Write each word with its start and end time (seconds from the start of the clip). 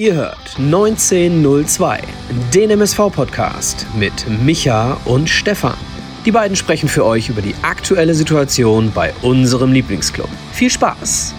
Ihr 0.00 0.14
hört 0.14 0.56
1902, 0.56 2.00
den 2.54 2.70
MSV-Podcast 2.70 3.86
mit 3.98 4.26
Micha 4.42 4.96
und 5.04 5.28
Stefan. 5.28 5.76
Die 6.24 6.30
beiden 6.30 6.56
sprechen 6.56 6.88
für 6.88 7.04
euch 7.04 7.28
über 7.28 7.42
die 7.42 7.54
aktuelle 7.60 8.14
Situation 8.14 8.90
bei 8.94 9.12
unserem 9.20 9.72
Lieblingsclub. 9.74 10.30
Viel 10.52 10.70
Spaß! 10.70 11.34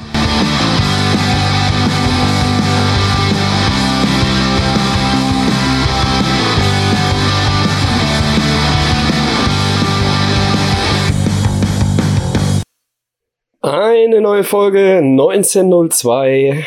Eine 13.64 14.22
neue 14.22 14.44
Folge 14.44 14.98
1902 14.98 16.64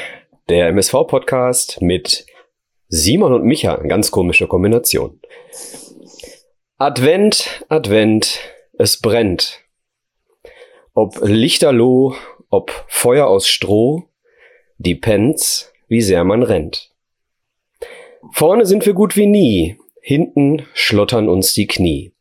der 0.49 0.69
MSV-Podcast 0.69 1.81
mit 1.81 2.27
Simon 2.89 3.33
und 3.33 3.45
Micha. 3.45 3.77
Ganz 3.77 4.11
komische 4.11 4.47
Kombination. 4.47 5.21
Advent, 6.77 7.65
Advent, 7.69 8.41
es 8.79 9.01
brennt. 9.01 9.61
Ob 10.93 11.19
Lichterloh, 11.23 12.15
ob 12.51 12.85
Feuer 12.89 13.27
aus 13.27 13.49
Stroh, 13.49 14.05
die 14.77 14.95
Pens, 14.95 15.73
wie 15.89 16.03
sehr 16.03 16.25
man 16.25 16.43
rennt. 16.43 16.93
Vorne 18.33 18.67
sind 18.67 18.85
wir 18.85 18.93
gut 18.93 19.17
wie 19.17 19.27
nie, 19.27 19.79
hinten 20.03 20.67
schlottern 20.75 21.29
uns 21.29 21.55
die 21.55 21.67
Knie. 21.67 22.13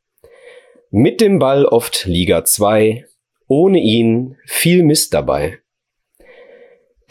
Mit 0.92 1.20
dem 1.20 1.40
Ball 1.40 1.66
oft 1.66 2.06
Liga 2.06 2.46
2, 2.46 3.06
ohne 3.48 3.80
ihn 3.80 4.38
viel 4.46 4.84
Mist 4.84 5.14
dabei. 5.14 5.60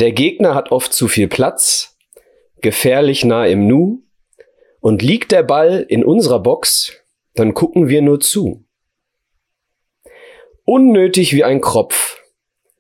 Der 0.01 0.13
Gegner 0.13 0.55
hat 0.55 0.73
oft 0.73 0.93
zu 0.93 1.09
viel 1.09 1.29
Platz, 1.29 1.97
gefährlich 2.61 3.25
nah 3.25 3.47
im 3.47 3.67
Nu, 3.67 4.03
und 4.81 5.03
liegt 5.03 5.33
der 5.33 5.43
Ball 5.43 5.85
in 5.89 6.05
unserer 6.05 6.41
Box, 6.41 6.93
dann 7.35 7.55
gucken 7.55 7.89
wir 7.89 8.03
nur 8.03 8.21
zu. 8.21 8.65
Unnötig 10.65 11.33
wie 11.33 11.45
ein 11.45 11.61
Kropf, 11.61 12.21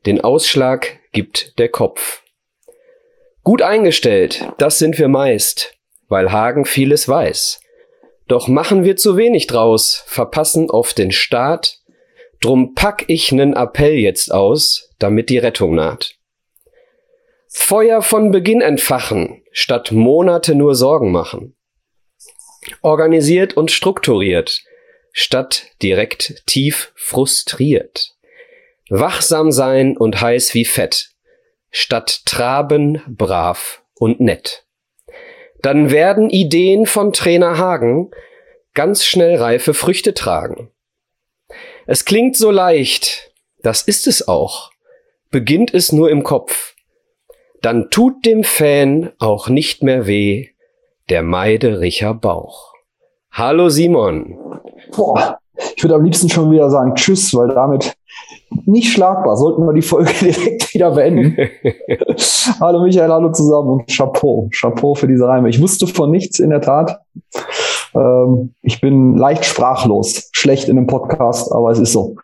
den 0.06 0.20
Ausschlag 0.20 0.98
gibt 1.12 1.59
der 1.59 1.69
Kopf. 1.69 2.22
Gut 3.44 3.62
eingestellt, 3.62 4.48
das 4.59 4.78
sind 4.78 4.98
wir 4.98 5.09
meist, 5.09 5.75
weil 6.09 6.33
Hagen 6.33 6.65
vieles 6.65 7.09
weiß. 7.09 7.61
Doch 8.28 8.48
machen 8.48 8.84
wir 8.84 8.97
zu 8.97 9.17
wenig 9.17 9.47
draus, 9.47 10.03
verpassen 10.06 10.70
oft 10.70 10.98
den 10.98 11.12
Start, 11.12 11.81
drum 12.41 12.75
pack 12.75 13.05
ich 13.09 13.33
nen 13.33 13.55
Appell 13.55 13.94
jetzt 13.94 14.33
aus, 14.33 14.91
damit 14.98 15.28
die 15.28 15.39
Rettung 15.39 15.75
naht. 15.75 16.17
Feuer 17.55 18.00
von 18.00 18.31
Beginn 18.31 18.62
entfachen, 18.62 19.42
statt 19.53 19.92
Monate 19.92 20.55
nur 20.55 20.75
Sorgen 20.75 21.12
machen. 21.12 21.55
Organisiert 22.81 23.59
und 23.59 23.70
strukturiert, 23.70 24.62
statt 25.12 25.67
direkt 25.83 26.47
tief 26.47 26.92
frustriert. 26.97 28.17
Wachsam 28.89 29.53
sein 29.53 29.98
und 29.98 30.22
heiß 30.22 30.55
wie 30.55 30.64
Fett, 30.64 31.11
statt 31.70 32.22
traben, 32.25 33.03
brav 33.06 33.83
und 33.94 34.19
nett. 34.19 34.64
Dann 35.61 35.91
werden 35.91 36.31
Ideen 36.31 36.87
von 36.87 37.12
Trainer 37.12 37.59
Hagen 37.59 38.11
ganz 38.72 39.05
schnell 39.05 39.37
reife 39.37 39.75
Früchte 39.75 40.14
tragen. 40.14 40.70
Es 41.87 42.06
klingt 42.06 42.34
so 42.34 42.50
leicht, 42.50 43.31
das 43.62 43.83
ist 43.83 44.06
es 44.06 44.27
auch. 44.27 44.72
Beginnt 45.31 45.75
es 45.75 45.92
nur 45.92 46.11
im 46.11 46.22
Kopf 46.22 46.72
dann 47.63 47.91
tut 47.91 48.27
dem 48.27 48.43
Fan 48.43 49.11
auch 49.19 49.49
nicht 49.49 49.83
mehr 49.83 50.07
weh 50.07 50.49
der 51.09 51.23
Meidericher 51.23 52.13
Bauch. 52.13 52.73
Hallo 53.31 53.69
Simon. 53.69 54.37
Boah, 54.95 55.39
ich 55.77 55.83
würde 55.83 55.95
am 55.95 56.05
liebsten 56.05 56.29
schon 56.29 56.51
wieder 56.51 56.69
sagen 56.71 56.95
Tschüss, 56.97 57.33
weil 57.35 57.49
damit 57.49 57.95
nicht 58.67 58.93
schlagbar. 58.93 59.37
Sollten 59.37 59.65
wir 59.65 59.72
die 59.72 59.83
Folge 59.83 60.12
direkt 60.21 60.75
wieder 60.75 60.91
beenden. 60.91 61.37
hallo 62.61 62.83
Michael, 62.83 63.11
hallo 63.11 63.31
zusammen 63.31 63.71
und 63.71 63.87
Chapeau. 63.87 64.51
Chapeau 64.53 64.95
für 64.95 65.06
diese 65.06 65.27
Reime. 65.27 65.49
Ich 65.49 65.62
wusste 65.62 65.87
von 65.87 66.11
nichts 66.11 66.41
in 66.41 66.51
der 66.51 66.61
Tat. 66.61 67.01
Ähm, 67.95 68.55
ich 68.62 68.81
bin 68.81 69.17
leicht 69.17 69.45
sprachlos. 69.45 70.28
Schlecht 70.33 70.69
in 70.69 70.77
einem 70.77 70.89
Podcast, 70.89 71.53
aber 71.53 71.71
es 71.71 71.78
ist 71.78 71.93
so. 71.93 72.17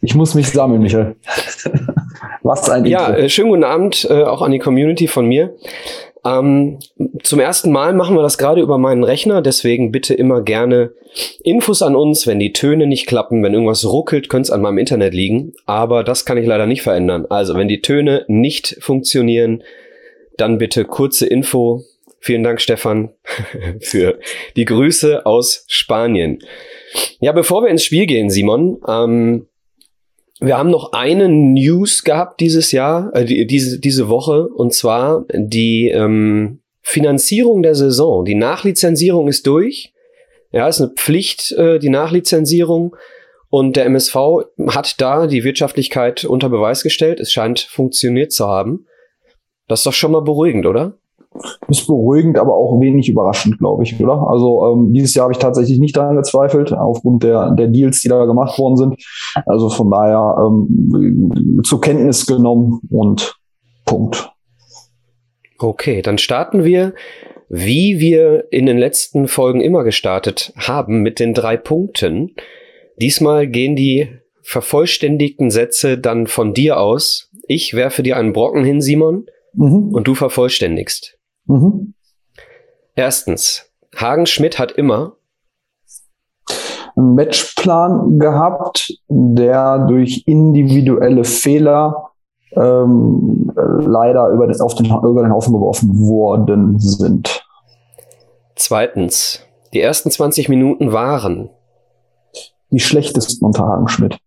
Ich 0.00 0.14
muss 0.14 0.34
mich 0.34 0.48
sammeln, 0.50 0.82
Michael. 0.82 1.16
Was 2.42 2.68
ein 2.70 2.84
Ja, 2.84 3.14
äh, 3.14 3.28
schönen 3.28 3.50
guten 3.50 3.64
Abend 3.64 4.06
äh, 4.10 4.22
auch 4.24 4.42
an 4.42 4.52
die 4.52 4.58
Community 4.58 5.08
von 5.08 5.26
mir. 5.26 5.54
Ähm, 6.26 6.78
zum 7.22 7.38
ersten 7.38 7.70
Mal 7.70 7.92
machen 7.92 8.16
wir 8.16 8.22
das 8.22 8.36
gerade 8.36 8.60
über 8.60 8.78
meinen 8.78 9.04
Rechner, 9.04 9.42
deswegen 9.42 9.92
bitte 9.92 10.12
immer 10.12 10.42
gerne 10.42 10.92
Infos 11.44 11.82
an 11.82 11.94
uns, 11.94 12.26
wenn 12.26 12.40
die 12.40 12.52
Töne 12.52 12.86
nicht 12.86 13.06
klappen, 13.06 13.44
wenn 13.44 13.52
irgendwas 13.52 13.84
ruckelt, 13.84 14.28
könnte 14.28 14.48
es 14.48 14.50
an 14.50 14.60
meinem 14.60 14.78
Internet 14.78 15.14
liegen, 15.14 15.52
aber 15.66 16.02
das 16.02 16.24
kann 16.24 16.36
ich 16.36 16.46
leider 16.46 16.66
nicht 16.66 16.82
verändern. 16.82 17.26
Also, 17.28 17.54
wenn 17.54 17.68
die 17.68 17.80
Töne 17.80 18.24
nicht 18.26 18.76
funktionieren, 18.80 19.62
dann 20.36 20.58
bitte 20.58 20.84
kurze 20.84 21.26
Info. 21.26 21.82
Vielen 22.18 22.42
Dank, 22.42 22.60
Stefan, 22.60 23.10
für 23.80 24.18
die 24.56 24.64
Grüße 24.64 25.26
aus 25.26 25.64
Spanien. 25.68 26.40
Ja, 27.20 27.30
bevor 27.32 27.62
wir 27.62 27.70
ins 27.70 27.84
Spiel 27.84 28.06
gehen, 28.06 28.30
Simon, 28.30 28.78
ähm, 28.88 29.46
wir 30.40 30.58
haben 30.58 30.70
noch 30.70 30.92
eine 30.92 31.28
News 31.28 32.04
gehabt 32.04 32.40
dieses 32.40 32.72
Jahr, 32.72 33.14
äh, 33.14 33.24
die, 33.24 33.46
diese, 33.46 33.80
diese 33.80 34.08
Woche, 34.08 34.48
und 34.48 34.74
zwar 34.74 35.24
die 35.32 35.88
ähm, 35.88 36.60
Finanzierung 36.82 37.62
der 37.62 37.74
Saison. 37.74 38.24
Die 38.24 38.34
Nachlizenzierung 38.34 39.28
ist 39.28 39.46
durch. 39.46 39.92
Ja, 40.52 40.68
ist 40.68 40.80
eine 40.80 40.92
Pflicht, 40.92 41.52
äh, 41.52 41.78
die 41.78 41.88
Nachlizenzierung. 41.88 42.94
Und 43.48 43.76
der 43.76 43.86
MSV 43.86 44.16
hat 44.68 45.00
da 45.00 45.26
die 45.26 45.44
Wirtschaftlichkeit 45.44 46.24
unter 46.24 46.48
Beweis 46.48 46.82
gestellt. 46.82 47.20
Es 47.20 47.32
scheint 47.32 47.60
funktioniert 47.60 48.32
zu 48.32 48.46
haben. 48.46 48.86
Das 49.68 49.80
ist 49.80 49.86
doch 49.86 49.92
schon 49.92 50.12
mal 50.12 50.20
beruhigend, 50.20 50.66
oder? 50.66 50.98
Ist 51.68 51.86
beruhigend, 51.86 52.38
aber 52.38 52.54
auch 52.54 52.80
wenig 52.80 53.08
überraschend, 53.08 53.58
glaube 53.58 53.82
ich, 53.82 54.00
oder? 54.00 54.26
Also 54.28 54.66
ähm, 54.66 54.92
dieses 54.92 55.14
Jahr 55.14 55.24
habe 55.24 55.32
ich 55.32 55.38
tatsächlich 55.38 55.78
nicht 55.78 55.96
daran 55.96 56.16
gezweifelt, 56.16 56.72
aufgrund 56.72 57.22
der, 57.22 57.52
der 57.52 57.68
Deals, 57.68 58.00
die 58.00 58.08
da 58.08 58.24
gemacht 58.24 58.58
worden 58.58 58.76
sind. 58.76 58.96
Also 59.46 59.68
von 59.70 59.90
daher 59.90 60.36
ähm, 60.38 61.62
zur 61.64 61.80
Kenntnis 61.80 62.26
genommen 62.26 62.80
und 62.90 63.36
Punkt. 63.84 64.30
Okay, 65.58 66.02
dann 66.02 66.18
starten 66.18 66.64
wir, 66.64 66.94
wie 67.48 67.98
wir 67.98 68.44
in 68.50 68.66
den 68.66 68.78
letzten 68.78 69.28
Folgen 69.28 69.60
immer 69.60 69.84
gestartet 69.84 70.52
haben, 70.56 71.02
mit 71.02 71.20
den 71.20 71.32
drei 71.32 71.56
Punkten. 71.56 72.34
Diesmal 73.00 73.46
gehen 73.46 73.76
die 73.76 74.08
vervollständigten 74.42 75.50
Sätze 75.50 75.98
dann 75.98 76.26
von 76.26 76.52
dir 76.52 76.78
aus. 76.78 77.30
Ich 77.48 77.74
werfe 77.74 78.02
dir 78.02 78.16
einen 78.16 78.32
Brocken 78.32 78.64
hin, 78.64 78.80
Simon, 78.80 79.26
mhm. 79.54 79.92
und 79.92 80.06
du 80.06 80.14
vervollständigst. 80.14 81.15
Mhm. 81.46 81.94
Erstens, 82.94 83.70
Hagen 83.94 84.26
Schmidt 84.26 84.58
hat 84.58 84.72
immer 84.72 85.16
einen 86.96 87.14
Matchplan 87.14 88.18
gehabt, 88.18 88.92
der 89.08 89.86
durch 89.86 90.24
individuelle 90.26 91.24
Fehler 91.24 92.10
ähm, 92.52 93.52
leider 93.54 94.28
über 94.28 94.46
den, 94.46 94.60
auf 94.60 94.74
den, 94.74 94.86
über 94.86 95.22
den 95.22 95.32
Haufen 95.32 95.52
geworfen 95.52 95.98
worden 95.98 96.78
sind. 96.78 97.44
Zweitens, 98.54 99.42
die 99.74 99.80
ersten 99.80 100.10
20 100.10 100.48
Minuten 100.48 100.92
waren 100.92 101.50
die 102.70 102.80
schlechtesten 102.80 103.44
unter 103.44 103.64
Hagen 103.64 103.88
Schmidt. 103.88 104.18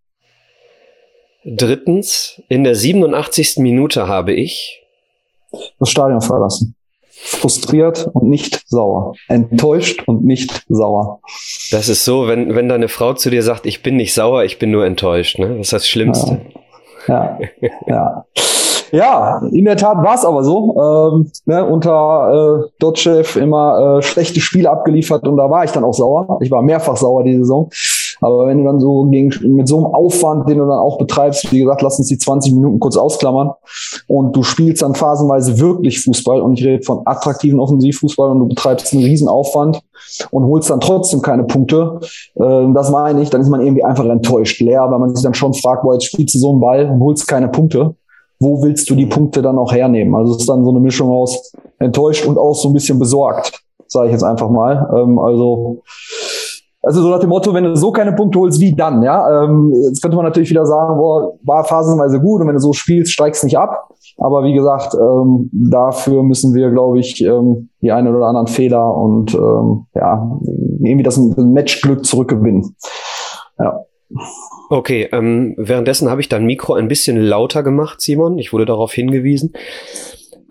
Drittens, 1.44 2.42
in 2.50 2.64
der 2.64 2.76
87. 2.76 3.58
Minute 3.58 4.08
habe 4.08 4.34
ich 4.34 4.86
das 5.80 5.90
Stadion 5.90 6.22
verlassen 6.22 6.76
frustriert 7.22 8.10
und 8.14 8.30
nicht 8.30 8.62
sauer. 8.68 9.14
Enttäuscht 9.28 10.04
und 10.08 10.24
nicht 10.24 10.66
sauer. 10.70 11.22
Das 11.72 11.90
ist 11.90 12.06
so, 12.06 12.28
wenn, 12.28 12.56
wenn 12.56 12.70
deine 12.70 12.88
Frau 12.88 13.14
zu 13.14 13.30
dir 13.30 13.44
sagt, 13.44 13.66
ich 13.66 13.84
bin 13.84 13.96
nicht 13.96 14.14
sauer, 14.14 14.44
ich 14.44 14.60
bin 14.60 14.72
nur 14.72 14.86
enttäuscht. 14.86 15.40
Ne? 15.40 15.50
Das 15.50 15.68
ist 15.68 15.74
das 15.74 15.88
Schlimmste. 15.88 16.42
Ja, 17.08 17.40
ja. 17.62 17.70
ja. 17.88 18.26
Ja, 18.92 19.42
in 19.52 19.66
der 19.66 19.78
Tat 19.78 19.98
war 20.04 20.16
es 20.16 20.26
aber 20.26 20.44
so. 20.44 20.76
Ähm, 20.76 21.32
ne, 21.46 21.66
unter 21.66 22.64
äh, 22.66 22.70
Dotchev 22.80 23.40
immer 23.40 23.98
äh, 23.98 24.02
schlechte 24.02 24.40
Spiele 24.40 24.70
abgeliefert 24.70 25.28
und 25.28 25.38
da 25.38 25.50
war 25.50 25.64
ich 25.64 25.72
dann 25.72 25.84
auch 25.84 25.94
sauer. 25.94 26.40
Ich 26.42 26.52
war 26.52 26.62
mehrfach 26.62 26.98
sauer 26.98 27.24
die 27.24 27.38
Saison. 27.38 27.70
Aber 28.22 28.48
wenn 28.48 28.58
du 28.58 28.64
dann 28.66 28.80
so 28.80 29.06
gegen, 29.06 29.32
mit 29.56 29.68
so 29.68 29.78
einem 29.78 29.94
Aufwand, 29.94 30.50
den 30.50 30.58
du 30.58 30.66
dann 30.66 30.80
auch 30.80 30.98
betreibst, 30.98 31.52
wie 31.52 31.60
gesagt, 31.60 31.82
lass 31.82 32.00
uns 32.00 32.10
die 32.10 32.18
20 32.18 32.54
Minuten 32.54 32.80
kurz 32.80 32.98
ausklammern 32.98 33.52
und 34.08 34.36
du 34.36 34.44
spielst 34.44 34.82
dann 34.82 34.96
phasenweise 34.96 35.60
wirklich 35.60 36.04
Fußball 36.04 36.42
und 36.42 36.60
ich 36.60 36.66
rede 36.66 36.84
von 36.84 37.02
attraktiven 37.06 37.60
Offensivfußball 37.60 38.32
und 38.32 38.40
du 38.40 38.48
betreibst 38.48 38.94
einen 38.94 39.04
riesen 39.04 39.28
Aufwand 39.28 39.82
und 40.32 40.46
holst 40.46 40.70
dann 40.70 40.80
trotzdem 40.80 41.22
keine 41.22 41.44
Punkte, 41.44 42.00
äh, 42.36 42.74
das 42.74 42.92
meine 42.92 43.22
ich, 43.22 43.30
dann 43.30 43.42
ist 43.42 43.50
man 43.50 43.62
irgendwie 43.62 43.84
einfach 43.84 44.06
enttäuscht, 44.06 44.60
leer, 44.62 44.88
weil 44.90 45.00
man 45.00 45.16
sich 45.16 45.24
dann 45.24 45.34
schon 45.34 45.54
fragt, 45.54 45.84
boah, 45.84 45.94
jetzt 45.94 46.06
spielst 46.06 46.36
du 46.36 46.40
so 46.40 46.52
einen 46.52 46.60
Ball 46.60 46.90
und 46.90 47.00
holst 47.00 47.28
keine 47.28 47.48
Punkte. 47.48 47.96
Wo 48.40 48.62
willst 48.64 48.90
du 48.90 48.96
die 48.96 49.06
Punkte 49.06 49.42
dann 49.42 49.58
auch 49.58 49.72
hernehmen? 49.72 50.16
Also 50.16 50.34
es 50.34 50.42
ist 50.42 50.50
dann 50.50 50.64
so 50.64 50.72
eine 50.72 50.80
Mischung 50.80 51.10
aus 51.10 51.54
enttäuscht 51.78 52.26
und 52.26 52.38
auch 52.38 52.54
so 52.54 52.70
ein 52.70 52.74
bisschen 52.74 53.00
besorgt, 53.00 53.64
sage 53.88 54.08
ich 54.08 54.14
jetzt 54.14 54.24
einfach 54.24 54.50
mal. 54.50 54.90
Ähm, 54.96 55.20
also 55.20 55.82
also 56.82 57.02
so 57.02 57.10
nach 57.10 57.20
dem 57.20 57.30
Motto, 57.30 57.54
wenn 57.54 57.66
du 57.66 57.76
so 57.76 57.92
keine 57.92 58.14
Punkte 58.14 58.40
holst, 58.40 58.62
wie 58.62 58.74
dann? 58.74 59.04
Ja, 59.04 59.44
ähm, 59.44 59.74
jetzt 59.84 60.02
könnte 60.02 60.16
man 60.16 60.26
natürlich 60.26 60.50
wieder 60.50 60.66
sagen, 60.66 60.98
boah, 60.98 61.34
war 61.44 61.66
phasenweise 61.66 62.22
gut 62.22 62.40
und 62.40 62.48
wenn 62.48 62.56
du 62.56 62.62
so 62.62 62.72
spielst, 62.72 63.12
steigst 63.12 63.44
nicht 63.44 63.58
ab. 63.58 63.90
Aber 64.18 64.44
wie 64.44 64.54
gesagt, 64.54 64.96
ähm, 64.96 65.50
dafür 65.52 66.24
müssen 66.24 66.54
wir, 66.54 66.72
glaube 66.72 67.00
ich, 67.00 67.22
ähm, 67.22 67.70
die 67.82 67.92
einen 67.92 68.16
oder 68.16 68.28
anderen 68.28 68.48
Fehler 68.48 68.96
und 68.96 69.34
ähm, 69.34 69.88
ja 69.94 70.40
irgendwie 70.82 71.04
das 71.04 71.18
Matchglück 71.18 72.06
zurückgewinnen. 72.06 72.76
Ja. 73.60 73.82
Okay, 74.70 75.10
ähm, 75.12 75.56
währenddessen 75.58 76.10
habe 76.10 76.22
ich 76.22 76.30
dein 76.30 76.46
Mikro 76.46 76.76
ein 76.76 76.88
bisschen 76.88 77.18
lauter 77.18 77.64
gemacht, 77.64 78.02
Simon. 78.02 78.38
Ich 78.38 78.54
wurde 78.54 78.66
darauf 78.66 78.94
hingewiesen. 78.94 79.54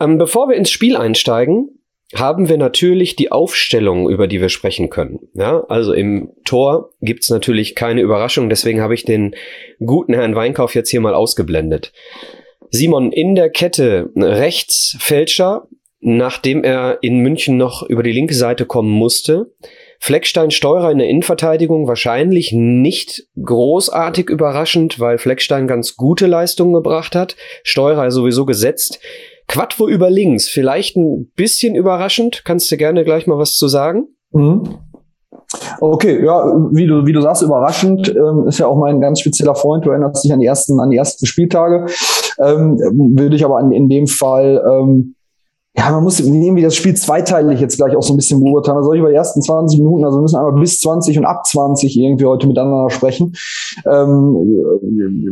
Ähm, 0.00 0.19
bevor 0.19 0.49
wir 0.49 0.56
ins 0.56 0.70
Spiel 0.70 0.97
einsteigen, 0.97 1.79
haben 2.15 2.49
wir 2.49 2.56
natürlich 2.56 3.17
die 3.17 3.31
Aufstellung, 3.31 4.09
über 4.09 4.26
die 4.26 4.41
wir 4.41 4.49
sprechen 4.49 4.91
können. 4.91 5.20
Ja, 5.35 5.65
also 5.69 5.93
im 5.93 6.32
Tor 6.44 6.91
gibt's 7.00 7.31
natürlich 7.31 7.75
keine 7.75 8.00
Überraschung, 8.00 8.49
deswegen 8.49 8.81
habe 8.81 8.94
ich 8.94 9.05
den 9.05 9.35
guten 9.85 10.15
Herrn 10.15 10.35
Weinkauf 10.35 10.75
jetzt 10.75 10.91
hier 10.91 11.00
mal 11.00 11.15
ausgeblendet. 11.15 11.93
Simon, 12.70 13.12
in 13.12 13.35
der 13.35 13.50
Kette 13.50 14.11
rechts 14.17 14.97
Fälscher, 15.00 15.69
nachdem 16.00 16.65
er 16.65 16.99
in 17.03 17.19
München 17.19 17.56
noch 17.56 17.82
über 17.82 18.03
die 18.03 18.12
linke 18.12 18.35
Seite 18.35 18.67
kommen 18.67 18.91
musste. 18.91 19.53
Fleckstein 20.00 20.50
Steurer 20.50 20.91
in 20.91 20.99
der 20.99 21.09
Innenverteidigung 21.09 21.89
wahrscheinlich 21.89 22.53
nicht 22.53 23.27
großartig 23.43 24.31
überraschend, 24.31 25.00
weil 25.00 25.19
Fleckstein 25.19 25.67
ganz 25.67 25.97
gute 25.97 26.27
Leistungen 26.27 26.73
gebracht 26.73 27.15
hat. 27.15 27.37
Steurer 27.65 28.11
sowieso 28.11 28.47
gesetzt. 28.47 29.00
Quattro 29.49 29.89
über 29.89 30.11
links, 30.11 30.49
vielleicht 30.49 30.97
ein 30.97 31.31
bisschen 31.35 31.75
überraschend. 31.75 32.43
Kannst 32.45 32.71
du 32.71 32.77
gerne 32.77 33.05
gleich 33.05 33.27
mal 33.27 33.39
was 33.39 33.56
zu 33.56 33.67
sagen? 33.67 34.09
Mhm. 34.33 34.79
Okay, 35.81 36.23
ja, 36.23 36.44
wie 36.73 36.87
du, 36.87 37.06
wie 37.06 37.12
du 37.12 37.23
sagst, 37.23 37.43
überraschend, 37.43 38.15
ähm, 38.15 38.47
ist 38.49 38.59
ja 38.59 38.67
auch 38.67 38.77
mein 38.77 39.01
ganz 39.01 39.21
spezieller 39.21 39.55
Freund. 39.55 39.87
Du 39.87 39.91
erinnerst 39.91 40.23
dich 40.23 40.33
an 40.33 40.41
die 40.41 40.47
ersten, 40.47 40.79
an 40.79 40.91
die 40.91 40.99
ersten 40.99 41.25
Spieltage. 41.25 41.87
Ähm, 42.39 42.79
würde 43.17 43.35
ich 43.35 43.44
aber 43.44 43.59
in, 43.61 43.73
in 43.73 43.89
dem 43.89 44.06
Fall 44.06 44.62
ähm, 44.71 45.15
ja, 45.79 45.93
man 45.93 46.03
muss 46.03 46.19
irgendwie 46.19 46.63
das 46.63 46.75
Spiel 46.75 46.95
zweiteilig 46.95 47.61
jetzt 47.61 47.77
gleich 47.77 47.95
auch 47.95 48.03
so 48.03 48.13
ein 48.13 48.17
bisschen 48.17 48.43
beurteilen. 48.43 48.79
Also 48.79 48.93
über 48.95 49.11
die 49.11 49.15
ersten 49.15 49.41
20 49.41 49.79
Minuten, 49.79 50.05
also 50.05 50.19
wir 50.19 50.23
müssen 50.23 50.37
einmal 50.37 50.55
bis 50.55 50.81
20 50.81 51.19
und 51.19 51.25
ab 51.25 51.47
20 51.47 51.97
irgendwie 51.97 52.25
heute 52.25 52.49
miteinander 52.49 52.91
sprechen. 52.91 53.35
Ähm, 53.87 54.35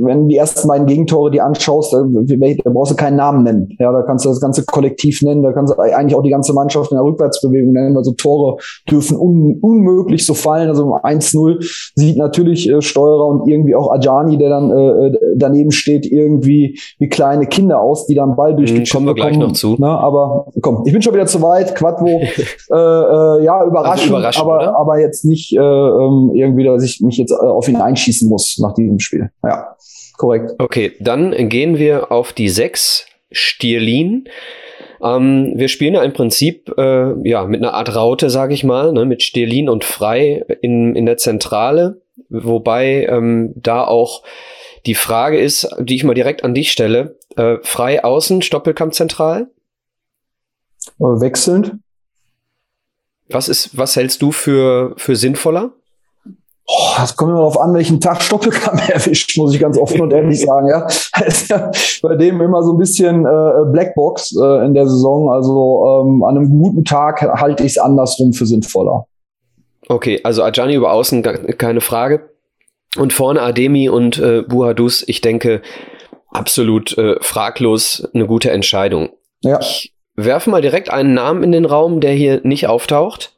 wenn 0.05 0.29
die 0.29 0.37
ersten 0.37 0.69
beiden 0.69 0.87
Gegentore 0.87 1.33
die 1.33 1.41
anschaust, 1.41 1.93
da, 1.93 2.05
da 2.05 2.71
brauchst 2.71 2.93
du 2.93 2.97
keinen 2.97 3.17
Namen 3.17 3.43
nennen. 3.43 3.77
Ja, 3.81 3.91
da 3.91 4.03
kannst 4.03 4.25
du 4.25 4.29
das 4.29 4.41
ganze 4.41 4.65
Kollektiv 4.65 5.21
nennen, 5.23 5.43
da 5.43 5.53
kannst 5.53 5.75
du 5.75 5.81
eigentlich 5.81 6.15
auch 6.15 6.23
die 6.23 6.31
ganze 6.31 6.53
Mannschaft 6.53 6.93
in 6.93 6.97
der 6.97 7.05
Rückwärtsbewegung 7.05 7.73
nennen. 7.73 7.97
Also 7.97 8.13
Tore 8.13 8.59
dürfen 8.89 9.19
un, 9.19 9.59
unmöglich 9.61 10.25
so 10.25 10.35
fallen. 10.35 10.69
Also 10.69 10.95
1-0 10.95 11.91
sieht 11.97 12.19
natürlich 12.19 12.71
äh, 12.71 12.81
Steurer 12.83 13.27
und 13.27 13.49
irgendwie 13.49 13.75
auch 13.75 13.91
Ajani, 13.91 14.39
der 14.39 14.51
dann 14.51 14.71
äh, 14.71 15.07
äh, 15.09 15.19
daneben 15.37 15.73
steht, 15.73 16.07
irgendwie 16.07 16.79
wie 17.01 17.09
kleine 17.09 17.47
Kinder 17.47 17.81
aus, 17.81 18.07
die 18.07 18.15
dann 18.15 18.37
Ball 18.37 18.55
durch 18.55 18.73
die 18.73 18.81
mhm, 18.81 18.85
Kommen 18.85 19.07
wir 19.07 19.15
gleich 19.15 19.37
noch 19.37 19.53
zu. 19.53 19.75
Ne? 19.79 19.89
Aber 19.89 20.36
komm, 20.61 20.83
ich 20.87 20.93
bin 20.93 21.03
schon 21.03 21.15
wieder 21.15 21.27
zu 21.27 21.43
weit. 21.43 21.75
Quadvo, 21.75 22.07
äh, 22.71 22.75
äh, 22.75 23.45
ja, 23.45 23.65
überraschend, 23.65 24.15
also 24.15 24.41
aber, 24.41 24.79
aber 24.79 25.01
jetzt 25.01 25.25
nicht 25.25 25.53
äh, 25.55 25.59
ähm, 25.59 26.33
irgendwie, 26.35 26.65
dass 26.65 26.83
ich 26.83 27.01
mich 27.01 27.17
jetzt 27.17 27.33
äh, 27.33 27.35
auf 27.35 27.69
ihn 27.69 27.77
einschießen 27.77 28.29
muss 28.29 28.59
nach 28.59 28.75
diesem 28.75 28.99
Spiel. 28.99 29.31
Ja, 29.43 29.77
korrekt. 30.17 30.55
Okay, 30.59 30.93
dann 31.01 31.49
gehen 31.49 31.79
wir 31.79 32.13
auf 32.13 32.33
die 32.33 32.49
sechs 32.49 33.07
Stierlin. 33.31 34.29
Ähm, 35.03 35.53
wir 35.57 35.69
spielen 35.69 35.95
ja 35.95 36.03
im 36.03 36.13
Prinzip 36.13 36.73
äh, 36.79 37.29
ja 37.29 37.45
mit 37.45 37.63
einer 37.63 37.75
Art 37.75 37.95
Raute, 37.95 38.31
sage 38.31 38.55
ich 38.55 38.65
mal, 38.65 38.93
ne, 38.93 39.05
mit 39.05 39.23
Stierlin 39.23 39.69
und 39.69 39.85
Frei 39.85 40.45
in, 40.63 40.95
in 40.95 41.07
der 41.07 41.17
Zentrale, 41.17 42.01
wobei 42.29 43.07
ähm, 43.09 43.53
da 43.57 43.85
auch 43.85 44.23
die 44.87 44.95
Frage 44.95 45.39
ist, 45.39 45.69
die 45.81 45.97
ich 45.97 46.05
mal 46.05 46.15
direkt 46.15 46.45
an 46.45 46.55
dich 46.55 46.71
stelle, 46.71 47.17
äh, 47.37 47.57
Frei 47.63 48.05
außen, 48.05 48.43
Stoppelkamp 48.43 48.95
zentral? 48.95 49.49
Äh, 50.99 51.21
wechselnd. 51.21 51.77
Was 53.29 53.49
ist, 53.49 53.77
was 53.77 53.97
hältst 53.97 54.23
du 54.23 54.33
für, 54.33 54.95
für 54.97 55.17
sinnvoller? 55.17 55.73
Oh, 56.69 56.95
das 56.97 57.17
kommt 57.17 57.31
immer 57.31 57.39
darauf 57.39 57.61
an, 57.61 57.75
welchen 57.75 58.01
Tag 58.01 58.23
Stoppelkamp 58.23 58.89
erwischt, 58.89 59.37
muss 59.39 59.55
ich 59.55 59.61
ganz 59.61 59.79
offen 59.79 60.01
und 60.01 60.13
ehrlich 60.13 60.41
sagen. 60.41 60.69
Ja. 60.69 60.89
ja 61.49 61.71
bei 62.03 62.17
dem 62.17 62.41
immer 62.41 62.63
so 62.63 62.73
ein 62.73 62.79
bisschen 62.79 63.25
äh, 63.25 63.71
Blackbox 63.73 64.37
äh, 64.37 64.65
in 64.65 64.75
der 64.75 64.89
Saison. 64.89 65.31
Also 65.31 66.05
ähm, 66.05 66.25
an 66.25 66.37
einem 66.37 66.51
guten 66.51 66.85
Tag 66.85 67.23
halte 67.23 67.65
ich 67.65 67.73
es 67.73 67.79
andersrum 67.79 68.33
für 68.33 68.47
sinnvoller. 68.47 69.07
Okay, 69.89 70.21
also 70.25 70.43
Ajani 70.43 70.75
über 70.75 70.93
außen, 70.93 71.23
keine 71.23 71.81
Frage. 71.81 72.31
Und 72.97 73.13
vorne 73.13 73.43
Ademi 73.43 73.89
und 73.89 74.19
äh, 74.19 74.43
Buhadus, 74.43 75.05
ich 75.07 75.21
denke, 75.21 75.63
absolut 76.31 76.97
äh, 76.99 77.17
fraglos 77.21 78.09
eine 78.13 78.27
gute 78.27 78.51
Entscheidung. 78.51 79.11
Ja. 79.43 79.61
Ich 79.61 79.93
werfen 80.17 80.51
mal 80.51 80.63
direkt 80.63 80.91
einen 80.91 81.15
Namen 81.15 81.43
in 81.43 81.53
den 81.53 81.65
Raum, 81.65 82.01
der 82.01 82.13
hier 82.13 82.41
nicht 82.43 82.67
auftaucht. 82.67 83.37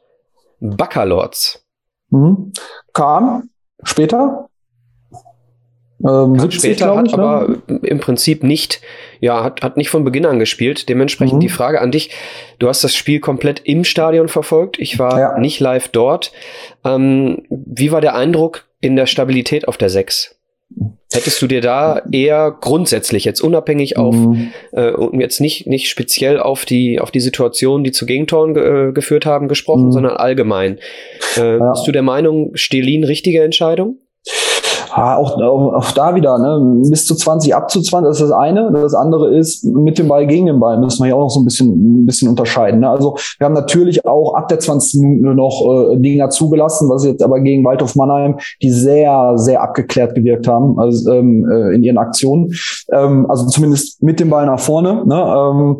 Baccalords. 0.59 1.65
Mhm. 2.09 2.53
Kam 2.93 3.49
später. 3.83 4.49
Ähm, 6.07 6.39
70, 6.39 6.59
später 6.59 6.95
hat 6.95 7.07
ich, 7.07 7.15
ne? 7.15 7.23
aber 7.23 7.55
im 7.67 7.99
Prinzip 7.99 8.43
nicht, 8.43 8.81
ja, 9.19 9.43
hat, 9.43 9.61
hat 9.61 9.75
nicht 9.75 9.89
von 9.89 10.05
Beginn 10.05 10.25
an 10.25 10.39
gespielt. 10.39 10.87
Dementsprechend 10.87 11.35
mhm. 11.35 11.41
die 11.41 11.49
Frage 11.49 11.81
an 11.81 11.91
dich. 11.91 12.11
Du 12.57 12.69
hast 12.69 12.83
das 12.83 12.95
Spiel 12.95 13.19
komplett 13.19 13.61
im 13.65 13.83
Stadion 13.83 14.29
verfolgt. 14.29 14.79
Ich 14.79 14.97
war 14.97 15.19
ja. 15.19 15.37
nicht 15.37 15.59
live 15.59 15.89
dort. 15.89 16.31
Ähm, 16.85 17.43
wie 17.49 17.91
war 17.91 17.99
der 17.99 18.15
Eindruck 18.15 18.65
in 18.79 18.95
der 18.95 19.07
Stabilität 19.07 19.67
auf 19.67 19.77
der 19.77 19.89
6? 19.89 20.38
Hättest 21.11 21.41
du 21.41 21.47
dir 21.47 21.61
da 21.61 22.03
eher 22.11 22.55
grundsätzlich 22.61 23.25
jetzt 23.25 23.41
unabhängig 23.41 23.97
auf 23.97 24.15
mhm. 24.15 24.51
äh, 24.71 24.91
und 24.91 25.19
jetzt 25.19 25.41
nicht 25.41 25.65
nicht 25.65 25.89
speziell 25.89 26.39
auf 26.39 26.65
die 26.65 26.99
auf 26.99 27.09
die 27.09 27.19
Situation, 27.19 27.83
die 27.83 27.91
zu 27.91 28.05
Gegentoren 28.05 28.53
ge 28.53 28.89
äh, 28.89 28.91
geführt 28.91 29.25
haben, 29.25 29.47
gesprochen, 29.47 29.87
mhm. 29.87 29.91
sondern 29.91 30.17
allgemein. 30.17 30.77
Äh, 31.35 31.57
ja. 31.57 31.71
Bist 31.71 31.87
du 31.87 31.91
der 31.91 32.03
Meinung, 32.03 32.51
Stelin 32.55 33.03
richtige 33.03 33.41
Entscheidung? 33.41 33.97
Ja, 34.95 35.17
auch, 35.17 35.39
auch, 35.39 35.73
auch 35.73 35.91
da 35.91 36.15
wieder, 36.15 36.37
ne, 36.37 36.81
bis 36.89 37.05
zu 37.05 37.15
20 37.15 37.55
ab 37.55 37.69
zu 37.69 37.81
20, 37.81 38.09
das 38.09 38.21
ist 38.21 38.29
das 38.29 38.37
eine. 38.37 38.71
Das 38.71 38.93
andere 38.93 39.33
ist, 39.35 39.63
mit 39.63 39.97
dem 39.97 40.07
Ball 40.07 40.25
gegen 40.27 40.47
den 40.47 40.59
Ball 40.59 40.79
müssen 40.79 41.03
wir 41.03 41.09
ja 41.09 41.15
auch 41.15 41.21
noch 41.21 41.29
so 41.29 41.39
ein 41.39 41.45
bisschen, 41.45 42.03
ein 42.03 42.05
bisschen 42.05 42.29
unterscheiden. 42.29 42.79
Ne? 42.79 42.89
Also 42.89 43.15
wir 43.37 43.45
haben 43.45 43.53
natürlich 43.53 44.05
auch 44.05 44.33
ab 44.33 44.47
der 44.47 44.59
20 44.59 45.01
Minuten 45.01 45.35
noch 45.35 45.91
äh, 45.91 45.97
Dinger 45.97 46.29
zugelassen, 46.29 46.89
was 46.89 47.05
jetzt 47.05 47.23
aber 47.23 47.39
gegen 47.39 47.63
Waldhof 47.63 47.95
Mannheim, 47.95 48.37
die 48.61 48.71
sehr, 48.71 49.33
sehr 49.37 49.61
abgeklärt 49.61 50.15
gewirkt 50.15 50.47
haben, 50.47 50.79
also 50.79 51.11
ähm, 51.11 51.47
äh, 51.49 51.75
in 51.75 51.83
ihren 51.83 51.97
Aktionen. 51.97 52.53
Ähm, 52.91 53.25
also 53.29 53.47
zumindest 53.47 54.01
mit 54.01 54.19
dem 54.19 54.29
Ball 54.29 54.45
nach 54.45 54.59
vorne. 54.59 55.03
Ne? 55.05 55.15
Ähm, 55.15 55.77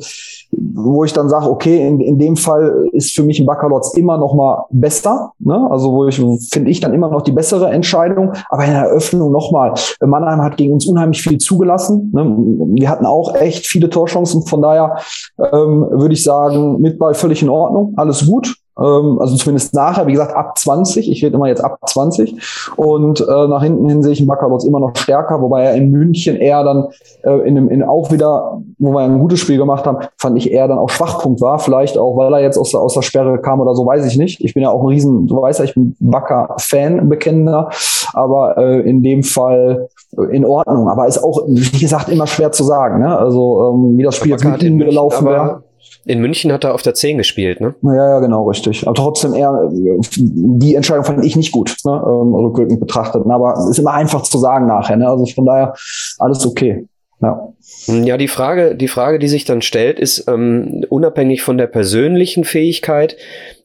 wo 0.51 1.03
ich 1.03 1.13
dann 1.13 1.29
sage, 1.29 1.49
okay, 1.49 1.87
in, 1.87 1.99
in 1.99 2.17
dem 2.17 2.35
Fall 2.35 2.89
ist 2.91 3.15
für 3.15 3.23
mich 3.23 3.39
ein 3.39 3.45
Baccalords 3.45 3.93
immer 3.95 4.17
noch 4.17 4.33
mal 4.33 4.65
besser. 4.71 5.33
Ne? 5.39 5.67
Also 5.69 5.91
wo 5.91 6.07
ich 6.07 6.15
finde 6.51 6.71
ich 6.71 6.79
dann 6.79 6.93
immer 6.93 7.09
noch 7.09 7.21
die 7.21 7.31
bessere 7.31 7.69
Entscheidung. 7.69 8.33
Aber 8.49 8.65
in 8.65 8.71
der 8.71 8.98
Eröffnung 8.99 9.31
noch 9.31 9.51
mal, 9.51 9.73
Mannheim 10.01 10.41
hat 10.41 10.57
gegen 10.57 10.73
uns 10.73 10.85
unheimlich 10.85 11.21
viel 11.21 11.37
zugelassen. 11.37 12.11
Ne? 12.13 12.35
Wir 12.75 12.89
hatten 12.89 13.05
auch 13.05 13.33
echt 13.35 13.65
viele 13.65 13.89
Torchancen. 13.89 14.45
Von 14.45 14.61
daher 14.61 14.97
ähm, 15.39 15.87
würde 15.89 16.13
ich 16.13 16.23
sagen, 16.23 16.81
mit 16.81 16.99
Ball 16.99 17.13
völlig 17.13 17.41
in 17.41 17.49
Ordnung, 17.49 17.93
alles 17.95 18.25
gut. 18.25 18.55
Ähm, 18.79 19.19
also 19.19 19.35
zumindest 19.35 19.73
nachher, 19.73 20.07
wie 20.07 20.13
gesagt, 20.13 20.35
ab 20.35 20.57
20. 20.57 21.11
Ich 21.11 21.23
rede 21.23 21.35
immer 21.35 21.47
jetzt 21.47 21.63
ab 21.63 21.77
20. 21.85 22.35
Und 22.77 23.19
äh, 23.21 23.47
nach 23.47 23.61
hinten 23.61 23.89
hin 23.89 24.01
sehe 24.03 24.13
ich 24.13 24.25
Baccalords 24.25 24.65
immer 24.65 24.79
noch 24.79 24.95
stärker, 24.95 25.41
wobei 25.41 25.63
er 25.63 25.75
in 25.75 25.91
München 25.91 26.35
eher 26.35 26.63
dann 26.63 26.87
äh, 27.23 27.47
in 27.47 27.57
in 27.69 27.83
auch 27.83 28.11
wieder, 28.11 28.61
wo 28.77 28.91
wir 28.91 29.01
ein 29.01 29.19
gutes 29.19 29.39
Spiel 29.39 29.57
gemacht 29.57 29.85
haben, 29.85 29.99
fand 30.17 30.37
ich 30.37 30.51
eher 30.51 30.67
dann 30.67 30.77
auch 30.77 30.89
Schwachpunkt 30.89 31.41
war. 31.41 31.59
Vielleicht 31.59 31.97
auch, 31.97 32.15
weil 32.17 32.33
er 32.33 32.41
jetzt 32.41 32.57
aus 32.57 32.71
der, 32.71 32.79
aus 32.79 32.93
der 32.93 33.01
Sperre 33.01 33.39
kam 33.39 33.59
oder 33.59 33.75
so, 33.75 33.85
weiß 33.85 34.05
ich 34.05 34.17
nicht. 34.17 34.41
Ich 34.41 34.53
bin 34.53 34.63
ja 34.63 34.69
auch 34.69 34.81
ein 34.81 34.87
riesen, 34.87 35.27
du 35.27 35.41
weißt 35.41 35.59
ja, 35.59 35.65
ich 35.65 35.73
bin 35.73 35.95
Backer-Fan, 35.99 37.09
bekennender, 37.09 37.69
aber 38.13 38.57
äh, 38.57 38.81
in 38.81 39.03
dem 39.03 39.23
Fall 39.23 39.89
in 40.31 40.45
Ordnung. 40.45 40.87
Aber 40.87 41.07
ist 41.07 41.23
auch, 41.23 41.43
wie 41.47 41.79
gesagt, 41.79 42.09
immer 42.09 42.27
schwer 42.27 42.51
zu 42.51 42.63
sagen. 42.63 42.99
Ne? 42.99 43.17
Also 43.17 43.71
ähm, 43.73 43.97
wie 43.97 44.03
das 44.03 44.15
Spiel 44.15 44.31
jetzt 44.31 44.43
mit 44.43 44.63
ihm 44.63 44.79
gelaufen 44.79 45.27
wäre. 45.27 45.63
In 46.05 46.21
München 46.21 46.51
hat 46.51 46.63
er 46.63 46.73
auf 46.73 46.81
der 46.81 46.93
10 46.93 47.17
gespielt, 47.17 47.61
ne? 47.61 47.75
Ja, 47.83 47.93
ja, 47.93 48.19
genau, 48.19 48.47
richtig. 48.47 48.87
Aber 48.87 48.95
trotzdem 48.95 49.33
eher, 49.33 49.69
die 49.71 50.75
Entscheidung 50.75 51.03
fand 51.03 51.23
ich 51.23 51.35
nicht 51.35 51.51
gut, 51.51 51.75
ne? 51.85 51.91
Ähm, 51.91 52.33
rückwirkend 52.33 52.79
betrachtet. 52.79 53.23
Aber 53.29 53.53
ist 53.69 53.79
immer 53.79 53.93
einfach 53.93 54.23
zu 54.23 54.39
sagen 54.39 54.65
nachher, 54.65 54.97
ne? 54.97 55.07
Also 55.07 55.25
von 55.27 55.45
daher 55.45 55.73
alles 56.17 56.45
okay. 56.45 56.87
Ja. 57.21 57.49
Ja, 57.87 58.17
die 58.17 58.27
Frage, 58.27 58.75
die 58.75 58.87
Frage, 58.87 59.19
die 59.19 59.27
sich 59.27 59.45
dann 59.45 59.61
stellt, 59.61 59.99
ist 59.99 60.27
ähm, 60.27 60.85
unabhängig 60.89 61.41
von 61.43 61.57
der 61.57 61.67
persönlichen 61.67 62.43
Fähigkeit, 62.43 63.17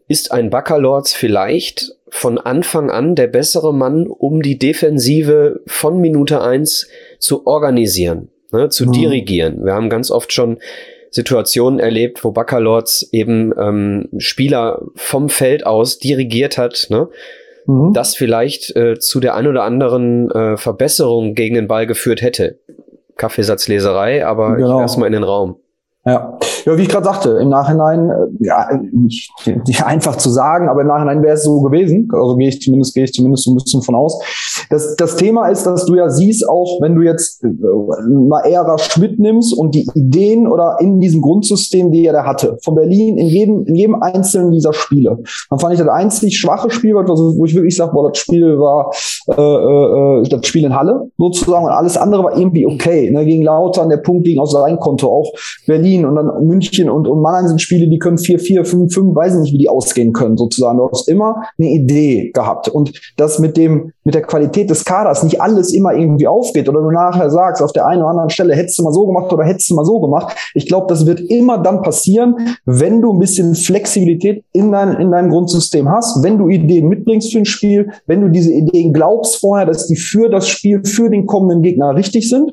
ist 0.09 0.33
ein 0.33 0.51
Baccalords 0.51 1.15
vielleicht 1.15 1.95
von 2.15 2.39
Anfang 2.39 2.91
an 2.91 3.15
der 3.15 3.27
bessere 3.27 3.75
Mann, 3.75 4.07
um 4.07 4.43
die 4.43 4.59
Defensive 4.59 5.61
von 5.67 6.01
Minute 6.01 6.41
eins 6.43 6.89
zu 7.19 7.47
organisieren? 7.47 8.31
ne, 8.55 8.69
zu 8.69 8.87
mhm. 8.87 8.93
dirigieren. 8.93 9.65
Wir 9.65 9.75
haben 9.75 9.91
ganz 9.91 10.11
oft 10.11 10.33
schon 10.33 10.59
Situationen 11.11 11.79
erlebt, 11.79 12.25
wo 12.25 12.33
Baccalords 12.33 13.09
eben 13.13 13.53
ähm, 13.59 14.09
Spieler 14.19 14.83
vom 14.95 15.29
Feld 15.29 15.67
aus 15.67 15.99
dirigiert 15.99 16.57
hat, 16.57 16.87
ne? 16.89 17.09
Mhm. 17.67 17.93
das 17.95 18.15
vielleicht 18.15 18.77
äh, 18.77 18.99
zu 18.99 19.21
der 19.21 19.35
ein 19.35 19.47
oder 19.47 19.63
anderen 19.63 20.31
äh, 20.31 20.57
Verbesserung 20.57 21.35
gegen 21.35 21.55
den 21.55 21.67
Ball 21.67 21.87
geführt 21.87 22.21
hätte. 22.21 22.59
Kaffeesatzleserei, 23.17 24.27
aber 24.27 24.57
genau. 24.57 24.77
ich 24.77 24.81
erstmal 24.83 25.07
in 25.07 25.15
den 25.15 25.23
Raum. 25.23 25.57
Ja. 26.07 26.39
ja, 26.67 26.77
wie 26.77 26.83
ich 26.83 26.89
gerade 26.89 27.07
sagte, 27.07 27.31
im 27.41 27.49
Nachhinein, 27.49 28.11
äh, 28.11 28.45
ja, 28.45 28.69
nicht, 28.93 29.33
nicht 29.67 29.85
einfach 29.87 30.17
zu 30.17 30.29
sagen, 30.29 30.69
aber 30.69 30.83
im 30.83 30.89
Nachhinein 30.89 31.23
wäre 31.23 31.35
es 31.35 31.45
so 31.45 31.63
gewesen. 31.63 32.09
Also 32.13 32.37
gehe 32.37 32.49
ich 32.49 32.61
zumindest, 32.61 32.95
gehe 32.95 33.05
ich 33.05 33.13
zumindest 33.15 33.45
so 33.45 33.53
ein 33.53 33.55
bisschen 33.57 33.81
von 33.81 33.95
aus. 33.95 34.23
Das, 34.69 34.97
das 34.97 35.17
Thema 35.17 35.49
ist, 35.49 35.65
dass 35.65 35.87
du 35.87 35.95
ja 35.95 36.11
siehst, 36.11 36.47
auch 36.47 36.79
wenn 36.83 36.95
du 36.95 37.01
jetzt 37.01 37.43
äh, 37.43 37.49
mal 37.49 38.41
Ära 38.41 38.77
Schmidt 38.77 39.19
nimmst 39.19 39.57
und 39.57 39.75
die 39.75 39.89
Ideen 39.95 40.47
oder 40.47 40.77
in 40.79 41.01
diesem 41.01 41.23
Grundsystem, 41.23 41.91
die 41.91 42.05
er 42.05 42.13
da 42.13 42.27
hatte, 42.27 42.59
von 42.63 42.75
Berlin 42.75 43.17
in 43.17 43.27
jedem, 43.27 43.65
in 43.65 43.75
jedem 43.75 44.03
einzelnen 44.03 44.51
dieser 44.51 44.75
Spiele. 44.75 45.19
Dann 45.49 45.59
fand 45.59 45.73
ich 45.73 45.81
das 45.81 45.89
einzig 45.89 46.37
schwache 46.37 46.71
Spiel, 46.71 46.95
wo 46.95 47.45
ich 47.47 47.55
wirklich 47.55 47.77
sage, 47.77 47.93
boah, 47.95 48.11
das 48.11 48.19
Spiel 48.19 48.59
war 48.59 48.91
äh, 49.29 50.21
äh, 50.21 50.29
das 50.29 50.47
Spiel 50.47 50.65
in 50.65 50.77
Halle 50.77 51.09
sozusagen 51.17 51.65
und 51.65 51.73
alles 51.73 51.97
andere 51.97 52.25
war 52.25 52.37
irgendwie 52.37 52.67
okay. 52.67 53.11
Ne? 53.11 53.25
Gegen 53.25 53.43
Lautern, 53.43 53.89
der 53.89 53.99
Punkt 53.99 54.25
ging 54.25 54.39
aus 54.39 54.53
sein 54.53 54.79
Konto, 54.79 55.09
auch 55.09 55.33
Berlin 55.67 55.94
Berlin 55.95 56.07
und 56.07 56.15
dann 56.17 56.47
München 56.47 56.91
und, 56.91 57.07
und 57.07 57.21
Mannheim 57.21 57.49
sind 57.49 57.61
Spiele, 57.61 57.89
die 57.89 57.99
können 57.99 58.19
4, 58.19 58.39
4, 58.39 58.65
5, 58.65 58.93
5, 58.93 59.15
weiß 59.15 59.35
ich 59.35 59.41
nicht, 59.41 59.53
wie 59.53 59.59
die 59.59 59.69
ausgehen 59.69 60.13
können, 60.13 60.37
sozusagen. 60.37 60.79
Du 60.79 60.89
hast 60.91 61.09
immer 61.09 61.43
eine 61.59 61.69
Idee 61.69 62.31
gehabt. 62.33 62.69
Und 62.69 62.93
das 63.17 63.39
mit 63.39 63.57
dem, 63.57 63.93
mit 64.05 64.15
der 64.15 64.23
Qualität 64.23 64.71
des 64.71 64.85
Kaders 64.85 65.23
nicht 65.23 65.41
alles 65.41 65.73
immer 65.73 65.95
irgendwie 65.95 66.27
aufgeht 66.27 66.69
oder 66.69 66.81
du 66.81 66.91
nachher 66.91 67.31
sagst, 67.31 67.63
auf 67.63 67.73
der 67.73 67.87
einen 67.87 68.03
oder 68.03 68.11
anderen 68.11 68.31
Stelle 68.31 68.55
hättest 68.55 68.79
du 68.79 68.83
mal 68.83 68.93
so 68.93 69.07
gemacht 69.07 69.33
oder 69.33 69.45
hättest 69.45 69.71
du 69.71 69.75
mal 69.75 69.85
so 69.85 70.01
gemacht. 70.01 70.37
Ich 70.55 70.67
glaube, 70.67 70.87
das 70.89 71.07
wird 71.07 71.21
immer 71.21 71.59
dann 71.59 71.83
passieren, 71.83 72.57
wenn 72.65 73.01
du 73.01 73.13
ein 73.13 73.19
bisschen 73.19 73.55
Flexibilität 73.55 74.45
in, 74.53 74.73
dein, 74.73 74.95
in 75.01 75.11
deinem 75.11 75.31
Grundsystem 75.31 75.89
hast, 75.89 76.23
wenn 76.23 76.39
du 76.39 76.49
Ideen 76.49 76.89
mitbringst 76.89 77.33
für 77.33 77.39
ein 77.39 77.45
Spiel, 77.45 77.91
wenn 78.07 78.21
du 78.21 78.29
diese 78.29 78.53
Ideen 78.53 78.93
glaubst 78.93 79.41
vorher, 79.41 79.67
dass 79.67 79.87
die 79.87 79.97
für 79.97 80.29
das 80.29 80.49
Spiel, 80.49 80.85
für 80.85 81.11
den 81.11 81.27
kommenden 81.27 81.63
Gegner 81.63 81.95
richtig 81.95 82.29
sind. 82.29 82.53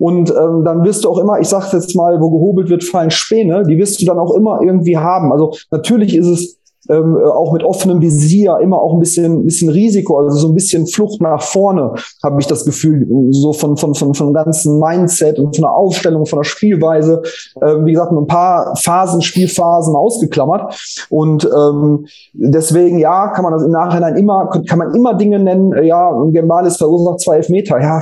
Und 0.00 0.30
ähm, 0.30 0.64
dann 0.64 0.82
wirst 0.82 1.04
du 1.04 1.10
auch 1.10 1.18
immer, 1.18 1.40
ich 1.40 1.48
sage 1.48 1.66
jetzt 1.72 1.94
mal, 1.94 2.18
wo 2.22 2.30
gehobelt 2.30 2.70
wird, 2.70 2.82
fallen 2.82 3.10
Späne, 3.10 3.64
die 3.68 3.76
wirst 3.76 4.00
du 4.00 4.06
dann 4.06 4.18
auch 4.18 4.34
immer 4.34 4.60
irgendwie 4.64 4.96
haben. 4.96 5.30
Also 5.30 5.52
natürlich 5.70 6.16
ist 6.16 6.26
es 6.26 6.59
ähm, 6.90 7.16
auch 7.16 7.52
mit 7.52 7.62
offenem 7.62 8.00
Visier 8.00 8.58
immer 8.60 8.80
auch 8.80 8.94
ein 8.94 9.00
bisschen, 9.00 9.44
bisschen 9.44 9.70
Risiko, 9.70 10.18
also 10.18 10.36
so 10.36 10.48
ein 10.48 10.54
bisschen 10.54 10.86
Flucht 10.86 11.20
nach 11.20 11.42
vorne, 11.42 11.92
habe 12.22 12.40
ich 12.40 12.46
das 12.46 12.64
Gefühl, 12.64 13.06
so 13.30 13.52
von, 13.52 13.76
von, 13.76 13.94
von, 13.94 14.14
von 14.14 14.34
ganzen 14.34 14.78
Mindset 14.78 15.38
und 15.38 15.56
von 15.56 15.62
der 15.62 15.74
Aufstellung, 15.74 16.26
von 16.26 16.40
der 16.40 16.44
Spielweise. 16.44 17.22
Ähm, 17.62 17.86
wie 17.86 17.92
gesagt, 17.92 18.12
ein 18.12 18.26
paar 18.26 18.74
Phasen, 18.76 19.22
Spielphasen 19.22 19.94
ausgeklammert. 19.94 21.06
Und 21.08 21.44
ähm, 21.44 22.06
deswegen, 22.32 22.98
ja, 22.98 23.28
kann 23.28 23.44
man 23.44 23.52
das 23.52 23.62
im 23.62 23.70
Nachhinein 23.70 24.16
immer, 24.16 24.50
kann 24.68 24.78
man 24.78 24.94
immer 24.94 25.14
Dinge 25.14 25.38
nennen, 25.38 25.72
ja, 25.84 26.10
Gembalis 26.32 26.76
verursacht 26.76 27.20
zwei 27.20 27.36
Elfmeter. 27.36 27.80
Ja, 27.80 28.00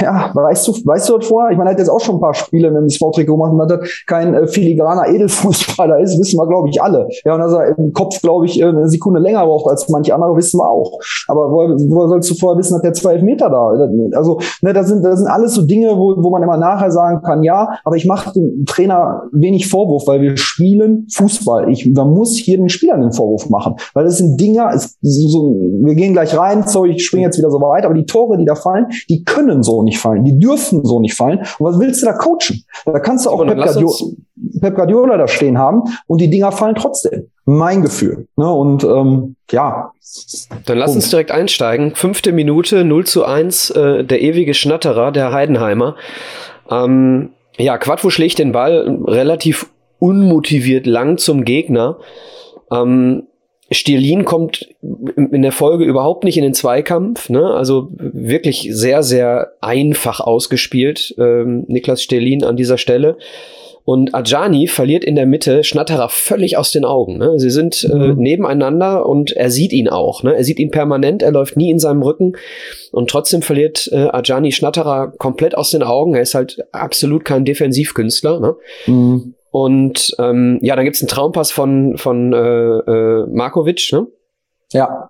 ja, 0.00 0.30
weißt 0.34 0.68
du, 0.68 0.72
weißt 0.84 1.08
du 1.08 1.18
das 1.18 1.26
vorher? 1.26 1.50
Ich 1.50 1.58
meine, 1.58 1.70
er 1.70 1.72
hat 1.72 1.78
jetzt 1.78 1.90
auch 1.90 2.00
schon 2.00 2.16
ein 2.16 2.20
paar 2.20 2.34
Spiele 2.34 2.70
mit 2.70 2.82
dem 2.82 2.88
Sporttrikot 2.88 3.32
gemacht 3.32 3.52
und 3.52 3.60
hat 3.60 3.80
kein 4.06 4.34
äh, 4.34 4.46
filigraner 4.46 5.08
Edelfußballer 5.08 6.00
ist, 6.00 6.18
wissen 6.18 6.38
wir, 6.38 6.46
glaube 6.46 6.68
ich, 6.70 6.80
alle. 6.82 7.08
Ja, 7.24 7.34
und 7.34 7.40
dass 7.40 7.52
er 7.52 7.76
im 7.76 7.92
Kopf, 7.92 8.07
glaube 8.20 8.46
ich, 8.46 8.62
eine 8.62 8.88
Sekunde 8.88 9.20
länger 9.20 9.44
braucht 9.46 9.70
als 9.70 9.88
manche 9.88 10.14
andere, 10.14 10.36
wissen 10.36 10.58
wir 10.58 10.68
auch. 10.68 10.98
Aber 11.28 11.50
woher, 11.50 11.70
woher 11.88 12.08
sollst 12.08 12.30
du 12.30 12.34
vorher 12.34 12.58
wissen, 12.58 12.74
dass 12.74 12.82
der 12.82 12.92
zwei 12.92 13.20
Meter 13.22 13.50
da? 13.50 13.68
Also, 14.16 14.40
ne, 14.62 14.72
das 14.72 14.88
sind, 14.88 15.04
das 15.04 15.20
sind 15.20 15.28
alles 15.28 15.54
so 15.54 15.62
Dinge, 15.62 15.96
wo, 15.96 16.14
wo 16.22 16.30
man 16.30 16.42
immer 16.42 16.56
nachher 16.56 16.90
sagen 16.90 17.22
kann, 17.22 17.42
ja, 17.42 17.78
aber 17.84 17.96
ich 17.96 18.06
mache 18.06 18.32
dem 18.32 18.64
Trainer 18.66 19.22
wenig 19.32 19.68
Vorwurf, 19.68 20.06
weil 20.06 20.20
wir 20.20 20.36
spielen 20.36 21.06
Fußball. 21.12 21.70
Ich, 21.70 21.86
man 21.92 22.10
muss 22.10 22.36
hier 22.36 22.56
den 22.56 22.68
Spielern 22.68 23.00
den 23.00 23.12
Vorwurf 23.12 23.48
machen, 23.50 23.76
weil 23.94 24.04
das 24.04 24.18
sind 24.18 24.40
Dinger, 24.40 24.70
es, 24.74 24.96
so, 25.00 25.54
wir 25.82 25.94
gehen 25.94 26.12
gleich 26.12 26.36
rein, 26.36 26.64
sorry, 26.66 26.92
ich 26.92 27.04
springe 27.04 27.24
jetzt 27.24 27.38
wieder 27.38 27.50
so 27.50 27.60
weit, 27.60 27.84
aber 27.84 27.94
die 27.94 28.06
Tore, 28.06 28.36
die 28.38 28.44
da 28.44 28.54
fallen, 28.54 28.86
die 29.08 29.24
können 29.24 29.62
so 29.62 29.82
nicht 29.82 29.98
fallen, 29.98 30.24
die 30.24 30.38
dürfen 30.38 30.84
so 30.84 31.00
nicht 31.00 31.14
fallen. 31.14 31.40
Und 31.58 31.66
was 31.66 31.78
willst 31.78 32.02
du 32.02 32.06
da 32.06 32.12
coachen? 32.12 32.64
Da 32.84 33.00
kannst 33.00 33.26
du 33.26 33.30
auch 33.30 33.44
Pep 33.44 33.56
Guardiola, 33.56 33.94
Pep 34.60 34.74
Guardiola 34.74 35.16
da 35.16 35.28
stehen 35.28 35.58
haben 35.58 35.82
und 36.06 36.20
die 36.20 36.30
Dinger 36.30 36.52
fallen 36.52 36.74
trotzdem 36.74 37.30
mein 37.48 37.80
Gefühl. 37.82 38.28
Ne? 38.36 38.50
Und 38.52 38.84
ähm, 38.84 39.36
ja. 39.50 39.92
Dann 40.66 40.78
lass 40.78 40.94
uns 40.94 41.08
direkt 41.08 41.30
einsteigen. 41.30 41.94
Fünfte 41.94 42.32
Minute, 42.32 42.84
0 42.84 43.06
zu 43.06 43.24
1, 43.24 43.70
äh, 43.70 44.04
der 44.04 44.20
ewige 44.20 44.54
Schnatterer, 44.54 45.12
der 45.12 45.32
Heidenheimer. 45.32 45.96
Ähm, 46.70 47.30
ja, 47.56 47.78
Quadvo 47.78 48.10
schlägt 48.10 48.38
den 48.38 48.52
Ball 48.52 48.98
relativ 49.06 49.70
unmotiviert 49.98 50.86
lang 50.86 51.16
zum 51.16 51.44
Gegner. 51.44 51.98
Ähm, 52.70 53.24
Stierlin 53.70 54.24
kommt 54.24 54.68
in 54.82 55.42
der 55.42 55.52
Folge 55.52 55.84
überhaupt 55.84 56.24
nicht 56.24 56.38
in 56.38 56.42
den 56.42 56.54
Zweikampf, 56.54 57.28
ne? 57.28 57.52
Also 57.52 57.88
wirklich 57.92 58.68
sehr, 58.72 59.02
sehr 59.02 59.52
einfach 59.60 60.20
ausgespielt, 60.20 61.14
ähm, 61.18 61.64
Niklas 61.68 62.02
Stierlin 62.02 62.44
an 62.44 62.56
dieser 62.56 62.78
Stelle. 62.78 63.18
Und 63.88 64.14
Ajani 64.14 64.66
verliert 64.66 65.02
in 65.02 65.16
der 65.16 65.24
Mitte 65.24 65.64
Schnatterer 65.64 66.10
völlig 66.10 66.58
aus 66.58 66.72
den 66.72 66.84
Augen. 66.84 67.16
Ne? 67.16 67.38
Sie 67.38 67.48
sind 67.48 67.88
äh, 67.90 67.96
mhm. 67.96 68.18
nebeneinander 68.18 69.06
und 69.06 69.32
er 69.32 69.50
sieht 69.50 69.72
ihn 69.72 69.88
auch. 69.88 70.22
Ne? 70.22 70.36
Er 70.36 70.44
sieht 70.44 70.58
ihn 70.58 70.70
permanent, 70.70 71.22
er 71.22 71.32
läuft 71.32 71.56
nie 71.56 71.70
in 71.70 71.78
seinem 71.78 72.02
Rücken. 72.02 72.34
Und 72.92 73.08
trotzdem 73.08 73.40
verliert 73.40 73.88
äh, 73.90 74.10
Ajani 74.10 74.52
Schnatterer 74.52 75.10
komplett 75.16 75.56
aus 75.56 75.70
den 75.70 75.82
Augen. 75.82 76.14
Er 76.14 76.20
ist 76.20 76.34
halt 76.34 76.58
absolut 76.70 77.24
kein 77.24 77.46
Defensivkünstler. 77.46 78.40
Ne? 78.40 78.56
Mhm. 78.88 79.34
Und 79.52 80.14
ähm, 80.18 80.58
ja, 80.60 80.76
dann 80.76 80.84
gibt's 80.84 81.00
einen 81.00 81.08
Traumpass 81.08 81.50
von, 81.50 81.96
von 81.96 82.34
äh, 82.34 82.36
äh, 82.36 83.26
Markovic. 83.32 83.88
Ne? 83.92 84.06
Ja. 84.70 85.08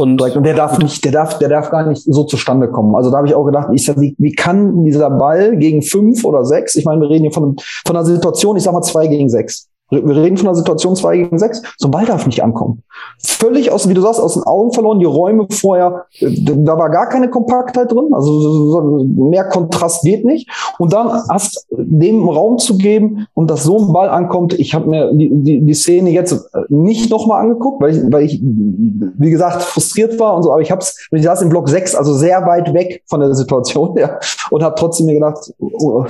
Und, 0.00 0.20
und 0.20 0.44
der 0.44 0.54
darf 0.54 0.78
nicht, 0.78 1.04
der 1.04 1.12
darf, 1.12 1.38
der 1.38 1.48
darf 1.48 1.70
gar 1.70 1.86
nicht 1.86 2.02
so 2.02 2.24
zustande 2.24 2.70
kommen. 2.70 2.94
Also 2.94 3.10
da 3.10 3.18
habe 3.18 3.28
ich 3.28 3.34
auch 3.34 3.44
gedacht, 3.44 3.68
ich 3.72 3.84
sag, 3.84 4.00
wie, 4.00 4.14
wie 4.18 4.34
kann 4.34 4.84
dieser 4.84 5.10
Ball 5.10 5.56
gegen 5.56 5.82
fünf 5.82 6.24
oder 6.24 6.44
sechs, 6.44 6.76
ich 6.76 6.84
meine, 6.84 7.00
wir 7.00 7.10
reden 7.10 7.24
hier 7.24 7.32
von, 7.32 7.56
von 7.86 7.96
einer 7.96 8.04
Situation, 8.04 8.56
ich 8.56 8.62
sag 8.62 8.72
mal 8.72 8.82
zwei 8.82 9.06
gegen 9.06 9.28
sechs. 9.28 9.67
Wir 9.90 10.16
reden 10.16 10.36
von 10.36 10.48
einer 10.48 10.54
Situation 10.54 10.96
2 10.96 11.16
gegen 11.16 11.38
6. 11.38 11.62
So 11.78 11.88
ein 11.88 11.90
Ball 11.90 12.04
darf 12.04 12.26
nicht 12.26 12.42
ankommen. 12.42 12.82
Völlig 13.22 13.72
aus, 13.72 13.88
wie 13.88 13.94
du 13.94 14.02
sagst, 14.02 14.20
aus 14.20 14.34
den 14.34 14.42
Augen 14.42 14.72
verloren. 14.72 14.98
Die 14.98 15.06
Räume 15.06 15.46
vorher, 15.50 16.04
da 16.20 16.78
war 16.78 16.90
gar 16.90 17.08
keine 17.08 17.30
Kompaktheit 17.30 17.90
drin. 17.90 18.10
Also 18.12 19.02
mehr 19.16 19.44
Kontrast 19.44 20.02
geht 20.02 20.24
nicht. 20.24 20.50
Und 20.78 20.92
dann 20.92 21.10
hast 21.30 21.66
dem 21.70 22.28
Raum 22.28 22.58
zu 22.58 22.76
geben 22.76 23.26
und 23.34 23.50
dass 23.50 23.64
so 23.64 23.78
ein 23.78 23.92
Ball 23.92 24.10
ankommt. 24.10 24.58
Ich 24.58 24.74
habe 24.74 24.90
mir 24.90 25.12
die, 25.12 25.30
die, 25.32 25.60
die 25.64 25.74
Szene 25.74 26.10
jetzt 26.10 26.50
nicht 26.68 27.10
nochmal 27.10 27.40
angeguckt, 27.40 27.80
weil 27.80 27.96
ich, 27.96 28.12
weil 28.12 28.24
ich, 28.24 28.42
wie 28.42 29.30
gesagt, 29.30 29.62
frustriert 29.62 30.20
war 30.20 30.36
und 30.36 30.42
so. 30.42 30.52
Aber 30.52 30.60
ich 30.60 30.70
habe 30.70 30.82
es, 30.82 31.08
ich 31.10 31.22
saß 31.22 31.42
im 31.42 31.48
Block 31.48 31.68
6, 31.68 31.94
also 31.94 32.12
sehr 32.12 32.44
weit 32.46 32.74
weg 32.74 33.02
von 33.06 33.20
der 33.20 33.34
Situation 33.34 33.94
ja, 33.96 34.18
und 34.50 34.62
habe 34.62 34.74
trotzdem 34.78 35.06
mir 35.06 35.14
gedacht, 35.14 35.52
oh, 35.58 36.04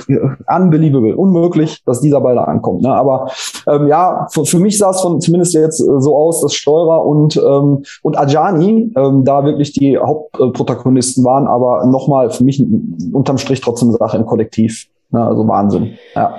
unbelievable, 0.53 1.15
unmöglich, 1.15 1.81
dass 1.85 2.01
dieser 2.01 2.19
Ball 2.19 2.35
da 2.35 2.43
ankommt. 2.43 2.81
Ne? 2.81 2.93
Aber 2.93 3.29
ähm, 3.69 3.87
ja, 3.87 4.27
für, 4.31 4.45
für 4.45 4.59
mich 4.59 4.77
sah 4.77 4.91
es 4.91 5.01
von 5.01 5.21
zumindest 5.21 5.53
jetzt 5.53 5.79
äh, 5.79 5.99
so 5.99 6.15
aus, 6.15 6.41
dass 6.41 6.53
Steurer 6.53 7.05
und 7.05 7.37
ähm, 7.37 7.83
und 8.01 8.17
Ajani 8.17 8.93
ähm, 8.95 9.23
da 9.23 9.45
wirklich 9.45 9.73
die 9.73 9.97
Hauptprotagonisten 9.97 11.23
waren, 11.23 11.47
aber 11.47 11.85
nochmal 11.85 12.29
für 12.31 12.43
mich 12.43 12.63
unterm 13.11 13.37
Strich 13.37 13.61
trotzdem 13.61 13.89
eine 13.89 13.97
Sache 13.97 14.17
im 14.17 14.25
Kollektiv. 14.25 14.87
Ne? 15.11 15.23
Also 15.23 15.47
Wahnsinn. 15.47 15.97
Ja. 16.15 16.35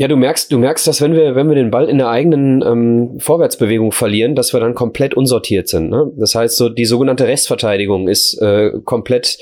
Ja, 0.00 0.08
du 0.08 0.16
merkst, 0.16 0.50
du 0.50 0.56
merkst, 0.56 0.86
dass 0.86 1.02
wenn 1.02 1.12
wir, 1.12 1.34
wenn 1.34 1.50
wir 1.50 1.54
den 1.54 1.70
Ball 1.70 1.86
in 1.86 1.98
der 1.98 2.08
eigenen 2.08 2.62
ähm, 2.62 3.20
Vorwärtsbewegung 3.20 3.92
verlieren, 3.92 4.34
dass 4.34 4.54
wir 4.54 4.60
dann 4.60 4.74
komplett 4.74 5.12
unsortiert 5.12 5.68
sind. 5.68 5.90
Ne? 5.90 6.10
Das 6.16 6.34
heißt, 6.34 6.56
so 6.56 6.70
die 6.70 6.86
sogenannte 6.86 7.26
Restverteidigung 7.26 8.08
ist 8.08 8.40
äh, 8.40 8.70
komplett 8.86 9.36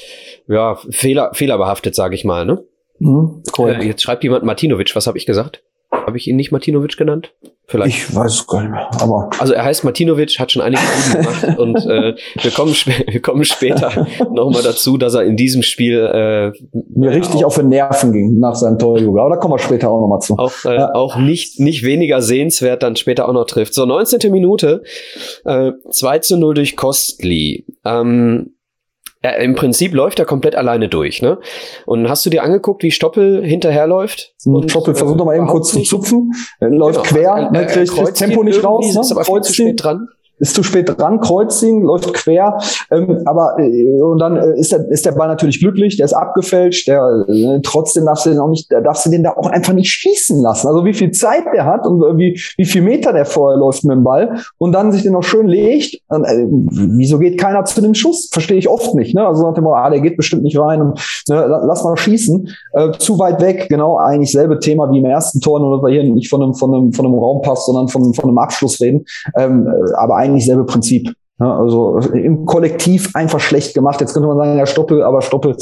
ja, 0.48 0.76
fehler, 0.90 1.30
fehlerbehaftet, 1.32 1.94
sage 1.94 2.16
ich 2.16 2.24
mal. 2.24 2.44
Ne? 2.44 2.64
Mhm, 2.98 3.44
cool. 3.56 3.70
äh, 3.70 3.86
jetzt 3.86 4.02
schreibt 4.02 4.24
jemand 4.24 4.42
Martinovic, 4.42 4.96
was 4.96 5.06
habe 5.06 5.16
ich 5.16 5.26
gesagt? 5.26 5.62
Habe 6.06 6.16
ich 6.16 6.26
ihn 6.28 6.36
nicht 6.36 6.52
Martinovic 6.52 6.96
genannt? 6.96 7.32
Vielleicht. 7.70 7.98
Ich 7.98 8.14
weiß 8.14 8.32
es 8.32 8.46
gar 8.46 8.62
nicht 8.62 8.70
mehr. 8.70 8.88
Aber 8.98 9.28
also 9.38 9.52
er 9.52 9.62
heißt 9.62 9.84
Martinovic, 9.84 10.38
hat 10.38 10.50
schon 10.50 10.62
einige 10.62 10.80
Guten 10.80 11.22
gemacht 11.22 11.58
und 11.58 11.76
äh, 11.84 12.14
wir, 12.42 12.50
kommen 12.50 12.72
wir 12.72 13.20
kommen 13.20 13.44
später 13.44 14.06
nochmal 14.32 14.62
dazu, 14.62 14.96
dass 14.96 15.12
er 15.12 15.24
in 15.24 15.36
diesem 15.36 15.62
Spiel 15.62 15.98
äh, 15.98 16.52
mir 16.88 17.10
richtig 17.10 17.44
auf 17.44 17.56
den 17.56 17.68
Nerven 17.68 18.12
ging 18.12 18.38
nach 18.38 18.54
seinem 18.54 18.78
Torjubel. 18.78 19.20
Aber 19.20 19.34
da 19.34 19.36
kommen 19.36 19.52
wir 19.52 19.58
später 19.58 19.90
auch 19.90 20.00
nochmal 20.00 20.20
zu. 20.20 20.38
Auch, 20.38 20.64
äh, 20.64 20.76
ja. 20.76 20.94
auch 20.94 21.18
nicht, 21.18 21.60
nicht 21.60 21.84
weniger 21.84 22.22
sehenswert 22.22 22.82
dann 22.82 22.96
später 22.96 23.28
auch 23.28 23.34
noch 23.34 23.44
trifft. 23.44 23.74
So, 23.74 23.84
19. 23.84 24.32
Minute, 24.32 24.82
äh, 25.44 25.72
2 25.90 26.18
zu 26.20 26.38
0 26.38 26.54
durch 26.54 26.74
Kostli. 26.74 27.66
Ähm, 27.84 28.54
ja, 29.24 29.30
Im 29.32 29.56
Prinzip 29.56 29.94
läuft 29.94 30.20
er 30.20 30.26
komplett 30.26 30.54
alleine 30.54 30.88
durch, 30.88 31.22
ne? 31.22 31.38
Und 31.86 32.08
hast 32.08 32.24
du 32.24 32.30
dir 32.30 32.44
angeguckt, 32.44 32.84
wie 32.84 32.92
Stoppel 32.92 33.44
hinterherläuft? 33.44 34.34
Und 34.44 34.70
Stoppel 34.70 34.94
versucht 34.94 35.16
äh, 35.16 35.18
noch 35.18 35.24
mal 35.24 35.36
eben 35.36 35.48
kurz 35.48 35.72
zu 35.72 35.82
zupfen, 35.82 36.32
läuft 36.60 37.02
genau. 37.02 37.22
quer, 37.22 37.30
er, 37.30 37.50
er, 37.52 37.60
er 37.60 37.66
kriegt 37.66 37.98
das 37.98 38.12
Tempo 38.12 38.44
nicht 38.44 38.62
raus, 38.62 38.94
ne? 38.94 39.00
ist 39.00 39.10
aber 39.10 39.24
viel 39.24 39.40
zu 39.40 39.52
spät 39.52 39.82
dran. 39.82 40.08
Ist 40.38 40.54
zu 40.54 40.62
spät 40.62 40.88
dran, 40.88 41.20
kreuzt 41.20 41.62
ihn, 41.62 41.82
läuft 41.82 42.12
quer, 42.14 42.58
ähm, 42.90 43.22
aber 43.24 43.56
äh, 43.58 44.00
und 44.00 44.18
dann 44.18 44.36
äh, 44.36 44.58
ist, 44.58 44.72
der, 44.72 44.88
ist 44.90 45.06
der 45.06 45.12
Ball 45.12 45.28
natürlich 45.28 45.60
glücklich, 45.60 45.96
der 45.96 46.06
ist 46.06 46.14
abgefälscht, 46.14 46.88
der 46.88 47.24
äh, 47.28 47.60
trotzdem 47.62 48.06
darfst 48.06 48.26
du 48.26 48.30
den 48.30 48.38
auch 48.38 48.48
nicht, 48.48 48.70
darfst 48.70 49.06
du 49.06 49.10
den 49.10 49.22
da 49.22 49.30
auch 49.36 49.48
einfach 49.48 49.72
nicht 49.72 49.90
schießen 49.90 50.40
lassen. 50.40 50.68
Also 50.68 50.84
wie 50.84 50.94
viel 50.94 51.10
Zeit 51.10 51.44
der 51.54 51.64
hat 51.64 51.86
und 51.86 52.02
äh, 52.02 52.16
wie, 52.16 52.40
wie 52.56 52.64
viel 52.64 52.82
Meter 52.82 53.12
der 53.12 53.24
vorher 53.24 53.58
läuft 53.58 53.84
mit 53.84 53.96
dem 53.96 54.04
Ball 54.04 54.40
und 54.58 54.72
dann 54.72 54.92
sich 54.92 55.02
den 55.02 55.12
noch 55.12 55.22
schön 55.22 55.46
legt. 55.46 56.00
Und, 56.08 56.24
äh, 56.24 56.46
wieso 56.48 57.18
geht 57.18 57.38
keiner 57.38 57.64
zu 57.64 57.80
dem 57.80 57.94
Schuss? 57.94 58.28
Verstehe 58.32 58.58
ich 58.58 58.68
oft 58.68 58.94
nicht. 58.94 59.14
Ne? 59.14 59.26
Also 59.26 59.42
nach 59.42 59.54
dem 59.54 59.66
ah, 59.66 59.90
der 59.90 60.00
geht 60.00 60.16
bestimmt 60.16 60.42
nicht 60.42 60.58
rein 60.58 60.80
und 60.80 61.00
ne, 61.28 61.46
lass 61.66 61.84
mal 61.84 61.96
schießen. 61.96 62.48
Äh, 62.72 62.92
zu 62.98 63.18
weit 63.18 63.40
weg, 63.40 63.66
genau, 63.68 63.96
eigentlich 63.98 64.32
selbe 64.32 64.58
Thema 64.58 64.90
wie 64.90 64.98
im 64.98 65.04
ersten 65.04 65.40
Tor, 65.40 65.60
nur 65.60 65.76
dass 65.76 65.84
wir 65.84 65.92
hier 65.92 66.12
nicht 66.12 66.28
von 66.28 66.42
einem, 66.42 66.54
von 66.54 66.74
einem, 66.74 66.92
von 66.92 67.06
einem 67.06 67.14
Raumpass, 67.14 67.66
sondern 67.66 67.88
von, 67.88 68.14
von 68.14 68.24
einem 68.24 68.38
Abschluss 68.38 68.80
reden. 68.80 69.04
Ähm, 69.36 69.66
äh, 69.66 69.94
aber 69.94 70.16
eigentlich 70.28 70.46
selbe 70.46 70.64
Prinzip. 70.64 71.12
Ja, 71.40 71.56
also 71.56 71.98
im 71.98 72.46
Kollektiv 72.46 73.10
einfach 73.14 73.38
schlecht 73.38 73.72
gemacht. 73.74 74.00
Jetzt 74.00 74.12
könnte 74.12 74.28
man 74.28 74.38
sagen, 74.38 74.58
ja, 74.58 74.66
Stoppel, 74.66 75.02
aber 75.02 75.22
Stoppel 75.22 75.56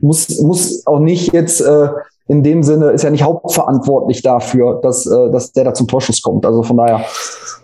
muss, 0.00 0.40
muss 0.40 0.86
auch 0.86 0.98
nicht 0.98 1.32
jetzt 1.34 1.60
äh, 1.60 1.88
in 2.26 2.42
dem 2.42 2.62
Sinne, 2.62 2.90
ist 2.90 3.04
ja 3.04 3.10
nicht 3.10 3.22
hauptverantwortlich 3.22 4.22
dafür, 4.22 4.80
dass, 4.82 5.06
äh, 5.06 5.30
dass 5.30 5.52
der 5.52 5.64
da 5.64 5.74
zum 5.74 5.88
Torschuss 5.88 6.22
kommt. 6.22 6.46
Also 6.46 6.62
von 6.62 6.78
daher. 6.78 7.04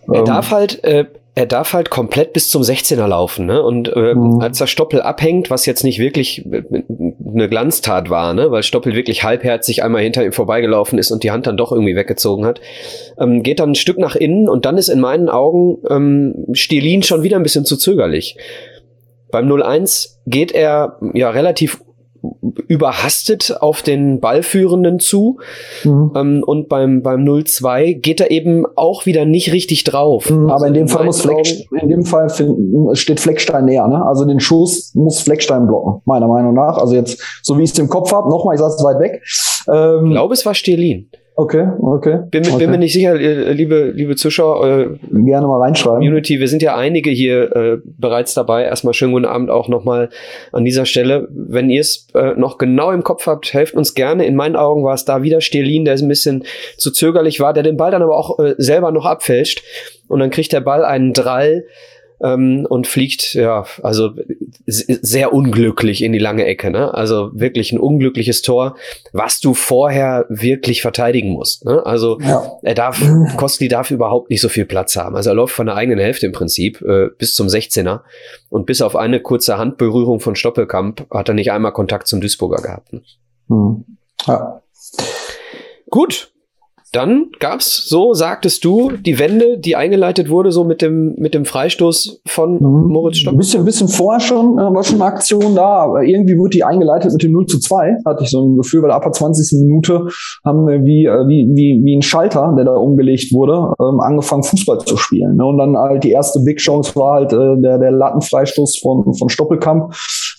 Ähm, 0.07 0.14
er 0.14 0.25
darf 0.25 0.50
halt, 0.50 0.85
äh, 0.85 1.07
er 1.35 1.47
darf 1.47 1.73
halt 1.73 1.88
komplett 1.88 2.35
bis 2.35 2.50
zum 2.50 2.61
16er 2.61 3.07
laufen, 3.07 3.47
ne? 3.47 3.62
Und 3.62 3.88
äh, 3.88 4.14
mhm. 4.14 4.40
als 4.40 4.59
der 4.59 4.67
Stoppel 4.67 5.00
abhängt, 5.00 5.49
was 5.49 5.64
jetzt 5.64 5.85
nicht 5.85 5.99
wirklich 5.99 6.45
äh, 6.52 6.62
eine 7.25 7.49
Glanztat 7.49 8.11
war, 8.11 8.35
ne? 8.35 8.50
Weil 8.50 8.62
Stoppel 8.62 8.95
wirklich 8.95 9.25
halbherzig 9.25 9.83
einmal 9.83 10.02
hinter 10.02 10.25
ihm 10.25 10.33
vorbeigelaufen 10.33 10.99
ist 10.99 11.11
und 11.11 11.23
die 11.23 11.31
Hand 11.31 11.47
dann 11.47 11.57
doch 11.57 11.73
irgendwie 11.73 11.97
weggezogen 11.97 12.45
hat, 12.45 12.61
ähm, 13.19 13.43
geht 13.43 13.61
dann 13.61 13.71
ein 13.71 13.76
Stück 13.76 13.97
nach 13.97 14.17
innen 14.17 14.49
und 14.49 14.67
dann 14.67 14.76
ist 14.76 14.88
in 14.88 15.00
meinen 15.00 15.31
Augen 15.31 15.79
ähm, 15.88 16.47
Stilin 16.52 17.02
schon 17.02 17.23
wieder 17.23 17.38
ein 17.38 17.43
bisschen 17.43 17.64
zu 17.64 17.79
zögerlich. 17.79 18.37
Beim 19.31 19.49
0-1 19.49 20.17
geht 20.26 20.52
er 20.52 20.99
ja 21.14 21.31
relativ 21.31 21.81
überhastet 22.69 23.57
auf 23.61 23.83
den 23.83 24.21
Ballführenden 24.21 24.99
zu. 24.99 25.39
Mhm. 25.85 26.12
Ähm, 26.15 26.45
und 26.47 26.69
beim, 26.69 27.03
beim 27.03 27.25
0-2 27.25 28.00
geht 28.00 28.21
er 28.21 28.31
eben 28.31 28.65
auch 28.77 29.07
wieder 29.07 29.25
nicht 29.25 29.53
richtig 29.53 29.85
drauf. 29.85 30.31
Mhm, 30.31 30.50
aber 30.50 30.67
in 30.67 30.75
dem 30.75 30.89
Fall 30.89 31.05
muss 31.05 31.23
Fleck, 31.23 31.67
in 31.81 31.89
dem 31.89 32.05
Fall 32.05 32.29
steht 32.95 33.21
Fleckstein 33.21 33.65
näher, 33.65 33.89
ne? 33.89 34.05
Also 34.05 34.25
den 34.25 34.41
Schuss 34.41 34.95
muss 34.95 35.21
Fleckstein 35.21 35.67
blocken, 35.67 36.03
meiner 36.05 36.29
Meinung 36.29 36.55
nach. 36.55 36.79
Also 36.79 36.95
jetzt, 36.95 37.23
so 37.43 37.59
wie 37.59 37.65
ich 37.65 37.73
es 37.73 37.79
im 37.79 37.89
Kopf 37.89 38.12
habe, 38.12 38.29
nochmal, 38.29 38.55
ich 38.55 38.61
saß 38.61 38.83
weit 38.85 39.00
weg. 39.00 39.23
Ähm, 39.69 40.07
ich 40.07 40.12
glaube, 40.12 40.35
es 40.35 40.45
war 40.47 40.55
Stirlin. 40.55 41.11
Okay, 41.40 41.68
okay. 41.80 42.18
Bin, 42.30 42.47
okay. 42.47 42.59
bin 42.59 42.70
mir 42.70 42.76
nicht 42.76 42.92
sicher, 42.92 43.14
liebe, 43.14 43.92
liebe 43.94 44.14
Zuschauer. 44.14 44.66
Äh, 44.66 44.88
Gerne 45.11 45.47
mal 45.47 45.62
reinschreiben. 45.62 46.00
Community, 46.00 46.38
wir 46.38 46.49
sind 46.49 46.61
ja 46.61 46.76
einige 46.76 47.09
hier 47.09 47.56
äh, 47.56 47.78
bereits 47.85 48.35
dabei. 48.35 48.64
Erstmal 48.64 48.92
schönen 48.92 49.12
guten 49.12 49.25
Abend 49.25 49.49
auch 49.49 49.66
nochmal 49.66 50.11
an 50.52 50.66
dieser 50.66 50.85
Stelle. 50.85 51.28
Wenn 51.30 51.70
ihr 51.70 51.80
es 51.80 52.09
äh, 52.12 52.35
noch 52.35 52.59
genau 52.59 52.90
im 52.90 53.02
Kopf 53.04 53.26
habt, 53.26 53.54
helft 53.54 53.75
uns 53.75 53.94
gerne. 53.94 54.26
In 54.26 54.37
meinen 54.37 54.54
Augen 54.54 54.85
war 54.85 54.92
es 54.92 55.06
da 55.06 55.23
wieder 55.23 55.40
Stelin, 55.40 55.87
der 55.87 55.97
ein 55.97 56.09
bisschen 56.09 56.44
zu 56.76 56.90
zögerlich 56.90 57.40
war, 57.40 57.54
der 57.54 57.62
den 57.62 57.78
Ball 57.78 57.90
dann 57.90 58.02
aber 58.02 58.18
auch 58.18 58.38
äh, 58.38 58.54
selber 58.59 58.92
noch 58.92 59.06
abfälscht. 59.06 59.62
Und 60.09 60.20
dann 60.20 60.28
kriegt 60.28 60.52
der 60.52 60.61
Ball 60.61 60.85
einen 60.85 61.14
Drall 61.14 61.64
ähm, 62.23 62.67
und 62.69 62.87
fliegt, 62.87 63.35
ja, 63.35 63.65
also 63.83 64.11
sehr 64.67 65.33
unglücklich 65.33 66.03
in 66.03 66.12
die 66.12 66.19
lange 66.19 66.45
Ecke. 66.45 66.71
Ne? 66.71 66.93
Also 66.93 67.31
wirklich 67.33 67.73
ein 67.73 67.79
unglückliches 67.79 68.43
Tor, 68.43 68.77
was 69.12 69.41
du 69.41 69.55
vorher 69.55 70.27
wirklich 70.29 70.83
verteidigen 70.83 71.31
musst. 71.31 71.65
Ne? 71.65 71.85
Also 71.85 72.19
ja. 72.21 72.59
er 72.62 72.75
darf, 72.75 73.03
Kostli 73.37 73.69
darf 73.69 73.91
überhaupt 73.91 74.31
nicht 74.31 74.41
so 74.41 74.49
viel 74.49 74.67
Platz 74.67 74.97
haben. 74.97 75.17
Also 75.17 75.31
er 75.31 75.35
läuft 75.35 75.55
von 75.55 75.67
der 75.67 75.77
eigenen 75.77 75.99
Hälfte 75.99 76.27
im 76.27 76.33
Prinzip 76.33 76.83
äh, 76.83 77.09
bis 77.19 77.35
zum 77.35 77.47
16er 77.47 78.00
und 78.49 78.67
bis 78.67 78.83
auf 78.83 78.97
eine 78.97 79.21
kurze 79.21 79.59
Handberührung 79.59 80.21
von 80.21 80.37
Stoppelkamp 80.37 81.07
hat 81.11 81.29
er 81.29 81.35
nicht 81.35 81.53
einmal 81.53 81.73
Kontakt 81.73 82.07
zum 82.07 82.21
Duisburger 82.21 82.62
gehabt. 82.62 82.93
Ne? 82.93 83.03
Mhm. 83.49 83.85
Ja. 84.27 84.62
Gut, 85.89 86.33
dann 86.92 87.26
gab's, 87.38 87.88
so 87.88 88.14
sagtest 88.14 88.64
du, 88.64 88.90
die 88.90 89.18
Wende, 89.18 89.59
die 89.59 89.76
eingeleitet 89.76 90.28
wurde, 90.28 90.50
so 90.50 90.64
mit 90.64 90.82
dem, 90.82 91.14
mit 91.16 91.35
dem 91.35 91.44
Freistoß 91.44 92.23
von 92.26 92.54
mhm. 92.54 92.92
Moritz 92.92 93.18
Stock. 93.18 93.35
Ein 93.35 93.38
bisschen, 93.38 93.64
bisschen 93.64 93.88
vorher 93.88 94.21
schon, 94.21 94.58
äh, 94.58 94.62
war 94.62 94.82
schon 94.82 95.00
eine 95.00 95.04
Aktion 95.04 95.54
da, 95.54 95.84
aber 95.84 96.02
irgendwie 96.02 96.36
wurde 96.36 96.50
die 96.50 96.65
eingeleitet 96.65 97.12
mit 97.12 97.23
dem 97.23 97.32
0 97.32 97.47
zu 97.47 97.60
2, 97.60 97.99
hatte 98.04 98.25
ich 98.25 98.30
so 98.30 98.45
ein 98.45 98.56
Gefühl, 98.56 98.82
weil 98.82 98.91
ab 98.91 99.02
der 99.02 99.12
20. 99.12 99.60
Minute 99.60 100.08
haben 100.45 100.67
wir 100.67 100.84
wie, 100.84 101.04
äh, 101.04 101.28
wie, 101.28 101.49
wie, 101.54 101.80
wie 101.84 101.97
ein 101.97 102.02
Schalter, 102.02 102.54
der 102.56 102.65
da 102.65 102.75
umgelegt 102.75 103.32
wurde, 103.32 103.73
ähm, 103.80 104.00
angefangen 104.00 104.43
Fußball 104.43 104.78
zu 104.78 104.97
spielen. 104.97 105.36
Ne? 105.36 105.47
Und 105.47 105.58
dann 105.58 105.76
halt 105.76 106.02
die 106.02 106.10
erste 106.10 106.41
Big 106.41 106.58
Chance 106.58 106.97
war 106.97 107.15
halt 107.15 107.32
äh, 107.32 107.60
der, 107.60 107.78
der 107.78 107.93
Lattenfreistoß 107.93 108.78
von, 108.78 109.15
von 109.15 109.28
Stoppelkamp. 109.28 109.95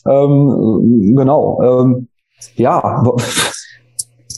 Ähm, 0.05 1.13
genau. 1.15 1.59
Ähm, 1.63 2.07
ja, 2.55 3.03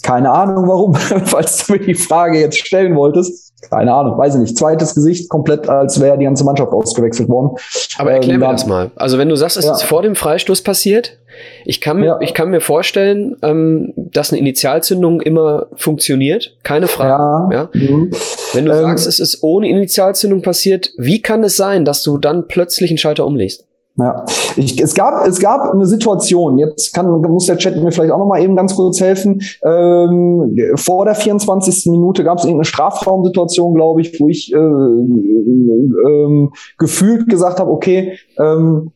keine 0.04 0.30
Ahnung 0.30 0.68
warum, 0.68 0.94
falls 1.26 1.66
du 1.66 1.74
mir 1.74 1.80
die 1.80 1.96
Frage 1.96 2.40
jetzt 2.40 2.58
stellen 2.58 2.96
wolltest. 2.96 3.54
Keine 3.70 3.94
Ahnung, 3.94 4.18
weiß 4.18 4.36
ich 4.36 4.42
nicht. 4.42 4.58
Zweites 4.58 4.94
Gesicht, 4.94 5.30
komplett, 5.30 5.70
als 5.70 6.00
wäre 6.02 6.18
die 6.18 6.26
ganze 6.26 6.44
Mannschaft 6.44 6.72
ausgewechselt 6.74 7.30
worden. 7.30 7.56
Aber 7.98 8.12
erklär 8.12 8.36
ähm, 8.36 8.42
mir 8.42 8.52
das 8.52 8.66
mal. 8.68 8.92
Also 8.98 9.18
wenn 9.18 9.30
du 9.30 9.36
sagst, 9.36 9.56
es 9.56 9.66
ja. 9.66 9.72
ist 9.72 9.84
vor 9.84 10.02
dem 10.02 10.16
Freistoß 10.16 10.62
passiert, 10.62 11.18
ich 11.66 11.80
kann 11.80 11.98
mir, 11.98 12.06
ja. 12.06 12.18
ich 12.20 12.34
kann 12.34 12.50
mir 12.50 12.60
vorstellen, 12.60 13.38
ähm, 13.42 13.94
dass 13.96 14.32
eine 14.32 14.40
Initialzündung 14.40 15.22
immer 15.22 15.68
funktioniert. 15.76 16.58
Keine 16.64 16.88
Frage. 16.88 17.56
Ja. 17.56 17.70
ja. 17.74 17.80
Mhm. 17.82 18.12
Wenn 18.52 18.66
du 18.66 18.74
ähm, 18.74 18.82
sagst, 18.82 19.08
es 19.08 19.20
ist 19.20 19.42
ohne 19.42 19.70
Initialzündung 19.70 20.42
passiert, 20.42 20.92
wie 20.98 21.22
kann 21.22 21.44
es 21.44 21.56
sein, 21.56 21.86
dass 21.86 22.04
du 22.04 22.18
dann 22.18 22.48
plötzlich 22.48 22.92
einen 22.92 22.98
Schalter 22.98 23.26
umlegst? 23.26 23.66
Ja, 23.96 24.26
ich, 24.56 24.82
es 24.82 24.96
gab 24.96 25.28
es 25.28 25.40
gab 25.40 25.72
eine 25.72 25.86
Situation. 25.86 26.58
Jetzt 26.58 26.94
kann 26.94 27.06
muss 27.22 27.46
der 27.46 27.58
Chat 27.58 27.76
mir 27.76 27.92
vielleicht 27.92 28.12
auch 28.12 28.18
noch 28.18 28.26
mal 28.26 28.42
eben 28.42 28.56
ganz 28.56 28.76
kurz 28.76 29.00
helfen. 29.00 29.40
Ähm, 29.64 30.58
vor 30.76 31.06
der 31.06 31.14
24. 31.14 31.92
Minute 31.92 32.24
gab 32.24 32.40
es 32.40 32.44
irgendeine 32.44 32.66
Strafraumsituation, 32.66 33.76
glaube 33.76 34.02
ich, 34.02 34.20
wo 34.20 34.28
ich 34.30 34.52
äh, 34.52 34.58
ähm, 34.58 36.54
gefühlt 36.80 37.30
gesagt 37.30 37.60
habe, 37.60 37.70
okay, 37.70 38.18
ähm, 38.40 38.92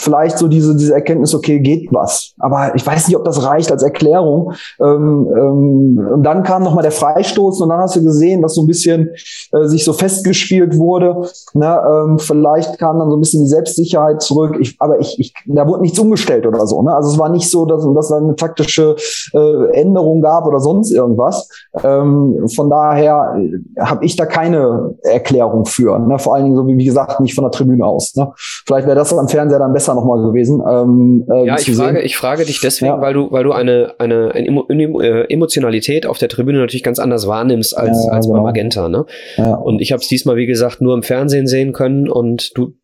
vielleicht 0.00 0.38
so 0.38 0.48
diese, 0.48 0.74
diese 0.74 0.94
Erkenntnis, 0.94 1.34
okay, 1.34 1.60
geht 1.60 1.88
was. 1.92 2.32
Aber 2.38 2.74
ich 2.74 2.86
weiß 2.86 3.06
nicht, 3.06 3.16
ob 3.16 3.24
das 3.24 3.44
reicht 3.44 3.70
als 3.70 3.82
Erklärung. 3.82 4.52
Ähm, 4.80 5.28
ähm, 5.36 6.08
und 6.14 6.22
dann 6.22 6.42
kam 6.42 6.62
nochmal 6.62 6.82
der 6.82 6.92
Freistoß 6.92 7.60
und 7.60 7.68
dann 7.68 7.80
hast 7.80 7.96
du 7.96 8.02
gesehen, 8.02 8.40
dass 8.40 8.54
so 8.54 8.62
ein 8.62 8.66
bisschen 8.66 9.10
äh, 9.52 9.66
sich 9.66 9.84
so 9.84 9.92
festgespielt 9.92 10.78
wurde. 10.78 11.28
Ne? 11.52 11.80
Ähm, 11.86 12.18
vielleicht 12.18 12.78
kam 12.78 12.98
dann 12.98 13.10
so 13.10 13.16
ein 13.16 13.20
bisschen 13.20 13.42
die 13.42 13.48
Selbstsicherheit 13.48 14.22
zurück. 14.22 14.56
Ich, 14.58 14.76
aber 14.78 15.00
ich, 15.00 15.18
ich, 15.20 15.34
da 15.46 15.66
wurde 15.66 15.82
nichts 15.82 15.98
umgestellt 15.98 16.46
oder 16.46 16.66
so. 16.66 16.82
Ne? 16.82 16.94
Also 16.94 17.10
es 17.10 17.18
war 17.18 17.28
nicht 17.28 17.50
so, 17.50 17.66
dass, 17.66 17.84
da 18.08 18.16
eine 18.16 18.36
taktische 18.36 18.96
äh, 19.34 19.80
Änderung 19.80 20.22
gab 20.22 20.46
oder 20.46 20.60
sonst 20.60 20.90
irgendwas. 20.90 21.48
Ähm, 21.84 22.46
von 22.54 22.70
daher 22.70 23.36
äh, 23.36 23.80
habe 23.80 24.04
ich 24.04 24.16
da 24.16 24.24
keine 24.24 24.94
Erklärung 25.02 25.66
für. 25.66 25.98
Ne? 25.98 26.18
Vor 26.18 26.34
allen 26.34 26.44
Dingen 26.44 26.56
so 26.56 26.66
wie, 26.66 26.78
wie 26.78 26.86
gesagt, 26.86 27.20
nicht 27.20 27.34
von 27.34 27.44
der 27.44 27.50
Tribüne 27.50 27.84
aus. 27.84 28.16
Ne? 28.16 28.32
Vielleicht 28.66 28.86
wäre 28.86 28.96
das 28.96 29.12
am 29.12 29.28
Fernseher 29.28 29.58
dann 29.58 29.74
besser 29.74 29.89
besser 29.90 30.00
nochmal 30.00 30.22
gewesen. 30.22 30.62
Ähm, 30.66 31.24
äh, 31.30 31.46
ja, 31.46 31.58
ich 31.58 31.74
frage, 31.74 32.02
ich 32.02 32.16
frage 32.16 32.44
dich 32.44 32.60
deswegen, 32.60 32.92
ja. 32.92 33.00
weil 33.00 33.14
du, 33.14 33.30
weil 33.30 33.44
du 33.44 33.52
eine, 33.52 33.94
eine, 33.98 34.32
eine 34.34 34.82
äh, 34.82 35.32
Emotionalität 35.32 36.06
auf 36.06 36.18
der 36.18 36.28
Tribüne 36.28 36.58
natürlich 36.58 36.82
ganz 36.82 36.98
anders 36.98 37.26
wahrnimmst 37.26 37.76
als, 37.76 38.04
ja, 38.04 38.12
als 38.12 38.26
genau. 38.26 38.38
beim 38.38 38.44
Magenta. 38.44 38.88
Ne? 38.88 39.06
Ja. 39.36 39.54
Und 39.54 39.80
ich 39.80 39.92
habe 39.92 40.00
es 40.00 40.08
diesmal, 40.08 40.36
wie 40.36 40.46
gesagt, 40.46 40.80
nur 40.80 40.94
im 40.94 41.02
Fernsehen 41.02 41.46
sehen 41.46 41.72
können 41.72 42.08
und 42.08 42.56
du, 42.56 42.74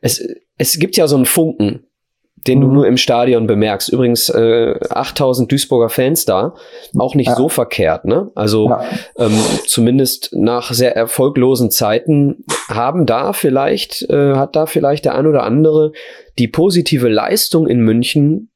es, 0.00 0.26
es 0.58 0.78
gibt 0.78 0.96
ja 0.96 1.06
so 1.06 1.16
einen 1.16 1.26
Funken 1.26 1.86
den 2.46 2.60
du 2.60 2.66
mhm. 2.66 2.72
nur 2.74 2.86
im 2.86 2.96
Stadion 2.96 3.46
bemerkst. 3.46 3.88
Übrigens 3.88 4.28
äh, 4.28 4.74
8000 4.90 5.50
Duisburger 5.50 5.88
Fans 5.88 6.24
da, 6.24 6.54
auch 6.98 7.14
nicht 7.14 7.28
ja. 7.28 7.36
so 7.36 7.48
verkehrt. 7.48 8.04
Ne? 8.04 8.30
Also 8.34 8.68
ja. 8.68 8.84
ähm, 9.18 9.32
zumindest 9.66 10.30
nach 10.32 10.72
sehr 10.72 10.94
erfolglosen 10.96 11.70
Zeiten 11.70 12.44
haben 12.68 13.06
da 13.06 13.32
vielleicht, 13.32 14.02
äh, 14.10 14.34
hat 14.34 14.56
da 14.56 14.66
vielleicht 14.66 15.04
der 15.04 15.14
ein 15.14 15.26
oder 15.26 15.42
andere 15.42 15.92
die 16.38 16.48
positive 16.48 17.08
Leistung 17.08 17.66
in 17.66 17.80
München 17.80 18.50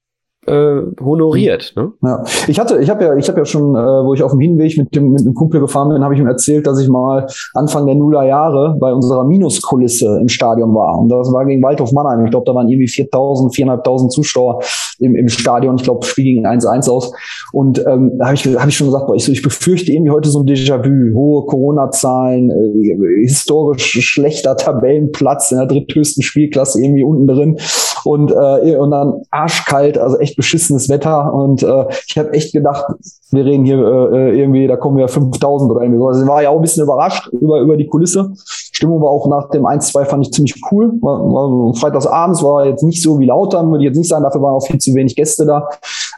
äh, 0.48 0.82
honoriert. 1.00 1.72
Ne? 1.76 1.92
Ja, 2.02 2.24
ich 2.46 2.58
hatte, 2.58 2.78
ich 2.78 2.90
habe 2.90 3.04
ja, 3.04 3.16
ich 3.16 3.28
habe 3.28 3.38
ja 3.38 3.44
schon, 3.44 3.74
äh, 3.74 3.78
wo 3.78 4.14
ich 4.14 4.22
auf 4.22 4.32
dem 4.32 4.40
Hinweg 4.40 4.76
mit 4.78 4.94
dem 4.94 5.12
mit 5.12 5.20
einem 5.20 5.34
Kumpel 5.34 5.60
gefahren 5.60 5.88
bin, 5.90 6.02
habe 6.02 6.14
ich 6.14 6.20
ihm 6.20 6.26
erzählt, 6.26 6.66
dass 6.66 6.80
ich 6.80 6.88
mal 6.88 7.26
Anfang 7.54 7.86
der 7.86 7.94
Nuller 7.94 8.24
Jahre 8.24 8.76
bei 8.80 8.92
unserer 8.92 9.24
Minuskulisse 9.24 10.18
im 10.20 10.28
Stadion 10.28 10.74
war. 10.74 10.98
Und 10.98 11.08
das 11.08 11.32
war 11.32 11.44
gegen 11.44 11.62
Waldhof 11.62 11.92
Mannheim. 11.92 12.24
Ich 12.24 12.30
glaube, 12.30 12.44
da 12.46 12.54
waren 12.54 12.68
irgendwie 12.68 12.88
4.000, 12.88 13.54
4.500 13.54 14.08
Zuschauer 14.08 14.60
im, 14.98 15.14
im 15.14 15.28
Stadion. 15.28 15.76
Ich 15.76 15.82
glaube, 15.82 16.04
Spiel 16.06 16.24
gegen 16.24 16.46
1-1 16.46 16.90
aus. 16.90 17.12
Und 17.52 17.78
ähm, 17.86 18.12
da 18.18 18.26
habe 18.26 18.34
ich, 18.34 18.46
hab 18.46 18.68
ich 18.68 18.76
schon 18.76 18.88
gesagt, 18.88 19.06
boah, 19.06 19.14
ich, 19.14 19.24
so, 19.24 19.32
ich 19.32 19.42
befürchte 19.42 19.92
irgendwie 19.92 20.10
heute 20.10 20.28
so 20.28 20.40
ein 20.40 20.46
Déjà-vu. 20.46 21.14
Hohe 21.14 21.46
Corona-Zahlen, 21.46 22.50
äh, 22.50 23.22
historisch 23.22 23.98
schlechter 24.00 24.56
Tabellenplatz 24.56 25.52
in 25.52 25.58
der 25.58 25.66
dritthöchsten 25.66 26.22
Spielklasse 26.22 26.82
irgendwie 26.82 27.04
unten 27.04 27.26
drin. 27.26 27.58
Und, 28.04 28.30
äh, 28.30 28.76
und 28.76 28.90
dann 28.90 29.22
arschkalt, 29.30 29.98
also 29.98 30.18
echt 30.18 30.36
beschissenes 30.38 30.88
Wetter. 30.88 31.34
Und 31.34 31.62
äh, 31.62 31.86
ich 32.06 32.16
habe 32.16 32.32
echt 32.32 32.52
gedacht, 32.52 32.86
wir 33.32 33.44
reden 33.44 33.64
hier 33.64 33.76
äh, 33.76 34.40
irgendwie, 34.40 34.66
da 34.66 34.76
kommen 34.76 34.96
wir 34.96 35.08
5000 35.08 35.70
oder 35.70 35.82
irgendwie 35.82 35.98
so. 35.98 36.08
Also 36.08 36.22
ich 36.22 36.28
war 36.28 36.42
ja 36.42 36.50
auch 36.50 36.56
ein 36.56 36.62
bisschen 36.62 36.84
überrascht 36.84 37.28
über, 37.32 37.60
über 37.60 37.76
die 37.76 37.86
Kulisse. 37.86 38.32
Stimmung 38.72 39.02
war 39.02 39.10
auch 39.10 39.28
nach 39.28 39.50
dem 39.50 39.66
1-2 39.66 40.04
fand 40.04 40.24
ich 40.24 40.32
ziemlich 40.32 40.54
cool. 40.70 40.92
War, 41.02 41.74
freitagsabends 41.74 42.42
war 42.44 42.64
jetzt 42.66 42.84
nicht 42.84 43.02
so 43.02 43.18
wie 43.18 43.26
lauter, 43.26 43.66
würde 43.66 43.82
ich 43.82 43.88
jetzt 43.88 43.98
nicht 43.98 44.08
sagen, 44.08 44.22
dafür 44.22 44.40
waren 44.40 44.54
auch 44.54 44.64
viel 44.64 44.78
zu 44.78 44.94
wenig 44.94 45.16
Gäste 45.16 45.44
da. 45.44 45.68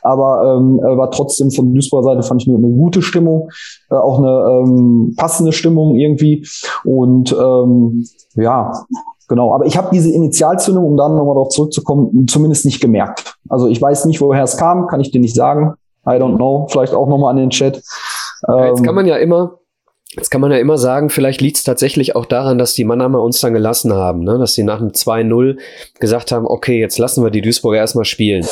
Aber 0.02 0.58
ähm, 0.58 0.78
äh, 0.78 0.96
war 0.96 1.10
trotzdem 1.10 1.50
von 1.50 1.74
Duisburger 1.74 2.04
Seite 2.04 2.22
fand 2.22 2.42
ich 2.42 2.48
nur 2.48 2.58
eine 2.58 2.68
gute 2.68 3.00
Stimmung, 3.00 3.48
äh, 3.90 3.94
auch 3.94 4.18
eine 4.18 4.60
ähm, 4.60 5.14
passende 5.16 5.52
Stimmung 5.52 5.96
irgendwie. 5.96 6.46
Und 6.84 7.32
ähm, 7.32 8.04
ja, 8.34 8.72
Genau, 9.30 9.54
aber 9.54 9.64
ich 9.64 9.76
habe 9.76 9.90
diese 9.92 10.10
Initialzündung, 10.10 10.84
um 10.84 10.96
dann 10.96 11.14
nochmal 11.14 11.36
darauf 11.36 11.50
zurückzukommen, 11.50 12.26
zumindest 12.26 12.64
nicht 12.64 12.80
gemerkt. 12.80 13.36
Also 13.48 13.68
ich 13.68 13.80
weiß 13.80 14.06
nicht, 14.06 14.20
woher 14.20 14.42
es 14.42 14.56
kam, 14.56 14.88
kann 14.88 15.00
ich 15.00 15.12
dir 15.12 15.20
nicht 15.20 15.36
sagen. 15.36 15.74
I 16.04 16.14
don't 16.14 16.34
know. 16.34 16.66
Vielleicht 16.68 16.92
auch 16.94 17.06
nochmal 17.06 17.30
an 17.30 17.36
den 17.36 17.50
Chat. 17.50 17.80
Ja, 18.48 18.66
jetzt 18.66 18.82
kann 18.82 18.96
man 18.96 19.06
ja 19.06 19.18
immer, 19.18 19.60
Jetzt 20.16 20.30
kann 20.30 20.40
man 20.40 20.50
ja 20.50 20.58
immer 20.58 20.76
sagen, 20.76 21.08
vielleicht 21.08 21.40
liegt 21.40 21.58
es 21.58 21.62
tatsächlich 21.62 22.16
auch 22.16 22.26
daran, 22.26 22.58
dass 22.58 22.74
die 22.74 22.82
Mannheimer 22.82 23.22
uns 23.22 23.40
dann 23.40 23.52
gelassen 23.52 23.92
haben, 23.92 24.24
ne? 24.24 24.36
dass 24.38 24.54
sie 24.54 24.64
nach 24.64 24.78
dem 24.78 24.88
2-0 24.88 25.60
gesagt 26.00 26.32
haben, 26.32 26.48
okay, 26.48 26.80
jetzt 26.80 26.98
lassen 26.98 27.22
wir 27.22 27.30
die 27.30 27.42
Duisburger 27.42 27.78
erstmal 27.78 28.04
spielen. 28.04 28.44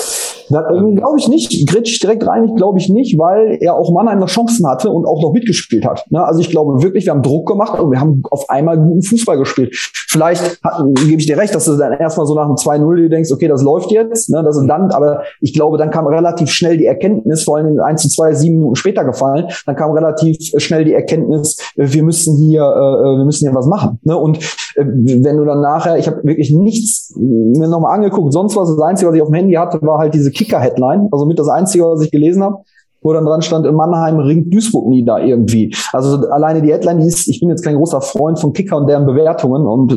Ähm, 0.51 0.97
glaube 0.97 1.19
ich 1.19 1.29
nicht. 1.29 1.69
Gritsch 1.69 2.03
direkt 2.03 2.27
rein, 2.27 2.55
glaube 2.57 2.79
ich 2.79 2.89
nicht, 2.89 3.19
weil 3.19 3.59
er 3.61 3.75
auch 3.75 3.93
Mannheim 3.93 4.19
noch 4.19 4.29
Chancen 4.29 4.67
hatte 4.67 4.91
und 4.91 5.07
auch 5.07 5.23
noch 5.23 5.33
mitgespielt 5.33 5.85
hat. 5.85 6.05
Ne? 6.11 6.25
Also 6.25 6.41
ich 6.41 6.51
glaube 6.51 6.83
wirklich, 6.83 7.07
wir 7.07 7.13
haben 7.13 7.23
Druck 7.23 7.49
gemacht 7.49 7.79
und 7.79 7.91
wir 7.91 8.01
haben 8.01 8.23
auf 8.31 8.49
einmal 8.49 8.79
guten 8.79 9.03
Fußball 9.03 9.39
gespielt. 9.39 9.75
Vielleicht 10.09 10.61
gebe 11.05 11.21
ich 11.21 11.27
dir 11.27 11.37
recht, 11.37 11.55
dass 11.55 11.65
du 11.65 11.77
dann 11.77 11.93
erstmal 11.93 12.27
so 12.27 12.35
nach 12.35 12.47
dem 12.47 12.57
2-0 12.57 13.09
denkst, 13.09 13.31
okay, 13.33 13.49
das 13.49 13.63
läuft 13.63 13.91
jetzt, 13.91 14.31
ne? 14.31 14.43
das 14.43 14.57
ist 14.57 14.67
dann, 14.67 14.91
aber 14.91 15.23
ich 15.41 15.55
glaube, 15.55 15.79
dann 15.79 15.91
kam 15.91 16.07
relativ 16.07 16.51
schnell 16.51 16.77
die 16.77 16.87
Erkenntnis, 16.87 17.45
vor 17.45 17.57
allem 17.57 17.69
in 17.69 17.81
1 17.81 18.03
zu 18.03 18.09
2, 18.09 18.35
sieben 18.35 18.57
Minuten 18.57 18.77
später 18.77 19.05
gefallen, 19.05 19.49
dann 19.67 19.77
kam 19.77 19.91
relativ 19.93 20.37
schnell 20.57 20.85
die 20.85 20.95
Erkenntnis, 20.95 21.59
wir 21.77 22.03
müssen 22.03 22.37
hier, 22.37 22.63
äh, 22.63 23.19
wir 23.19 23.25
müssen 23.25 23.47
hier 23.47 23.55
was 23.55 23.67
machen. 23.67 23.99
Ne? 24.03 24.17
Und 24.17 24.39
äh, 24.77 24.85
wenn 24.85 25.37
du 25.37 25.45
dann 25.45 25.61
nachher, 25.61 25.99
ich 25.99 26.07
habe 26.07 26.23
wirklich 26.25 26.53
nichts 26.53 27.15
mir 27.17 27.69
nochmal 27.69 27.95
angeguckt, 27.95 28.33
sonst 28.33 28.57
was, 28.57 28.69
das 28.69 28.81
Einzige, 28.81 29.11
was 29.11 29.17
ich 29.17 29.23
auf 29.23 29.29
dem 29.29 29.35
Handy 29.35 29.55
hatte, 29.55 29.81
war 29.83 29.99
halt 29.99 30.15
diese 30.15 30.31
Kicker-Headline, 30.39 31.09
also 31.11 31.27
mit 31.27 31.39
das 31.39 31.49
Einzige, 31.49 31.85
was 31.85 32.03
ich 32.03 32.11
gelesen 32.11 32.43
habe 32.43 32.65
wo 33.01 33.13
dann 33.13 33.25
dran 33.25 33.43
stand, 33.43 33.67
in 33.67 33.75
Mannheim 33.75 34.19
ringt 34.19 34.53
Duisburg 34.53 34.89
nieder 34.89 35.21
irgendwie. 35.21 35.75
Also 35.93 36.29
alleine 36.31 36.63
die 36.63 36.73
Headline, 36.73 36.99
ist, 37.01 37.29
ich 37.29 37.41
bin 37.41 37.49
jetzt 37.49 37.65
kein 37.65 37.77
großer 37.77 38.01
Freund 38.01 38.39
von 38.39 38.53
Kicker 38.53 38.77
und 38.77 38.89
deren 38.89 39.07
Bewertungen 39.07 39.67
und 39.67 39.97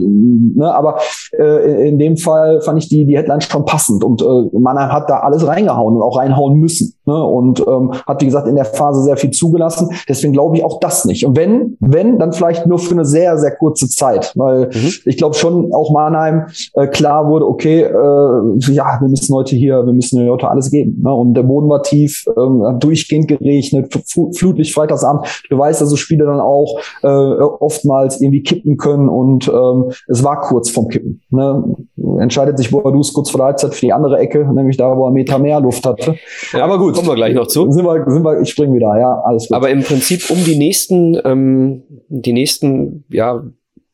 ne, 0.55 0.73
aber 0.73 0.97
äh, 1.37 1.89
in 1.89 1.97
dem 1.99 2.17
Fall 2.17 2.61
fand 2.61 2.77
ich 2.79 2.89
die 2.89 3.05
die 3.05 3.17
Headline 3.17 3.41
schon 3.41 3.65
passend 3.65 4.03
und 4.03 4.21
äh, 4.21 4.57
Mannheim 4.57 4.91
hat 4.91 5.09
da 5.09 5.19
alles 5.19 5.45
reingehauen 5.45 5.95
und 5.95 6.01
auch 6.01 6.17
reinhauen 6.17 6.59
müssen 6.59 6.93
ne, 7.05 7.23
und 7.23 7.59
ähm, 7.67 7.91
hat 8.05 8.21
wie 8.21 8.25
gesagt 8.25 8.47
in 8.47 8.55
der 8.55 8.65
Phase 8.65 9.03
sehr 9.03 9.17
viel 9.17 9.31
zugelassen. 9.31 9.89
Deswegen 10.07 10.33
glaube 10.33 10.57
ich 10.57 10.63
auch 10.63 10.79
das 10.79 11.05
nicht. 11.05 11.25
Und 11.25 11.37
wenn 11.37 11.77
wenn 11.79 12.19
dann 12.19 12.33
vielleicht 12.33 12.67
nur 12.67 12.79
für 12.79 12.93
eine 12.93 13.05
sehr 13.05 13.37
sehr 13.37 13.55
kurze 13.55 13.89
Zeit, 13.89 14.31
weil 14.35 14.67
mhm. 14.67 14.91
ich 15.05 15.17
glaube 15.17 15.35
schon 15.35 15.73
auch 15.73 15.91
Mannheim 15.91 16.47
äh, 16.73 16.87
klar 16.87 17.27
wurde, 17.27 17.47
okay, 17.47 17.81
äh, 17.81 18.73
ja 18.73 18.97
wir 18.99 19.09
müssen 19.09 19.33
heute 19.33 19.55
hier, 19.55 19.85
wir 19.85 19.93
müssen 19.93 20.29
heute 20.29 20.49
alles 20.49 20.69
geben. 20.69 21.01
Ne, 21.01 21.13
und 21.13 21.33
der 21.33 21.43
Boden 21.43 21.69
war 21.69 21.81
tief. 21.81 22.25
Ähm, 22.37 22.79
durchgehend 23.01 23.27
geregnet, 23.27 23.93
Flutlicht 24.35 24.73
freitagsabend. 24.73 25.45
Du 25.49 25.57
weißt, 25.57 25.81
dass 25.81 25.89
so 25.89 25.95
Spiele 25.95 26.25
dann 26.25 26.39
auch 26.39 26.79
äh, 27.03 27.07
oftmals 27.07 28.21
irgendwie 28.21 28.43
kippen 28.43 28.77
können 28.77 29.09
und 29.09 29.47
ähm, 29.47 29.91
es 30.07 30.23
war 30.23 30.41
kurz 30.41 30.69
vom 30.69 30.87
Kippen. 30.87 31.21
Ne? 31.29 31.75
Entscheidet 32.19 32.57
sich 32.57 32.71
Boadus 32.71 33.13
kurz 33.13 33.29
vor 33.29 33.39
der 33.39 33.47
Halbzeit 33.47 33.73
für 33.73 33.85
die 33.85 33.93
andere 33.93 34.17
Ecke, 34.19 34.47
nämlich 34.53 34.77
da, 34.77 34.95
wo 34.95 35.05
er 35.05 35.11
Meter 35.11 35.39
mehr 35.39 35.59
Luft 35.59 35.85
hatte. 35.85 36.15
Ja, 36.53 36.63
Aber 36.63 36.77
gut. 36.77 36.95
Kommen 36.95 37.07
wir 37.07 37.15
gleich 37.15 37.33
noch 37.33 37.47
zu. 37.47 37.71
Sind 37.71 37.85
wir, 37.85 38.05
sind 38.07 38.23
wir, 38.23 38.41
ich 38.41 38.49
springe 38.49 38.75
wieder, 38.75 38.97
ja, 38.99 39.21
alles 39.25 39.47
gut. 39.47 39.55
Aber 39.55 39.69
im 39.69 39.83
Prinzip 39.83 40.29
um 40.29 40.43
die 40.43 40.57
nächsten, 40.57 41.17
ähm, 41.23 41.83
die 42.09 42.33
nächsten, 42.33 43.05
ja, 43.09 43.43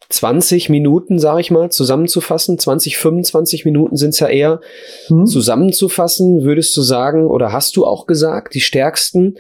20 0.10 0.70
Minuten, 0.70 1.20
sage 1.20 1.42
ich 1.42 1.52
mal, 1.52 1.70
zusammenzufassen, 1.70 2.58
20, 2.58 2.98
25 2.98 3.66
Minuten 3.66 3.98
sind 3.98 4.12
es 4.12 4.20
ja 4.20 4.28
eher, 4.28 4.62
mhm. 5.10 5.26
zusammenzufassen, 5.26 6.44
würdest 6.44 6.76
du 6.78 6.82
sagen, 6.82 7.28
oder 7.28 7.52
hast 7.52 7.76
du 7.76 7.86
auch 7.86 8.08
gesagt, 8.08 8.54
die 8.54 8.62
stärksten 8.62 9.38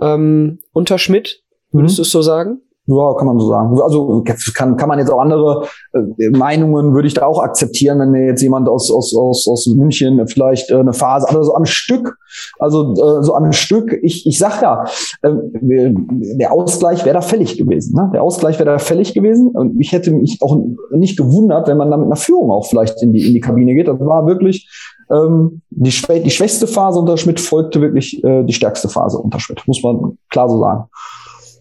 ähm, 0.00 0.60
unter 0.72 0.98
Schmidt, 0.98 1.42
würdest 1.72 1.94
mhm. 1.94 1.96
du 1.96 2.02
es 2.02 2.10
so 2.10 2.22
sagen? 2.22 2.60
Ja, 2.90 3.12
kann 3.18 3.26
man 3.26 3.38
so 3.38 3.48
sagen. 3.48 3.78
Also 3.82 4.24
kann, 4.54 4.78
kann 4.78 4.88
man 4.88 4.98
jetzt 4.98 5.10
auch 5.10 5.20
andere 5.20 5.66
äh, 5.92 6.30
Meinungen 6.30 6.94
würde 6.94 7.06
ich 7.06 7.12
da 7.12 7.26
auch 7.26 7.42
akzeptieren, 7.42 7.98
wenn 7.98 8.12
mir 8.12 8.24
jetzt 8.24 8.40
jemand 8.40 8.66
aus, 8.66 8.90
aus, 8.90 9.14
aus, 9.14 9.46
aus 9.46 9.66
München 9.66 10.26
vielleicht 10.26 10.70
äh, 10.70 10.76
eine 10.76 10.94
Phase, 10.94 11.28
also 11.28 11.42
so 11.42 11.54
am 11.54 11.66
Stück, 11.66 12.16
also 12.58 12.94
äh, 12.94 13.22
so 13.22 13.34
am 13.34 13.52
Stück, 13.52 13.92
ich, 14.02 14.26
ich 14.26 14.38
sag 14.38 14.62
ja, 14.62 14.86
äh, 15.20 15.32
der 15.60 16.50
Ausgleich 16.50 17.04
wäre 17.04 17.12
da 17.12 17.20
fällig 17.20 17.58
gewesen. 17.58 17.94
Ne? 17.94 18.10
Der 18.14 18.22
Ausgleich 18.22 18.58
wäre 18.58 18.70
da 18.70 18.78
fällig 18.78 19.12
gewesen 19.12 19.48
und 19.48 19.78
ich 19.78 19.92
hätte 19.92 20.10
mich 20.10 20.38
auch 20.40 20.56
nicht 20.90 21.18
gewundert, 21.18 21.68
wenn 21.68 21.76
man 21.76 21.90
da 21.90 21.98
mit 21.98 22.06
einer 22.06 22.16
Führung 22.16 22.50
auch 22.50 22.68
vielleicht 22.68 23.02
in 23.02 23.12
die, 23.12 23.26
in 23.26 23.34
die 23.34 23.40
Kabine 23.40 23.74
geht. 23.74 23.88
Das 23.88 24.00
war 24.00 24.26
wirklich 24.26 24.66
ähm, 25.10 25.60
die, 25.70 25.90
die 25.90 26.30
schwächste 26.30 26.66
Phase 26.66 26.98
unter 26.98 27.18
Schmidt 27.18 27.38
folgte 27.38 27.82
wirklich 27.82 28.24
äh, 28.24 28.44
die 28.44 28.54
stärkste 28.54 28.88
Phase 28.88 29.18
unter 29.18 29.40
Schmidt, 29.40 29.62
muss 29.66 29.82
man 29.82 30.16
klar 30.30 30.48
so 30.48 30.58
sagen. 30.58 30.84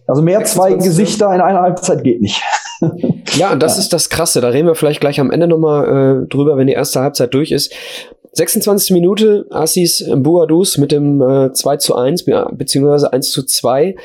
Also 0.08 0.22
mehr 0.22 0.44
zwei 0.46 0.74
Gesichter 0.74 1.34
in 1.36 1.42
einer 1.42 1.62
Halbzeit 1.62 2.04
geht 2.04 2.22
nicht. 2.22 2.42
ja, 3.36 3.56
das 3.60 3.76
ja. 3.76 3.82
ist 3.82 3.94
das 3.94 4.10
Krasse. 4.10 4.42
Da 4.42 4.50
reden 4.50 4.68
wir 4.68 4.76
vielleicht 4.76 5.02
gleich 5.02 5.20
am 5.20 5.32
Ende 5.32 5.48
nochmal 5.48 6.24
äh, 6.24 6.28
drüber, 6.28 6.58
wenn 6.58 6.68
die 6.68 6.74
erste 6.74 7.02
Halbzeit 7.02 7.34
durch 7.34 7.52
ist. 7.52 7.74
26. 8.34 8.92
Minute, 8.92 9.48
Assis 9.50 10.10
Buadus 10.16 10.78
mit 10.78 10.92
dem 10.92 11.22
äh, 11.22 11.52
2 11.52 11.78
zu 11.78 11.96
1, 11.96 12.26
beziehungsweise 12.52 13.12
1 13.12 13.32
zu 13.32 13.44
2. 13.44 13.96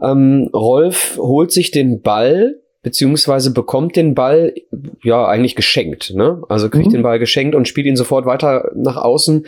Ähm, 0.00 0.50
Rolf 0.52 1.18
holt 1.18 1.52
sich 1.52 1.70
den 1.70 2.00
Ball, 2.00 2.56
beziehungsweise 2.82 3.52
bekommt 3.52 3.96
den 3.96 4.14
Ball, 4.14 4.54
ja, 5.04 5.26
eigentlich 5.26 5.54
geschenkt, 5.56 6.14
ne? 6.14 6.42
Also 6.48 6.70
kriegt 6.70 6.88
mhm. 6.88 6.92
den 6.92 7.02
Ball 7.02 7.18
geschenkt 7.18 7.54
und 7.54 7.68
spielt 7.68 7.86
ihn 7.86 7.96
sofort 7.96 8.24
weiter 8.24 8.70
nach 8.74 8.96
außen 8.96 9.46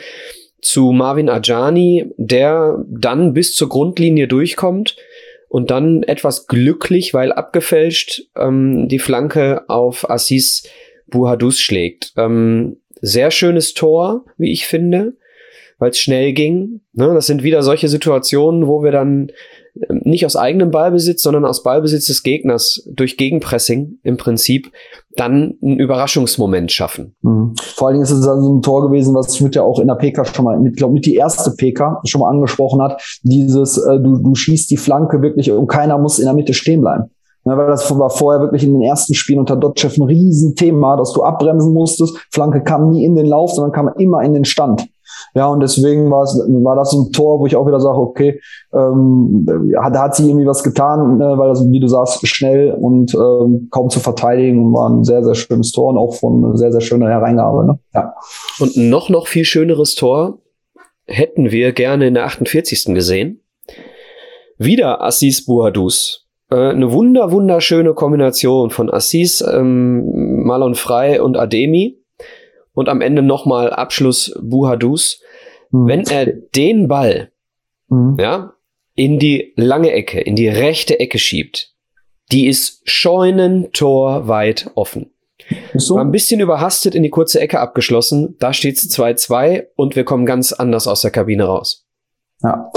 zu 0.60 0.92
Marvin 0.92 1.28
Ajani, 1.28 2.12
der 2.16 2.84
dann 2.88 3.32
bis 3.32 3.54
zur 3.54 3.68
Grundlinie 3.68 4.28
durchkommt 4.28 4.96
und 5.54 5.70
dann 5.70 6.02
etwas 6.02 6.48
glücklich, 6.48 7.14
weil 7.14 7.30
abgefälscht, 7.30 8.22
ähm, 8.36 8.88
die 8.88 8.98
Flanke 8.98 9.62
auf 9.68 10.10
Assis 10.10 10.64
Buhadus 11.06 11.60
schlägt. 11.60 12.12
Ähm, 12.16 12.78
sehr 13.00 13.30
schönes 13.30 13.72
Tor, 13.72 14.24
wie 14.36 14.50
ich 14.50 14.66
finde, 14.66 15.16
weil 15.78 15.90
es 15.90 16.00
schnell 16.00 16.32
ging. 16.32 16.80
Ne? 16.92 17.14
Das 17.14 17.28
sind 17.28 17.44
wieder 17.44 17.62
solche 17.62 17.86
Situationen, 17.86 18.66
wo 18.66 18.82
wir 18.82 18.90
dann 18.90 19.30
nicht 19.88 20.24
aus 20.24 20.36
eigenem 20.36 20.70
Ballbesitz, 20.70 21.22
sondern 21.22 21.44
aus 21.44 21.62
Ballbesitz 21.62 22.06
des 22.06 22.22
Gegners 22.22 22.88
durch 22.92 23.16
Gegenpressing 23.16 23.98
im 24.02 24.16
Prinzip 24.16 24.70
dann 25.16 25.54
einen 25.62 25.78
Überraschungsmoment 25.78 26.70
schaffen. 26.70 27.16
Mhm. 27.22 27.54
Vor 27.60 27.88
allen 27.88 27.94
Dingen 27.94 28.04
ist 28.04 28.12
es 28.12 28.24
dann 28.24 28.40
so 28.40 28.54
ein 28.54 28.62
Tor 28.62 28.86
gewesen, 28.86 29.14
was 29.14 29.36
Schmidt 29.36 29.56
ja 29.56 29.62
auch 29.62 29.80
in 29.80 29.88
der 29.88 29.96
PK 29.96 30.24
schon 30.24 30.44
mal, 30.44 30.58
mit, 30.60 30.76
glaube 30.76 30.94
mit 30.94 31.06
die 31.06 31.16
erste 31.16 31.50
PK 31.50 32.00
schon 32.04 32.20
mal 32.20 32.30
angesprochen 32.30 32.80
hat. 32.82 33.02
Dieses, 33.22 33.78
äh, 33.78 33.98
du, 33.98 34.18
du 34.18 34.34
schießt 34.34 34.70
die 34.70 34.76
Flanke 34.76 35.22
wirklich 35.22 35.50
und 35.50 35.66
keiner 35.66 35.98
muss 35.98 36.18
in 36.18 36.26
der 36.26 36.34
Mitte 36.34 36.54
stehen 36.54 36.80
bleiben. 36.80 37.10
Ja, 37.44 37.58
weil 37.58 37.66
das 37.66 37.90
war 37.98 38.08
vorher 38.08 38.40
wirklich 38.40 38.64
in 38.64 38.72
den 38.72 38.82
ersten 38.82 39.14
Spielen 39.14 39.40
unter 39.40 39.56
Dotchev 39.56 40.00
ein 40.00 40.06
Riesenthema, 40.06 40.96
dass 40.96 41.12
du 41.12 41.22
abbremsen 41.22 41.74
musstest. 41.74 42.16
Flanke 42.30 42.62
kam 42.62 42.88
nie 42.88 43.04
in 43.04 43.16
den 43.16 43.26
Lauf, 43.26 43.52
sondern 43.52 43.72
kam 43.72 43.90
immer 43.98 44.22
in 44.22 44.32
den 44.32 44.46
Stand. 44.46 44.86
Ja, 45.34 45.46
und 45.46 45.60
deswegen 45.60 46.10
war 46.10 46.22
es, 46.22 46.38
war 46.38 46.76
das 46.76 46.92
ein 46.92 47.12
Tor, 47.12 47.40
wo 47.40 47.46
ich 47.46 47.56
auch 47.56 47.66
wieder 47.66 47.80
sage, 47.80 47.98
okay, 47.98 48.40
ähm, 48.72 49.46
da 49.46 50.02
hat 50.02 50.14
sie 50.14 50.28
irgendwie 50.28 50.46
was 50.46 50.62
getan, 50.62 51.18
ne, 51.18 51.34
weil 51.36 51.48
das, 51.48 51.68
wie 51.68 51.80
du 51.80 51.88
sagst, 51.88 52.26
schnell 52.26 52.72
und 52.72 53.14
ähm, 53.14 53.68
kaum 53.70 53.90
zu 53.90 54.00
verteidigen 54.00 54.72
war 54.72 54.90
ein 54.90 55.04
sehr, 55.04 55.24
sehr 55.24 55.34
schönes 55.34 55.72
Tor 55.72 55.90
und 55.90 55.98
auch 55.98 56.14
von 56.14 56.56
sehr, 56.56 56.72
sehr 56.72 56.80
schöner 56.80 57.08
Hereingabe. 57.08 57.66
Ne? 57.66 57.78
Ja. 57.94 58.14
Und 58.60 58.76
noch, 58.76 59.08
noch 59.08 59.26
viel 59.26 59.44
schöneres 59.44 59.94
Tor 59.94 60.38
hätten 61.06 61.50
wir 61.50 61.72
gerne 61.72 62.06
in 62.06 62.14
der 62.14 62.24
48. 62.24 62.94
gesehen. 62.94 63.40
Wieder 64.58 65.02
Assis 65.02 65.44
Buhadus. 65.44 66.26
Äh, 66.50 66.70
eine 66.70 66.92
wunder, 66.92 67.32
wunderschöne 67.32 67.94
Kombination 67.94 68.70
von 68.70 68.90
Assis, 68.90 69.42
ähm, 69.42 70.44
Malon 70.44 70.74
Frei 70.74 71.20
und 71.20 71.36
Ademi 71.36 72.03
und 72.74 72.88
am 72.88 73.00
Ende 73.00 73.22
nochmal 73.22 73.70
Abschluss 73.70 74.36
Buhadus. 74.40 75.20
Mhm. 75.70 75.86
Wenn 75.86 76.06
er 76.06 76.26
den 76.26 76.88
Ball, 76.88 77.32
mhm. 77.88 78.16
ja, 78.20 78.52
in 78.94 79.18
die 79.18 79.52
lange 79.56 79.92
Ecke, 79.92 80.20
in 80.20 80.36
die 80.36 80.48
rechte 80.48 81.00
Ecke 81.00 81.18
schiebt, 81.18 81.74
die 82.30 82.46
ist 82.46 82.80
scheunentorweit 82.84 84.70
offen. 84.74 85.10
So. 85.74 85.96
War 85.96 86.04
ein 86.04 86.12
bisschen 86.12 86.40
überhastet 86.40 86.94
in 86.94 87.02
die 87.02 87.10
kurze 87.10 87.40
Ecke 87.40 87.60
abgeschlossen. 87.60 88.36
Da 88.38 88.52
steht's 88.52 88.88
2-2 88.88 89.64
und 89.76 89.96
wir 89.96 90.04
kommen 90.04 90.26
ganz 90.26 90.52
anders 90.52 90.86
aus 90.86 91.02
der 91.02 91.10
Kabine 91.10 91.44
raus. 91.44 91.84
Ja. 92.42 92.70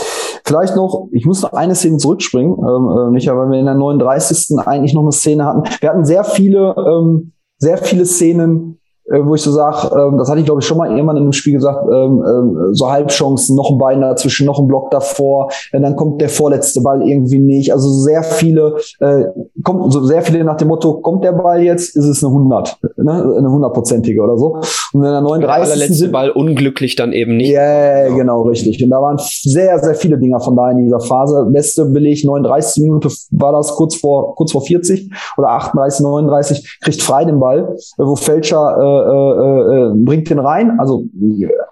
Vielleicht 0.44 0.76
noch, 0.76 1.10
ich 1.12 1.26
muss 1.26 1.42
noch 1.42 1.54
eine 1.54 1.76
Szene 1.76 1.98
zurückspringen, 1.98 2.54
ähm, 2.54 2.90
äh, 2.90 3.12
Micha, 3.12 3.38
weil 3.38 3.50
wir 3.50 3.60
in 3.60 3.66
der 3.66 3.76
39. 3.76 4.58
eigentlich 4.66 4.94
noch 4.94 5.02
eine 5.02 5.12
Szene 5.12 5.46
hatten. 5.46 5.64
Wir 5.82 5.90
hatten 5.90 6.06
sehr 6.06 6.24
viele, 6.24 6.74
ähm, 6.78 7.34
sehr 7.58 7.78
viele 7.78 8.06
Szenen 8.06 8.80
äh, 8.86 8.87
wo 9.10 9.36
ich 9.36 9.42
so 9.42 9.52
sage, 9.52 9.90
ähm, 9.96 10.18
das 10.18 10.30
hatte 10.30 10.40
ich 10.40 10.46
glaube 10.46 10.62
ich 10.62 10.68
schon 10.68 10.78
mal 10.78 10.90
irgendwann 10.90 11.18
in 11.18 11.24
einem 11.24 11.32
Spiel 11.32 11.54
gesagt, 11.54 11.86
ähm, 11.92 12.24
ähm, 12.28 12.74
so 12.74 12.92
Halbchancen, 12.92 13.56
noch 13.56 13.72
ein 13.72 13.78
Bein 13.78 14.02
dazwischen, 14.02 14.46
noch 14.46 14.60
ein 14.60 14.68
Block 14.68 14.92
davor, 14.92 15.50
äh, 15.72 15.80
dann 15.80 15.96
kommt 15.96 16.22
der 16.22 16.30
vorletzte 16.30 16.82
Ball 16.82 17.02
irgendwie 17.08 17.40
nicht. 17.40 17.72
Also 17.74 17.90
sehr 17.90 18.24
viele, 18.24 18.76
äh, 19.00 19.26
kommt 19.64 19.92
so 19.94 20.04
sehr 20.04 20.22
viele 20.22 20.44
nach 20.44 20.58
dem 20.58 20.68
Motto, 20.68 20.96
kommt 20.96 21.24
der 21.24 21.32
Ball 21.32 21.64
jetzt, 21.64 21.96
ist 21.96 22.06
es 22.06 22.24
eine 22.24 22.34
100, 22.34 22.80
ne? 22.98 23.36
eine 23.38 23.50
hundertprozentige 23.50 24.22
oder 24.22 24.38
so. 24.38 24.60
Und 24.94 25.04
in 25.04 25.12
der 25.12 25.22
39. 25.22 25.78
Der 25.78 25.88
letzte 25.88 26.10
Ball 26.10 26.30
unglücklich 26.30 26.96
dann 26.96 27.14
eben 27.14 27.38
nicht. 27.38 27.52
Ja, 27.52 27.62
yeah, 27.62 28.16
genau, 28.16 28.44
richtig. 28.44 28.84
Und 28.84 28.90
da 28.90 29.02
waren 29.02 29.18
sehr, 29.20 29.80
sehr 29.80 29.96
viele 29.96 30.18
Dinger 30.18 30.40
von 30.40 30.56
da 30.56 30.70
in 30.72 30.80
dieser 30.80 31.00
Phase. 31.00 31.48
Beste 31.52 31.86
Beleg, 31.86 32.26
39 32.26 32.84
Minuten 32.84 33.10
war 33.32 33.54
das 33.54 33.74
kurz 33.76 33.96
vor, 33.96 34.36
kurz 34.36 34.52
vor 34.52 34.62
40 34.62 35.12
oder 35.38 35.50
38, 35.50 36.02
39, 36.02 36.80
kriegt 36.82 37.02
frei 37.02 37.26
den 37.26 37.40
Ball, 37.40 37.76
wo 37.98 38.16
Fälscher 38.16 38.78
äh, 38.78 38.97
äh, 38.98 39.76
äh, 39.76 39.94
bringt 39.96 40.30
den 40.30 40.40
rein, 40.40 40.80
also 40.80 41.06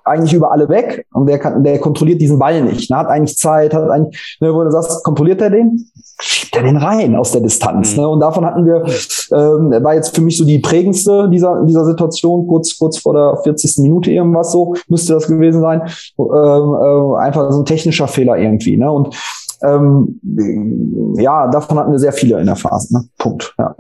eigentlich 0.04 0.34
über 0.34 0.52
alle 0.52 0.70
weg 0.70 1.06
und 1.14 1.28
der 1.28 1.40
kann, 1.40 1.64
der 1.64 1.80
kontrolliert 1.80 2.22
diesen 2.22 2.40
Ball 2.40 2.62
nicht. 2.62 2.90
Ne? 2.90 2.98
Hat 2.98 3.08
eigentlich 3.08 3.38
Zeit, 3.38 3.74
hat 3.74 3.90
eigentlich, 3.90 4.38
ne, 4.40 4.54
wo 4.54 4.64
du 4.64 4.72
sagst, 4.72 5.04
kontrolliert 5.04 5.42
er 5.42 5.50
den? 5.50 5.86
Schiebt 6.22 6.56
er 6.56 6.64
den 6.64 6.78
rein 6.78 7.16
aus 7.16 7.32
der 7.32 7.42
Distanz. 7.42 7.96
Mhm. 7.96 8.02
Ne? 8.02 8.10
Und 8.10 8.20
davon 8.20 8.46
hatten 8.46 8.66
wir, 8.66 8.84
ähm, 9.34 9.84
war 9.84 9.96
jetzt 9.96 10.16
für 10.16 10.22
mich 10.22 10.38
so 10.38 10.46
die 10.46 10.60
prägendste 10.60 11.30
dieser, 11.30 11.64
dieser 11.66 11.86
Situation, 11.86 12.48
kurz, 12.48 12.78
kurz 12.78 13.00
vor 13.00 13.14
der 13.14 13.38
40. 13.44 13.80
Minute 13.80 14.12
irgendwas 14.12 14.52
so, 14.52 14.76
müsste 14.88 15.14
das 15.14 15.28
gewesen 15.28 15.62
sein. 15.62 15.82
Ähm, 16.20 16.26
äh, 16.26 17.18
einfach 17.18 17.52
so 17.52 17.60
ein 17.60 17.66
technischer 17.66 18.08
Fehler 18.08 18.38
irgendwie. 18.38 18.78
Ne? 18.78 18.92
Und 18.92 19.16
ähm, 19.64 20.20
ja, 21.18 21.48
davon 21.48 21.80
hatten 21.80 21.92
wir 21.92 22.00
sehr 22.00 22.14
viele 22.14 22.40
in 22.40 22.46
der 22.46 22.56
Phase. 22.56 22.94
Ne? 22.94 23.06
Punkt. 23.18 23.56
Ja. 23.58 23.76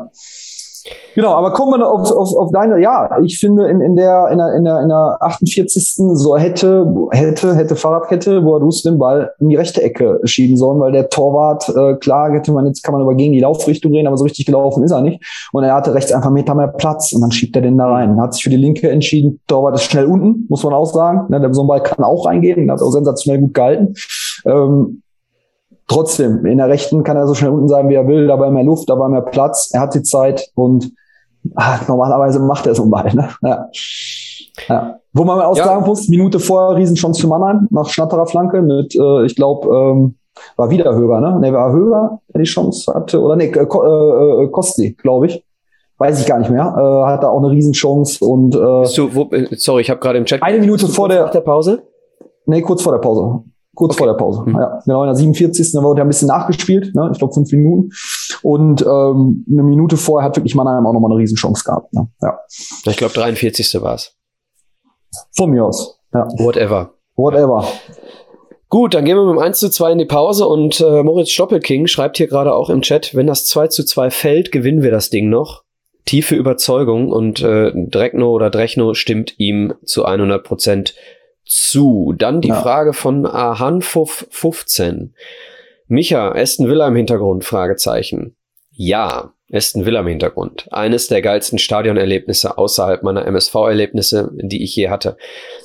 Genau, 1.15 1.33
aber 1.33 1.51
kommen 1.51 1.79
wir 1.79 1.89
auf, 1.89 2.11
auf, 2.11 2.35
auf 2.35 2.51
deine, 2.51 2.79
ja, 2.79 3.17
ich 3.23 3.39
finde 3.39 3.67
in, 3.67 3.81
in, 3.81 3.95
der, 3.95 4.27
in, 4.31 4.37
der, 4.37 4.53
in, 4.53 4.63
der, 4.65 4.81
in 4.81 4.89
der 4.89 5.17
48. 5.21 5.95
so 6.13 6.37
hätte, 6.37 6.85
hätte, 7.11 7.55
hätte 7.55 7.75
Fahrradkette, 7.75 8.43
wo 8.45 8.59
du 8.59 8.69
den 8.83 8.99
Ball 8.99 9.31
in 9.39 9.49
die 9.49 9.55
rechte 9.55 9.81
Ecke 9.81 10.19
schieben 10.25 10.57
sollen, 10.57 10.79
weil 10.79 10.91
der 10.91 11.09
Torwart, 11.09 11.69
äh, 11.69 11.95
klar, 11.95 12.31
hätte 12.33 12.51
man 12.51 12.67
jetzt 12.67 12.83
kann 12.83 12.93
man 12.93 13.01
aber 13.01 13.15
gegen 13.15 13.33
die 13.33 13.39
Laufrichtung 13.39 13.93
reden, 13.93 14.07
aber 14.07 14.17
so 14.17 14.25
richtig 14.25 14.45
gelaufen 14.45 14.83
ist 14.83 14.91
er 14.91 15.01
nicht. 15.01 15.23
Und 15.53 15.63
er 15.63 15.73
hatte 15.73 15.93
rechts 15.93 16.11
einfach 16.11 16.29
Meter 16.29 16.53
mehr 16.53 16.67
Platz 16.67 17.13
und 17.13 17.21
dann 17.21 17.31
schiebt 17.31 17.55
er 17.55 17.61
den 17.61 17.77
da 17.77 17.87
rein. 17.87 18.19
Hat 18.19 18.33
sich 18.33 18.43
für 18.43 18.49
die 18.49 18.57
linke 18.57 18.89
entschieden. 18.89 19.39
Torwart 19.47 19.75
ist 19.75 19.83
schnell 19.83 20.05
unten, 20.05 20.45
muss 20.49 20.63
man 20.63 20.73
auch 20.73 20.85
sagen. 20.85 21.25
Ne, 21.29 21.47
so 21.53 21.63
ein 21.63 21.67
Ball 21.67 21.81
kann 21.81 22.03
auch 22.03 22.25
reingehen, 22.25 22.69
hat 22.69 22.81
auch 22.81 22.91
sensationell 22.91 23.41
gut 23.41 23.53
gehalten. 23.53 23.93
Ähm, 24.45 25.01
trotzdem, 25.87 26.45
in 26.45 26.57
der 26.57 26.69
rechten 26.69 27.03
kann 27.03 27.17
er 27.17 27.27
so 27.27 27.33
schnell 27.33 27.51
unten 27.51 27.67
sein, 27.67 27.89
wie 27.89 27.95
er 27.95 28.07
will, 28.07 28.27
da 28.27 28.39
war 28.39 28.49
mehr 28.51 28.63
Luft, 28.63 28.89
da 28.89 28.97
war 28.97 29.09
mehr 29.09 29.21
Platz, 29.21 29.71
er 29.73 29.81
hat 29.81 29.95
die 29.95 30.03
Zeit 30.03 30.49
und 30.55 30.91
ach, 31.55 31.87
normalerweise 31.87 32.39
macht 32.39 32.67
er 32.67 32.75
so 32.75 32.83
einen 32.83 32.91
Ball. 32.91 33.13
Ne? 33.13 33.29
Ja. 33.41 33.69
Ja. 34.69 34.99
Wo 35.13 35.23
man 35.23 35.39
auch 35.41 35.57
ja. 35.57 35.65
sagen 35.65 35.85
muss, 35.85 36.07
Minute 36.07 36.39
vorher 36.39 36.77
Riesenchance 36.77 37.21
für 37.21 37.27
Mannheim 37.27 37.67
nach 37.71 37.89
Schnatterer 37.89 38.25
Flanke 38.25 38.61
mit, 38.61 38.95
äh, 38.95 39.25
ich 39.25 39.35
glaube, 39.35 39.67
ähm, 39.67 40.15
war 40.57 40.69
wieder 40.69 40.93
Höger, 40.93 41.21
ne? 41.21 41.39
Ne, 41.39 41.53
war 41.53 41.71
Höger, 41.71 42.21
der 42.33 42.41
die 42.41 42.47
Chance 42.47 42.93
hatte. 42.93 43.21
Oder 43.21 43.35
nee, 43.35 43.45
äh, 43.45 43.61
äh, 43.61 44.47
Kosti, 44.49 44.93
glaube 44.93 45.27
ich. 45.27 45.43
Weiß 45.97 46.19
ich 46.19 46.25
gar 46.25 46.39
nicht 46.39 46.51
mehr. 46.51 46.75
Äh, 46.77 47.09
hat 47.09 47.23
da 47.23 47.29
auch 47.29 47.37
eine 47.37 47.49
Riesenchance 47.51 48.23
und 48.23 48.53
äh, 48.53 48.57
du, 48.57 49.15
wo, 49.15 49.29
sorry, 49.55 49.81
ich 49.81 49.89
habe 49.89 50.01
gerade 50.01 50.17
im 50.17 50.25
Chat. 50.25 50.43
Eine 50.43 50.59
Minute 50.59 50.87
vor 50.87 51.07
der, 51.07 51.29
der 51.29 51.39
Pause? 51.39 51.83
Nee, 52.45 52.61
kurz 52.61 52.81
vor 52.81 52.91
der 52.91 52.99
Pause. 52.99 53.43
Kurz 53.75 53.93
okay. 53.93 53.97
vor 53.97 54.07
der 54.07 54.13
Pause. 54.13 54.43
Mhm. 54.45 54.55
Ja, 54.55 54.79
genau, 54.83 55.03
in 55.03 55.07
der 55.07 55.15
47. 55.15 55.71
Da 55.73 55.83
wurde 55.83 55.99
ja 55.99 56.05
ein 56.05 56.07
bisschen 56.07 56.27
nachgespielt, 56.29 56.95
ne? 56.95 57.09
ich 57.11 57.19
glaube 57.19 57.33
fünf 57.33 57.51
Minuten. 57.51 57.89
Und 58.41 58.81
ähm, 58.81 59.45
eine 59.49 59.63
Minute 59.63 59.97
vorher 59.97 60.27
hat 60.27 60.37
wirklich 60.37 60.55
Mannheim 60.55 60.85
auch 60.85 60.93
nochmal 60.93 61.11
eine 61.11 61.19
Riesenchance 61.19 61.63
gehabt. 61.63 61.93
Ne? 61.93 62.07
Ja. 62.21 62.39
Ich 62.85 62.97
glaube 62.97 63.13
43. 63.13 63.81
war 63.81 63.95
es. 63.95 64.15
Von 65.35 65.51
mir 65.51 65.65
aus. 65.65 65.99
Ja. 66.13 66.27
Whatever. 66.37 66.93
Whatever. 67.15 67.65
Gut, 68.69 68.93
dann 68.93 69.05
gehen 69.05 69.15
wir 69.15 69.25
mit 69.25 69.35
dem 69.35 69.39
1 69.39 69.59
zu 69.59 69.69
2 69.69 69.91
in 69.93 69.97
die 69.99 70.05
Pause 70.05 70.47
und 70.47 70.81
äh, 70.81 71.03
Moritz 71.03 71.29
Stoppelking 71.29 71.87
schreibt 71.87 72.17
hier 72.17 72.27
gerade 72.27 72.53
auch 72.53 72.69
im 72.69 72.81
Chat, 72.81 73.15
wenn 73.15 73.27
das 73.27 73.45
2 73.45 73.67
zu 73.67 73.85
2 73.85 74.09
fällt, 74.09 74.51
gewinnen 74.51 74.81
wir 74.81 74.91
das 74.91 75.09
Ding 75.09 75.29
noch. 75.29 75.63
Tiefe 76.05 76.35
Überzeugung 76.35 77.11
und 77.11 77.41
äh, 77.41 77.71
Dregno 77.73 78.31
oder 78.31 78.49
Drechno 78.49 78.93
stimmt 78.93 79.39
ihm 79.39 79.73
zu 79.85 80.05
100 80.05 80.43
Prozent 80.43 80.95
zu. 81.45 82.13
Dann 82.17 82.41
die 82.41 82.49
ja. 82.49 82.61
Frage 82.61 82.93
von 82.93 83.25
Ahanfuf 83.25 84.27
15. 84.29 85.13
Micha, 85.87 86.31
Aston 86.31 86.67
Villa 86.67 86.87
im 86.87 86.95
Hintergrund? 86.95 87.43
Fragezeichen. 87.43 88.35
Ja, 88.71 89.33
Aston 89.51 89.85
Villa 89.85 90.01
im 90.01 90.07
Hintergrund. 90.07 90.67
Eines 90.71 91.07
der 91.07 91.21
geilsten 91.21 91.59
Stadionerlebnisse 91.59 92.57
außerhalb 92.57 93.03
meiner 93.03 93.25
MSV-Erlebnisse, 93.25 94.31
die 94.33 94.63
ich 94.63 94.75
je 94.75 94.89
hatte. 94.89 95.17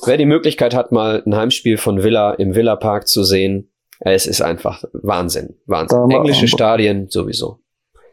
Wer 0.04 0.18
die 0.18 0.26
Möglichkeit 0.26 0.74
hat, 0.74 0.92
mal 0.92 1.22
ein 1.24 1.34
Heimspiel 1.34 1.78
von 1.78 2.02
Villa 2.02 2.32
im 2.32 2.54
Villa 2.54 2.76
Park 2.76 3.08
zu 3.08 3.24
sehen, 3.24 3.70
es 4.00 4.26
ist 4.26 4.40
einfach 4.40 4.84
Wahnsinn. 4.92 5.56
Wahnsinn. 5.66 6.10
Englische 6.10 6.48
Stadien 6.48 7.08
sowieso. 7.10 7.60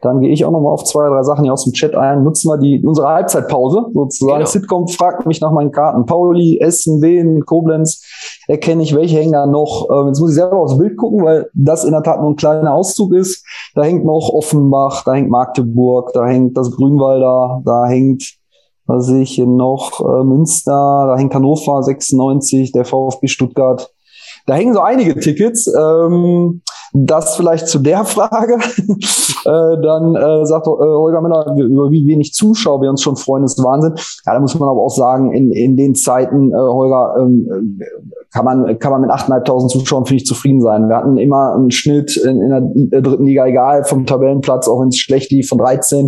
Dann 0.00 0.20
gehe 0.20 0.30
ich 0.30 0.44
auch 0.44 0.52
noch 0.52 0.60
mal 0.60 0.70
auf 0.70 0.84
zwei, 0.84 1.08
drei 1.08 1.22
Sachen 1.22 1.44
hier 1.44 1.52
aus 1.52 1.64
dem 1.64 1.72
Chat 1.72 1.94
ein. 1.96 2.22
Nutzen 2.22 2.48
wir 2.48 2.58
die, 2.58 2.84
unsere 2.86 3.08
Halbzeitpause 3.08 3.86
sozusagen. 3.92 4.38
Genau. 4.38 4.48
Sitcom 4.48 4.88
fragt 4.88 5.26
mich 5.26 5.40
nach 5.40 5.50
meinen 5.50 5.72
Karten. 5.72 6.06
Pauli, 6.06 6.58
Essen, 6.60 7.02
Wien, 7.02 7.44
Koblenz. 7.44 8.04
Erkenne 8.46 8.82
ich, 8.84 8.94
welche 8.94 9.16
hängen 9.16 9.32
da 9.32 9.46
noch. 9.46 9.88
Ähm, 9.92 10.08
jetzt 10.08 10.20
muss 10.20 10.30
ich 10.30 10.36
selber 10.36 10.60
aufs 10.60 10.78
Bild 10.78 10.96
gucken, 10.96 11.24
weil 11.24 11.50
das 11.52 11.84
in 11.84 11.92
der 11.92 12.02
Tat 12.02 12.20
nur 12.20 12.30
ein 12.30 12.36
kleiner 12.36 12.74
Auszug 12.74 13.12
ist. 13.12 13.44
Da 13.74 13.82
hängt 13.82 14.04
noch 14.04 14.30
Offenbach, 14.32 15.02
da 15.04 15.14
hängt 15.14 15.30
Magdeburg, 15.30 16.12
da 16.12 16.26
hängt 16.26 16.56
das 16.56 16.70
Grünwalder, 16.70 17.60
da 17.64 17.86
hängt, 17.86 18.38
was 18.86 19.06
sehe 19.06 19.22
ich 19.22 19.32
hier 19.32 19.46
noch, 19.46 20.00
äh, 20.00 20.24
Münster, 20.24 21.06
da 21.08 21.16
hängt 21.16 21.34
Hannover 21.34 21.82
96, 21.82 22.72
der 22.72 22.84
VfB 22.84 23.26
Stuttgart. 23.26 23.90
Da 24.48 24.54
hängen 24.54 24.72
so 24.72 24.80
einige 24.80 25.14
Tickets. 25.14 25.70
Ähm, 25.78 26.62
das 26.94 27.36
vielleicht 27.36 27.68
zu 27.68 27.78
der 27.80 28.04
Frage. 28.06 28.54
äh, 28.54 29.82
dann 29.82 30.16
äh, 30.16 30.46
sagt 30.46 30.66
äh, 30.66 30.70
Holger 30.70 31.20
Müller, 31.20 31.54
über 31.58 31.90
wie 31.90 32.06
wenig 32.06 32.32
Zuschauer 32.32 32.80
wir 32.80 32.88
uns 32.88 33.02
schon 33.02 33.16
freuen, 33.16 33.44
ist 33.44 33.62
Wahnsinn. 33.62 33.94
Ja, 34.26 34.32
da 34.32 34.40
muss 34.40 34.58
man 34.58 34.70
aber 34.70 34.80
auch 34.80 34.94
sagen, 34.94 35.32
in, 35.34 35.52
in 35.52 35.76
den 35.76 35.94
Zeiten, 35.94 36.50
äh, 36.50 36.56
Holger, 36.56 37.14
ähm, 37.20 37.78
kann 38.32 38.44
man, 38.44 38.78
kann 38.78 38.92
man 38.92 39.02
mit 39.02 39.10
8.500 39.10 39.68
Zuschauern, 39.68 40.06
finde 40.06 40.22
ich, 40.22 40.26
zufrieden 40.26 40.62
sein. 40.62 40.88
Wir 40.88 40.96
hatten 40.96 41.18
immer 41.18 41.54
einen 41.54 41.70
Schnitt 41.70 42.16
in, 42.16 42.40
in 42.40 42.90
der 42.90 43.02
dritten 43.02 43.24
Liga, 43.24 43.46
egal 43.46 43.84
vom 43.84 44.06
Tabellenplatz, 44.06 44.66
auch 44.68 44.80
wenn 44.80 44.88
es 44.88 44.96
schlecht 44.96 45.30
lief, 45.30 45.48
von 45.48 45.58
13, 45.58 46.06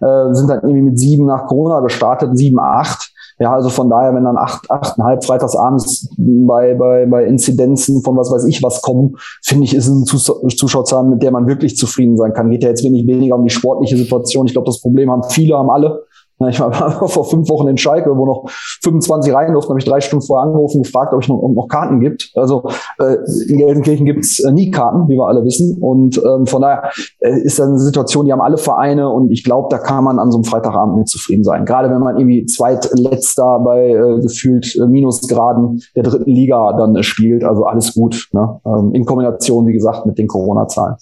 äh, 0.00 0.34
sind 0.34 0.48
dann 0.48 0.60
irgendwie 0.62 0.82
mit 0.82 0.98
sieben 0.98 1.26
nach 1.26 1.46
Corona 1.46 1.80
gestartet, 1.80 2.36
sieben, 2.36 2.60
acht. 2.60 3.12
Ja, 3.40 3.54
also 3.54 3.70
von 3.70 3.88
daher, 3.88 4.14
wenn 4.14 4.24
dann 4.24 4.36
acht, 4.36 4.70
achteinhalb 4.70 5.24
freitagsabends 5.24 6.10
bei, 6.18 6.74
bei, 6.74 7.06
bei 7.06 7.24
Inzidenzen 7.24 8.02
von 8.02 8.14
was 8.18 8.30
weiß 8.30 8.44
ich 8.44 8.62
was 8.62 8.82
kommen, 8.82 9.16
finde 9.42 9.64
ich, 9.64 9.74
ist 9.74 9.88
es 9.88 10.30
eine 10.30 10.54
Zuschauerzahl, 10.54 11.04
mit 11.04 11.22
der 11.22 11.30
man 11.30 11.46
wirklich 11.46 11.74
zufrieden 11.74 12.18
sein 12.18 12.34
kann. 12.34 12.50
Geht 12.50 12.64
ja 12.64 12.68
jetzt 12.68 12.84
wenig 12.84 13.06
weniger 13.06 13.36
um 13.36 13.44
die 13.44 13.50
sportliche 13.50 13.96
Situation. 13.96 14.44
Ich 14.44 14.52
glaube, 14.52 14.66
das 14.66 14.82
Problem 14.82 15.10
haben 15.10 15.22
viele, 15.24 15.56
haben 15.56 15.70
alle. 15.70 16.04
Ich 16.48 16.60
war 16.60 17.08
vor 17.08 17.24
fünf 17.24 17.50
Wochen 17.50 17.68
in 17.68 17.76
Schalke, 17.76 18.16
wo 18.16 18.24
noch 18.24 18.50
25 18.82 19.32
rein 19.34 19.52
durften, 19.52 19.70
habe 19.70 19.80
ich 19.80 19.84
drei 19.84 20.00
Stunden 20.00 20.24
vorher 20.24 20.46
angerufen 20.46 20.82
gefragt, 20.82 21.12
ob 21.12 21.22
es 21.22 21.28
noch, 21.28 21.40
noch 21.54 21.68
Karten 21.68 22.00
gibt. 22.00 22.30
Also 22.34 22.64
äh, 22.98 23.16
in 23.48 23.58
Gelsenkirchen 23.58 24.06
gibt's 24.06 24.40
äh, 24.40 24.50
nie 24.50 24.70
Karten, 24.70 25.08
wie 25.08 25.16
wir 25.16 25.26
alle 25.26 25.44
wissen. 25.44 25.78
Und 25.82 26.18
ähm, 26.24 26.46
von 26.46 26.62
daher 26.62 26.90
äh, 27.20 27.40
ist 27.40 27.58
das 27.58 27.68
eine 27.68 27.78
Situation, 27.78 28.24
die 28.24 28.32
haben 28.32 28.40
alle 28.40 28.56
Vereine 28.56 29.10
und 29.10 29.30
ich 29.30 29.44
glaube, 29.44 29.68
da 29.70 29.78
kann 29.78 30.04
man 30.04 30.18
an 30.18 30.30
so 30.30 30.38
einem 30.38 30.44
Freitagabend 30.44 30.96
nicht 30.96 31.08
zufrieden 31.08 31.44
sein. 31.44 31.64
Gerade 31.64 31.90
wenn 31.90 32.00
man 32.00 32.16
irgendwie 32.16 32.46
zweitletzter 32.46 33.60
bei 33.60 33.90
äh, 33.90 34.20
gefühlt 34.20 34.76
äh, 34.76 34.86
Minusgraden 34.86 35.82
der 35.94 36.04
dritten 36.04 36.30
Liga 36.30 36.72
dann 36.72 36.96
äh, 36.96 37.02
spielt. 37.02 37.44
Also 37.44 37.64
alles 37.64 37.94
gut. 37.94 38.28
Ne? 38.32 38.60
Ähm, 38.64 38.92
in 38.94 39.04
Kombination, 39.04 39.66
wie 39.66 39.72
gesagt, 39.72 40.06
mit 40.06 40.18
den 40.18 40.26
Corona-Zahlen. 40.26 40.96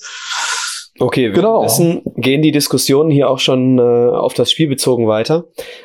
Okay, 1.01 1.31
genau. 1.31 1.63
währenddessen 1.63 2.03
gehen 2.17 2.43
die 2.43 2.51
Diskussionen 2.51 3.11
hier 3.11 3.31
auch 3.31 3.39
schon 3.39 3.79
äh, 3.79 3.83
auf 3.83 4.35
das 4.35 4.51
Spiel 4.51 4.69
bezogen 4.69 5.07
weiter. 5.07 5.45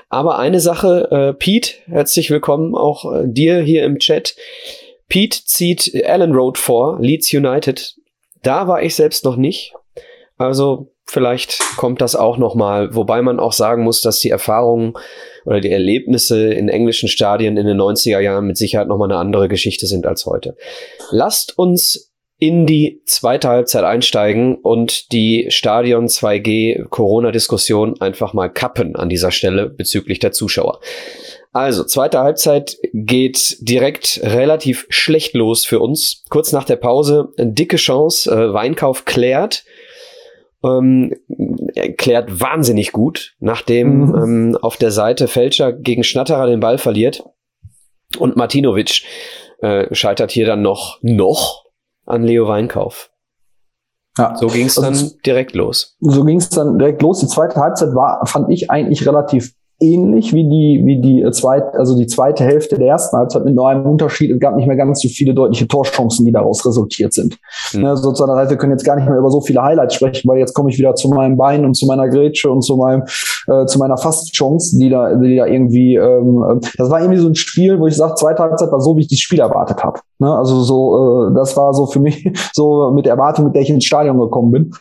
Aber 0.10 0.40
eine 0.40 0.60
Sache, 0.60 1.08
äh, 1.12 1.34
Pete, 1.34 1.74
herzlich 1.86 2.30
willkommen 2.30 2.76
auch 2.76 3.12
äh, 3.14 3.24
dir 3.28 3.62
hier 3.62 3.84
im 3.84 4.00
Chat. 4.00 4.36
Pete 5.10 5.46
zieht 5.46 5.94
Allen 6.06 6.34
Road 6.34 6.58
vor, 6.58 6.98
Leeds 7.00 7.32
United. 7.34 7.96
Da 8.42 8.68
war 8.68 8.82
ich 8.82 8.96
selbst 8.96 9.24
noch 9.26 9.36
nicht. 9.36 9.74
Also 10.38 10.92
vielleicht 11.06 11.60
kommt 11.78 12.02
das 12.02 12.16
auch 12.16 12.38
noch 12.38 12.56
mal, 12.56 12.96
wobei 12.96 13.22
man 13.22 13.40
auch 13.40 13.54
sagen 13.54 13.84
muss, 13.84 14.02
dass 14.02 14.20
die 14.20 14.30
Erfahrungen 14.30 14.94
oder 15.46 15.62
die 15.62 15.72
Erlebnisse 15.72 16.54
in 16.54 16.70
englischen 16.70 17.10
Stadien 17.10 17.58
in 17.58 17.68
den 17.68 17.80
90er 17.80 18.20
Jahren 18.20 18.48
mit 18.48 18.58
Sicherheit 18.58 18.88
noch 18.88 18.98
mal 18.98 19.06
eine 19.06 19.18
andere 19.18 19.48
Geschichte 19.48 19.86
sind 19.86 20.08
als 20.08 20.26
heute. 20.26 20.56
Lasst 21.12 21.58
uns 21.58 22.13
in 22.44 22.66
die 22.66 23.02
zweite 23.06 23.48
Halbzeit 23.48 23.86
einsteigen 23.86 24.56
und 24.56 25.14
die 25.14 25.46
Stadion 25.48 26.08
2G 26.08 26.90
Corona-Diskussion 26.90 28.02
einfach 28.02 28.34
mal 28.34 28.50
kappen 28.50 28.98
an 28.98 29.08
dieser 29.08 29.32
Stelle 29.32 29.70
bezüglich 29.70 30.20
der 30.20 30.34
Zuschauer. 30.34 30.82
Also, 31.54 31.86
zweite 31.86 32.20
Halbzeit 32.20 32.76
geht 32.92 33.56
direkt 33.62 34.20
relativ 34.24 34.86
schlecht 34.90 35.36
los 35.36 35.64
für 35.64 35.80
uns. 35.80 36.26
Kurz 36.30 36.52
nach 36.52 36.66
der 36.66 36.76
Pause, 36.76 37.30
eine 37.38 37.54
dicke 37.54 37.78
Chance, 37.78 38.30
äh, 38.30 38.54
Weinkauf 38.54 39.06
klärt. 39.06 39.64
ähm, 40.66 41.14
erklärt 41.76 42.42
wahnsinnig 42.42 42.92
gut, 42.92 43.36
nachdem 43.40 44.08
mhm. 44.08 44.16
ähm, 44.16 44.58
auf 44.62 44.76
der 44.76 44.92
Seite 44.92 45.30
Fälscher 45.30 45.72
gegen 45.72 46.04
Schnatterer 46.04 46.48
den 46.48 46.60
Ball 46.60 46.78
verliert 46.78 47.24
und 48.18 48.36
Martinovic 48.36 49.04
äh, 49.62 49.94
scheitert 49.96 50.32
hier 50.32 50.46
dann 50.46 50.62
noch, 50.62 51.00
noch 51.02 51.63
an 52.06 52.24
Leo 52.24 52.48
Weinkauf. 52.48 53.10
Ja. 54.18 54.36
So 54.36 54.48
ging 54.48 54.68
es 54.68 54.78
also 54.78 55.08
dann 55.08 55.12
direkt 55.26 55.56
los. 55.56 55.96
So 56.00 56.24
ging 56.24 56.38
es 56.38 56.50
dann 56.50 56.78
direkt 56.78 57.02
los. 57.02 57.20
Die 57.20 57.28
zweite 57.28 57.56
Halbzeit 57.56 57.96
war, 57.96 58.26
fand 58.26 58.50
ich 58.52 58.70
eigentlich 58.70 59.08
relativ 59.08 59.54
ähnlich 59.80 60.34
wie 60.34 60.44
die, 60.44 60.82
wie 60.86 61.02
die 61.02 61.30
zweite, 61.32 61.74
also 61.78 61.98
die 61.98 62.06
zweite 62.08 62.44
Hälfte 62.44 62.78
der 62.78 62.88
ersten 62.88 63.18
Halbzeit 63.18 63.44
mit 63.44 63.56
nur 63.56 63.68
einem 63.68 63.86
Unterschied. 63.86 64.32
Es 64.32 64.40
gab 64.40 64.56
nicht 64.56 64.68
mehr 64.68 64.78
ganz 64.78 65.02
so 65.02 65.10
viele 65.10 65.34
deutliche 65.34 65.68
Torchancen, 65.68 66.26
die 66.26 66.32
daraus 66.32 66.66
resultiert 66.66 67.14
sind. 67.14 67.38
Mhm. 67.74 67.82
Ne, 67.82 67.98
sozusagen, 67.98 68.32
das 68.32 68.42
heißt, 68.42 68.52
wir 68.52 68.58
können 68.58 68.72
jetzt 68.72 68.86
gar 68.86 68.96
nicht 68.96 69.08
mehr 69.08 69.18
über 69.18 69.30
so 69.30 69.42
viele 69.42 69.62
Highlights 69.62 69.96
sprechen, 69.96 70.30
weil 70.30 70.38
jetzt 70.38 70.54
komme 70.54 70.70
ich 70.70 70.78
wieder 70.78 70.96
zu 70.96 71.10
meinem 71.10 71.36
Bein 71.36 71.66
und 71.66 71.76
zu 71.76 71.86
meiner 71.86 72.08
Grätsche 72.08 72.50
und 72.50 72.62
zu 72.62 72.78
meinem, 72.78 73.04
äh, 73.48 73.66
zu 73.66 73.80
meiner 73.80 73.98
Fastchance, 73.98 74.78
die 74.78 74.90
da, 74.90 75.16
die 75.16 75.36
da 75.36 75.46
irgendwie, 75.46 75.96
ähm, 75.96 76.62
das 76.78 76.90
war 76.90 77.02
irgendwie 77.02 77.20
so 77.20 77.28
ein 77.28 77.36
Spiel, 77.36 77.80
wo 77.80 77.88
ich 77.88 77.96
sage, 77.96 78.16
zweite 78.16 78.44
Halbzeit 78.44 78.72
war 78.72 78.82
so, 78.82 78.96
wie 78.98 79.02
ich 79.02 79.08
das 79.08 79.20
Spiel 79.20 79.40
erwartet 79.40 79.84
habe. 79.84 80.00
Ne? 80.20 80.34
Also 80.34 80.62
so, 80.62 81.28
äh, 81.28 81.34
das 81.36 81.56
war 81.58 81.74
so 81.74 81.86
für 81.86 82.00
mich 82.00 82.32
so 82.54 82.92
mit 82.92 83.06
der 83.06 83.14
Erwartung, 83.14 83.46
mit 83.46 83.56
der 83.56 83.62
ich 83.62 83.70
ins 83.70 83.86
Stadion 83.86 84.20
gekommen 84.20 84.52
bin. 84.52 84.72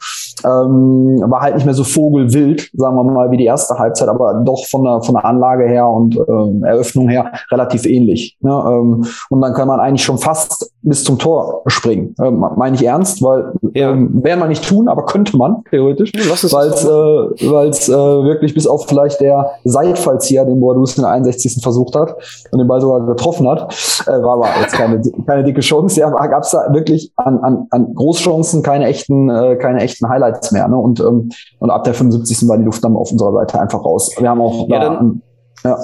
Ähm, 0.45 1.23
war 1.29 1.41
halt 1.41 1.55
nicht 1.55 1.65
mehr 1.65 1.75
so 1.75 1.85
vogelwild, 1.85 2.71
sagen 2.75 2.97
wir 2.97 3.05
mal, 3.05 3.31
wie 3.31 3.37
die 3.37 3.45
erste 3.45 3.79
Halbzeit, 3.79 4.09
aber 4.09 4.43
doch 4.45 4.65
von 4.67 4.83
der, 4.83 5.03
von 5.03 5.15
der 5.15 5.25
Anlage 5.25 5.69
her 5.69 5.89
und 5.89 6.17
ähm, 6.17 6.65
Eröffnung 6.65 7.09
her 7.09 7.33
relativ 7.51 7.87
ähnlich. 7.87 8.37
Ne? 8.41 8.51
Ähm, 8.51 9.05
und 9.31 9.41
dann 9.41 9.53
kann 9.55 9.69
man 9.69 9.81
eigentlich 9.81 10.05
schon 10.05 10.19
fast 10.19 10.73
bis 10.83 11.05
zum 11.05 11.19
Tor 11.19 11.63
springen. 11.67 12.15
Ähm, 12.21 12.45
Meine 12.57 12.77
ich 12.77 12.85
ernst, 12.85 13.23
weil 13.23 13.53
ja. 13.75 13.91
ähm, 13.91 14.23
werden 14.23 14.41
wir 14.41 14.49
nicht 14.49 14.67
tun, 14.69 14.89
aber 14.89 15.07
könnte 15.07 15.37
man 15.37 15.63
theoretisch, 15.71 16.13
weil 16.15 16.69
es 16.69 16.85
äh, 16.85 17.51
weil's, 17.51 17.89
äh, 17.89 17.93
wirklich 17.93 18.52
bis 18.55 18.67
auf 18.67 18.87
vielleicht 18.87 19.21
der 19.21 19.53
Seitfallzieher, 19.65 20.45
den 20.45 20.61
Boadus 20.61 20.97
in 20.97 21.03
der 21.03 21.13
61. 21.13 21.63
versucht 21.63 21.95
hat 21.95 22.17
und 22.51 22.59
den 22.59 22.69
Ball 22.69 22.81
sogar 22.81 23.07
getroffen 23.07 23.49
hat, 23.49 23.73
äh, 24.07 24.23
war 24.23 24.35
aber 24.35 24.49
jetzt 24.61 24.75
keine, 24.75 25.01
keine 25.27 25.45
dicke 25.45 25.61
Chance. 25.61 26.01
Ja, 26.01 26.11
gab 26.11 26.43
es 26.43 26.51
da 26.51 26.73
wirklich 26.73 27.13
an, 27.17 27.39
an, 27.39 27.67
an 27.71 27.95
Großchancen 27.95 28.63
keine 28.63 28.87
echten, 28.87 29.31
äh, 29.31 29.57
keine 29.57 29.81
echten 29.81 30.09
Highlights 30.09 30.53
mehr. 30.53 30.69
Ne? 30.69 30.77
Und, 30.77 31.01
ähm, 31.01 31.31
und 31.59 31.71
ab 31.71 31.85
der 31.85 31.95
75. 31.95 32.49
war 32.49 32.59
die 32.59 32.65
Luft 32.65 32.85
dann 32.85 32.97
auf 32.97 33.11
unserer 33.11 33.33
Seite 33.33 33.61
einfach 33.61 33.85
raus. 33.85 34.11
Wir 34.19 34.29
haben 34.29 34.41
auch 34.41 34.69
ja, 34.69 34.81
da, 34.81 34.95
dann, 34.95 35.23
ja. 35.65 35.79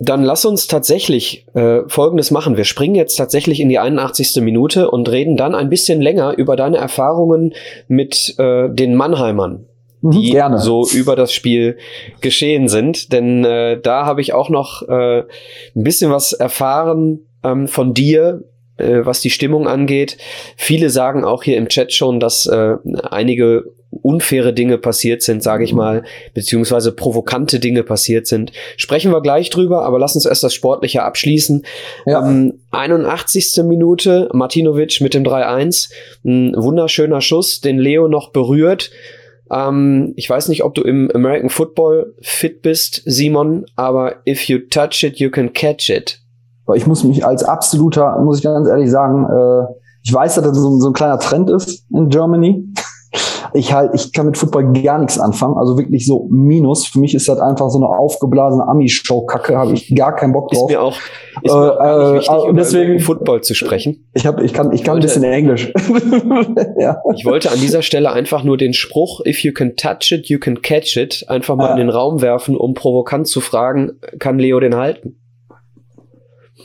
Dann 0.00 0.22
lass 0.22 0.44
uns 0.44 0.66
tatsächlich 0.66 1.46
äh, 1.54 1.82
Folgendes 1.86 2.30
machen. 2.30 2.56
Wir 2.56 2.64
springen 2.64 2.94
jetzt 2.94 3.16
tatsächlich 3.16 3.60
in 3.60 3.68
die 3.68 3.78
81. 3.78 4.42
Minute 4.42 4.90
und 4.90 5.08
reden 5.08 5.36
dann 5.36 5.54
ein 5.54 5.68
bisschen 5.68 6.00
länger 6.00 6.36
über 6.36 6.56
deine 6.56 6.78
Erfahrungen 6.78 7.54
mit 7.86 8.34
äh, 8.38 8.68
den 8.68 8.96
Mannheimern, 8.96 9.66
die 10.02 10.32
Gerne. 10.32 10.58
so 10.58 10.86
über 10.92 11.16
das 11.16 11.32
Spiel 11.32 11.78
geschehen 12.20 12.68
sind. 12.68 13.12
Denn 13.12 13.44
äh, 13.44 13.80
da 13.80 14.04
habe 14.04 14.20
ich 14.20 14.32
auch 14.34 14.50
noch 14.50 14.82
äh, 14.88 15.20
ein 15.20 15.84
bisschen 15.84 16.10
was 16.10 16.32
erfahren 16.32 17.20
ähm, 17.44 17.68
von 17.68 17.94
dir, 17.94 18.42
äh, 18.76 19.00
was 19.04 19.20
die 19.20 19.30
Stimmung 19.30 19.68
angeht. 19.68 20.18
Viele 20.56 20.90
sagen 20.90 21.24
auch 21.24 21.44
hier 21.44 21.56
im 21.56 21.68
Chat 21.68 21.92
schon, 21.92 22.20
dass 22.20 22.46
äh, 22.46 22.76
einige 23.10 23.64
unfaire 24.00 24.54
Dinge 24.54 24.78
passiert 24.78 25.22
sind, 25.22 25.42
sage 25.42 25.64
ich 25.64 25.74
mal, 25.74 26.02
beziehungsweise 26.32 26.92
provokante 26.92 27.60
Dinge 27.60 27.82
passiert 27.82 28.26
sind. 28.26 28.52
Sprechen 28.78 29.12
wir 29.12 29.20
gleich 29.20 29.50
drüber, 29.50 29.84
aber 29.84 29.98
lass 29.98 30.14
uns 30.14 30.24
erst 30.24 30.42
das 30.42 30.54
Sportliche 30.54 31.02
abschließen. 31.02 31.64
Ja. 32.06 32.26
Ähm, 32.26 32.60
81. 32.70 33.62
Minute, 33.64 34.30
Martinovic 34.32 35.00
mit 35.02 35.12
dem 35.12 35.24
3-1, 35.24 35.90
ein 36.24 36.54
wunderschöner 36.56 37.20
Schuss, 37.20 37.60
den 37.60 37.78
Leo 37.78 38.08
noch 38.08 38.30
berührt. 38.30 38.90
Ähm, 39.52 40.14
ich 40.16 40.28
weiß 40.28 40.48
nicht, 40.48 40.64
ob 40.64 40.74
du 40.74 40.82
im 40.82 41.10
American 41.14 41.50
Football 41.50 42.14
fit 42.22 42.62
bist, 42.62 43.02
Simon, 43.04 43.66
aber 43.76 44.26
if 44.26 44.48
you 44.48 44.58
touch 44.58 45.04
it, 45.04 45.18
you 45.18 45.30
can 45.30 45.52
catch 45.52 45.90
it. 45.90 46.18
Ich 46.74 46.86
muss 46.86 47.04
mich 47.04 47.26
als 47.26 47.44
absoluter, 47.44 48.18
muss 48.20 48.38
ich 48.38 48.44
ganz 48.44 48.66
ehrlich 48.66 48.90
sagen, 48.90 49.26
äh, 49.26 49.72
ich 50.02 50.12
weiß, 50.12 50.36
dass 50.36 50.44
das 50.44 50.56
so, 50.56 50.78
so 50.78 50.88
ein 50.88 50.94
kleiner 50.94 51.18
Trend 51.18 51.50
ist 51.50 51.84
in 51.90 52.08
Germany 52.08 52.66
ich 53.54 53.72
halt, 53.72 53.92
ich 53.94 54.12
kann 54.12 54.26
mit 54.26 54.36
Football 54.36 54.72
gar 54.72 54.98
nichts 54.98 55.18
anfangen. 55.18 55.56
Also 55.56 55.76
wirklich 55.78 56.06
so 56.06 56.26
Minus. 56.30 56.86
Für 56.86 56.98
mich 56.98 57.14
ist 57.14 57.28
das 57.28 57.38
einfach 57.38 57.70
so 57.70 57.78
eine 57.78 57.88
aufgeblasene 57.88 58.66
Ami-Show-Kacke. 58.66 59.56
Habe 59.56 59.72
ich 59.72 59.94
gar 59.94 60.14
keinen 60.14 60.32
Bock 60.32 60.50
drauf. 60.50 60.70
Ist 60.70 60.74
mir 60.74 60.82
auch, 60.82 60.96
ist 61.42 61.54
mir 61.54 61.80
auch 61.80 62.10
äh, 62.10 62.14
wichtig, 62.14 62.30
äh, 62.30 62.52
deswegen 62.54 63.00
Football 63.00 63.42
zu 63.42 63.54
sprechen. 63.54 64.08
Ich 64.14 64.26
habe, 64.26 64.44
ich 64.44 64.52
kann, 64.52 64.72
ich 64.72 64.84
kann 64.84 64.94
wollte, 64.94 65.06
ein 65.06 65.08
bisschen 65.08 65.24
Englisch. 65.24 65.72
ja. 66.78 67.02
Ich 67.14 67.24
wollte 67.24 67.50
an 67.50 67.60
dieser 67.60 67.82
Stelle 67.82 68.12
einfach 68.12 68.44
nur 68.44 68.56
den 68.56 68.74
Spruch 68.74 69.20
"If 69.24 69.42
you 69.44 69.52
can 69.52 69.76
touch 69.76 70.12
it, 70.12 70.26
you 70.26 70.38
can 70.38 70.62
catch 70.62 70.96
it" 70.96 71.24
einfach 71.28 71.56
mal 71.56 71.66
ja. 71.66 71.72
in 71.72 71.78
den 71.78 71.88
Raum 71.90 72.22
werfen, 72.22 72.56
um 72.56 72.74
provokant 72.74 73.26
zu 73.26 73.40
fragen, 73.40 73.92
kann 74.18 74.38
Leo 74.38 74.60
den 74.60 74.76
halten? 74.76 75.16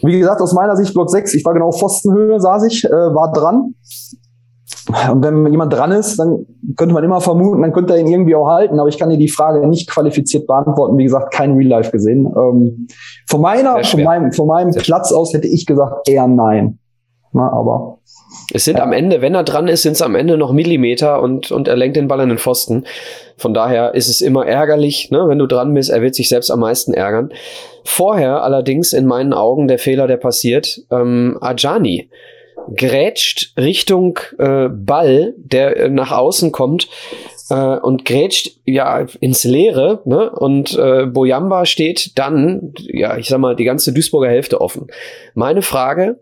Wie 0.04 0.19
gesagt, 0.19 0.41
aus 0.41 0.54
meiner 0.54 0.76
Sicht 0.76 0.93
Block 0.93 1.10
6, 1.10 1.34
ich 1.34 1.43
war 1.43 1.54
genau 1.54 1.67
auf 1.67 1.80
Pfostenhöhe, 1.80 2.39
saß 2.39 2.65
ich, 2.65 2.86
äh, 2.86 2.89
war 2.89 3.32
dran. 3.34 3.73
Und 4.88 5.23
wenn 5.23 5.52
jemand 5.52 5.73
dran 5.73 5.91
ist, 5.91 6.17
dann 6.17 6.45
könnte 6.78 6.93
man 6.93 7.04
immer 7.04 7.19
vermuten, 7.19 7.62
dann 7.62 7.73
könnte 7.73 7.93
er 7.93 8.00
ihn 8.00 8.08
irgendwie 8.08 8.36
auch 8.36 8.47
halten. 8.47 8.80
Aber 8.80 8.88
ich 8.88 8.97
kann 8.97 9.10
dir 9.10 9.17
die 9.17 9.28
Frage 9.28 9.65
nicht 9.67 9.89
qualifiziert 9.89 10.47
beantworten. 10.47 10.97
Wie 10.97 11.04
gesagt, 11.04 11.34
kein 11.34 11.56
Real 11.56 11.67
Life 11.67 11.91
gesehen. 11.91 12.26
Ähm, 12.26 12.88
von 13.28 13.41
meiner, 13.41 13.84
von 13.84 14.04
meinem, 14.04 14.32
von 14.32 14.47
meinem 14.47 14.73
Platz 14.73 15.12
aus 15.12 15.34
hätte 15.34 15.47
ich 15.47 15.65
gesagt 15.65 16.08
eher 16.08 16.28
nein. 16.28 16.80
Na, 17.34 17.52
aber 17.52 18.00
es 18.54 18.63
sind 18.63 18.78
ja. 18.78 18.84
am 18.84 18.93
Ende, 18.93 19.21
wenn 19.21 19.36
er 19.36 19.43
dran 19.43 19.67
ist, 19.67 19.84
sind 19.84 19.93
es 19.93 20.02
am 20.02 20.15
Ende 20.15 20.38
noch 20.38 20.54
Millimeter 20.54 21.21
und, 21.21 21.52
und 21.52 21.67
er 21.67 21.76
lenkt 21.76 21.97
den 21.97 22.08
Ball 22.08 22.21
an 22.21 22.30
den 22.30 22.38
Pfosten. 22.38 22.86
Von 23.36 23.54
daher 23.54 23.93
ist 23.93 24.08
es 24.08 24.21
immer 24.21 24.45
ärgerlich, 24.45 25.12
ne, 25.12 25.26
wenn 25.28 25.38
du 25.38 25.47
dran 25.47 25.73
bist. 25.73 25.89
Er 25.89 26.02
wird 26.02 26.15
sich 26.15 26.30
selbst 26.30 26.50
am 26.50 26.62
meisten 26.62 26.93
ärgern. 26.93 27.30
Vorher 27.84 28.41
allerdings 28.43 28.93
in 28.93 29.06
meinen 29.06 29.34
Augen 29.34 29.67
der 29.67 29.80
Fehler, 29.80 30.08
der 30.08 30.17
passiert, 30.17 30.82
ähm, 30.91 31.38
Ajani 31.41 32.10
grätscht 32.75 33.53
Richtung 33.58 34.19
äh, 34.38 34.69
Ball, 34.69 35.34
der 35.38 35.77
äh, 35.77 35.89
nach 35.89 36.12
außen 36.12 36.51
kommt 36.51 36.88
äh, 37.49 37.77
und 37.77 38.06
grätscht 38.06 38.60
ja 38.65 39.06
ins 39.19 39.43
Leere, 39.43 40.01
ne? 40.06 40.30
Und 40.32 40.77
äh, 40.77 41.06
Boyamba 41.06 41.65
steht 41.65 42.17
dann, 42.17 42.73
ja, 42.77 43.17
ich 43.17 43.27
sag 43.27 43.39
mal, 43.39 43.56
die 43.56 43.63
ganze 43.63 43.93
Duisburger 43.93 44.30
Hälfte 44.30 44.62
offen. 44.62 44.88
Meine 45.34 45.62
Frage, 45.62 46.19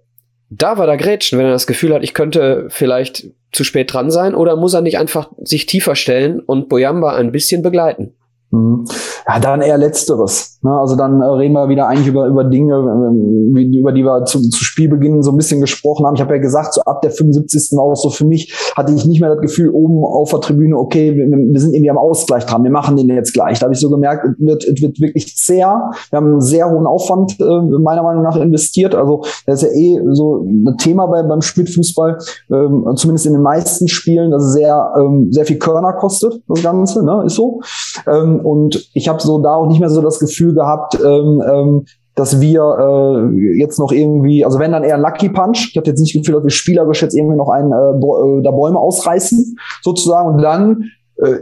da 0.50 0.78
war 0.78 0.88
da 0.88 0.96
grätschen, 0.96 1.40
wenn 1.40 1.46
er 1.46 1.52
das 1.52 1.68
Gefühl 1.68 1.94
hat, 1.94 2.04
ich 2.04 2.14
könnte 2.14 2.68
vielleicht 2.70 3.28
zu 3.52 3.64
spät 3.64 3.92
dran 3.94 4.12
sein, 4.12 4.36
oder 4.36 4.56
muss 4.56 4.74
er 4.74 4.82
nicht 4.82 4.98
einfach 4.98 5.30
sich 5.38 5.66
tiefer 5.66 5.96
stellen 5.96 6.40
und 6.40 6.70
Boyamba 6.70 7.16
ein 7.16 7.32
bisschen 7.32 7.62
begleiten? 7.62 8.14
Mhm. 8.52 8.86
Ja, 9.28 9.40
dann 9.40 9.62
eher 9.62 9.78
Letzteres. 9.78 10.60
Ne? 10.62 10.72
Also 10.72 10.96
dann 10.96 11.20
äh, 11.22 11.26
reden 11.26 11.54
wir 11.54 11.68
wieder 11.68 11.88
eigentlich 11.88 12.08
über, 12.08 12.28
über 12.28 12.44
Dinge, 12.44 12.76
äh, 12.76 13.62
über 13.78 13.92
die 13.92 14.04
wir 14.04 14.26
zu, 14.26 14.40
zu 14.50 14.64
Spielbeginn 14.64 15.24
so 15.24 15.32
ein 15.32 15.38
bisschen 15.38 15.62
gesprochen 15.62 16.06
haben. 16.06 16.16
Ich 16.16 16.22
habe 16.22 16.36
ja 16.36 16.42
gesagt, 16.42 16.76
so 16.76 16.82
ab 16.82 17.02
der 17.02 17.10
75. 17.10 17.72
war 17.76 17.86
auch 17.86 17.96
so 17.96 18.12
für 18.12 18.26
mich, 18.26 18.54
hatte 18.76 18.94
ich 18.94 19.06
nicht 19.06 19.22
mehr 19.22 19.34
das 19.34 19.42
Gefühl, 19.42 19.72
oben 19.72 20.04
auf 20.04 20.30
der 20.30 20.42
Tribüne, 20.42 20.78
okay, 20.78 21.16
wir, 21.16 21.26
wir 21.26 21.60
sind 21.60 21.74
irgendwie 21.74 21.90
am 21.90 21.98
Ausgleich 21.98 22.46
dran, 22.46 22.64
wir 22.64 22.70
machen 22.70 22.98
den 22.98 23.10
jetzt 23.10 23.34
gleich. 23.34 23.60
Da 23.60 23.66
habe 23.66 23.74
ich 23.74 23.80
so 23.80 23.90
gemerkt, 23.90 24.26
es 24.26 24.46
wird, 24.46 24.64
es 24.64 24.82
wird 24.82 25.00
wirklich 25.00 25.36
zäh. 25.36 25.56
Wir 25.56 26.18
haben 26.18 26.28
einen 26.28 26.42
sehr 26.42 26.70
hohen 26.70 26.86
Aufwand 26.86 27.40
äh, 27.40 27.44
meiner 27.80 28.04
Meinung 28.04 28.22
nach 28.22 28.36
investiert. 28.36 28.94
Also 28.94 29.24
das 29.48 29.64
ist 29.64 29.72
ja 29.72 29.76
eh 29.76 30.02
so 30.12 30.46
ein 30.46 30.78
Thema 30.78 31.08
bei, 31.08 31.24
beim 31.24 31.42
Spielfußball, 31.42 32.20
ähm, 32.52 32.86
zumindest 32.96 33.26
in 33.26 33.34
den 33.34 33.42
meisten 33.42 33.88
Spielen, 33.88 34.30
dass 34.30 34.44
es 34.44 34.54
sehr, 34.54 34.94
ähm, 35.00 35.32
sehr 35.32 35.46
viel 35.46 35.58
Körner 35.58 35.94
kostet, 35.94 36.42
das 36.48 36.62
Ganze, 36.62 37.04
ne? 37.04 37.24
ist 37.26 37.36
so. 37.36 37.62
Ähm, 38.08 38.40
und 38.46 38.90
ich 38.94 39.08
habe 39.08 39.15
so 39.22 39.42
da 39.42 39.56
auch 39.56 39.68
nicht 39.68 39.80
mehr 39.80 39.90
so 39.90 40.02
das 40.02 40.20
Gefühl 40.20 40.54
gehabt, 40.54 41.00
ähm, 41.04 41.44
ähm, 41.48 41.86
dass 42.16 42.40
wir 42.40 42.62
äh, 42.62 43.58
jetzt 43.60 43.78
noch 43.78 43.92
irgendwie, 43.92 44.46
also 44.46 44.58
wenn 44.60 44.72
dann 44.72 44.84
eher 44.84 44.98
Lucky 44.98 45.30
Punch. 45.30 45.70
Ich 45.72 45.78
habe 45.78 45.88
jetzt 45.88 46.00
nicht 46.00 46.16
das 46.16 46.22
Gefühl, 46.22 46.36
dass 46.36 46.44
wir 46.46 46.50
spielerisch 46.50 47.02
jetzt 47.02 47.16
irgendwie 47.16 47.36
noch 47.36 47.50
einen 47.50 47.72
äh, 47.72 47.76
äh 47.76 48.42
da 48.42 48.52
Bäume 48.52 48.80
ausreißen, 48.80 49.58
sozusagen. 49.82 50.30
Und 50.30 50.42
dann 50.42 50.86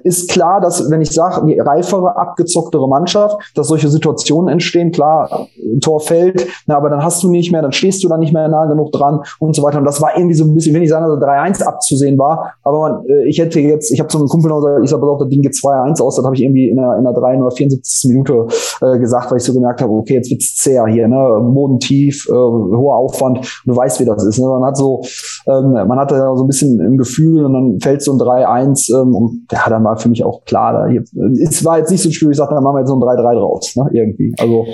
ist 0.04 0.30
klar, 0.30 0.62
dass 0.62 0.90
wenn 0.92 1.02
ich 1.02 1.12
sage, 1.12 1.46
die 1.48 1.60
reifere, 1.60 2.16
abgezocktere 2.16 2.88
Mannschaft, 2.88 3.38
dass 3.56 3.68
solche 3.68 3.90
Situationen 3.90 4.52
entstehen. 4.52 4.92
Klar, 4.92 5.48
Tor 5.82 6.00
fällt, 6.00 6.48
na, 6.68 6.78
aber 6.78 6.90
dann 6.90 7.04
hast 7.04 7.24
du 7.24 7.30
nicht 7.30 7.52
mehr, 7.52 7.62
dann 7.62 7.72
stehst 7.72 8.04
du 8.04 8.08
da 8.08 8.18
nicht 8.18 8.34
mehr 8.34 8.48
nah 8.48 8.66
genug 8.66 8.92
dran 8.92 9.22
und 9.40 9.56
so 9.56 9.64
weiter. 9.64 9.80
Und 9.80 9.86
das 9.86 10.02
war 10.02 10.16
irgendwie 10.16 10.36
so 10.36 10.46
ein 10.46 10.54
bisschen, 10.54 10.76
wenn 10.76 10.84
ich 10.84 10.90
sagen, 10.90 11.06
dass 11.08 11.28
3-1 11.28 11.64
abzusehen 11.64 12.18
war, 12.18 12.54
aber 12.64 12.80
man, 12.80 13.06
äh, 13.08 13.28
ich 13.28 13.40
hätte 13.40 13.60
jetzt, 13.60 13.92
ich 13.92 14.00
habe 14.00 14.12
so 14.12 14.20
einen 14.20 14.28
Kumpel 14.28 14.50
noch 14.50 14.62
gesagt, 14.62 14.84
ich 14.84 14.90
sag, 14.90 15.00
pass 15.00 15.10
auf, 15.10 15.20
das 15.20 15.30
Ding 15.30 15.42
geht 15.42 15.54
2-1 15.54 16.02
aus, 16.02 16.16
das 16.16 16.26
habe 16.26 16.36
ich 16.36 16.44
irgendwie 16.44 16.70
in 16.70 16.78
der, 16.78 16.96
in 16.98 17.04
der 17.04 17.14
3 17.14 17.42
oder 17.42 17.52
74. 17.52 18.12
Minute 18.12 18.48
äh, 18.82 19.00
gesagt, 19.00 19.32
weil 19.32 19.38
ich 19.38 19.44
so 19.44 19.54
gemerkt 19.54 19.82
habe, 19.82 19.92
okay, 19.92 20.16
jetzt 20.16 20.30
wird's 20.30 20.56
zäher 20.56 20.86
hier, 20.88 21.08
ne? 21.08 21.16
Boden 21.54 21.80
tief, 21.80 22.28
äh, 22.30 22.34
hoher 22.34 22.96
Aufwand, 22.96 23.62
du 23.66 23.76
weißt, 23.76 24.00
wie 24.00 24.06
das 24.06 24.24
ist. 24.26 24.40
Ne? 24.40 24.48
Man 24.48 24.64
hat 24.64 24.78
so, 24.78 25.02
ähm, 25.48 25.72
man 25.72 26.00
hatte 26.00 26.16
ja 26.16 26.36
so 26.36 26.44
ein 26.44 26.48
bisschen 26.48 26.80
im 26.80 26.98
Gefühl 26.98 27.46
und 27.46 27.54
dann 27.54 27.80
fällt 27.82 28.02
so 28.02 28.14
ein 28.14 28.20
3-1 28.20 29.02
ähm, 29.02 29.16
und 29.16 29.46
ja, 29.52 29.63
dann 29.70 29.84
war 29.84 29.98
für 29.98 30.10
mich 30.10 30.24
auch 30.24 30.46
klar, 30.46 30.74
da 30.74 30.88
hier, 30.88 31.04
es 31.42 31.64
war 31.64 31.80
jetzt 31.80 31.92
nicht 31.92 32.02
so 32.02 32.10
ein 32.10 32.32
ich 32.32 32.38
sagte, 32.38 32.56
dann 32.56 32.64
machen 32.64 32.76
wir 32.76 32.80
jetzt 32.80 32.90
so 32.90 32.96
ein 32.96 33.02
3-3 33.02 33.36
draus, 33.36 33.76
ne, 33.76 33.90
irgendwie. 33.92 34.34
Also, 34.40 34.66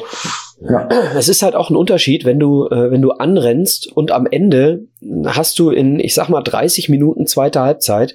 ja. 0.61 0.87
Es 1.17 1.29
ist 1.29 1.41
halt 1.41 1.55
auch 1.55 1.69
ein 1.69 1.75
Unterschied, 1.75 2.25
wenn 2.25 2.39
du, 2.39 2.67
äh, 2.67 2.91
wenn 2.91 3.01
du 3.01 3.11
anrennst 3.11 3.91
und 3.95 4.11
am 4.11 4.25
Ende 4.25 4.87
hast 5.25 5.57
du 5.59 5.69
in, 5.69 5.99
ich 5.99 6.13
sag 6.13 6.29
mal, 6.29 6.41
30 6.41 6.89
Minuten 6.89 7.25
zweiter 7.25 7.61
Halbzeit 7.61 8.13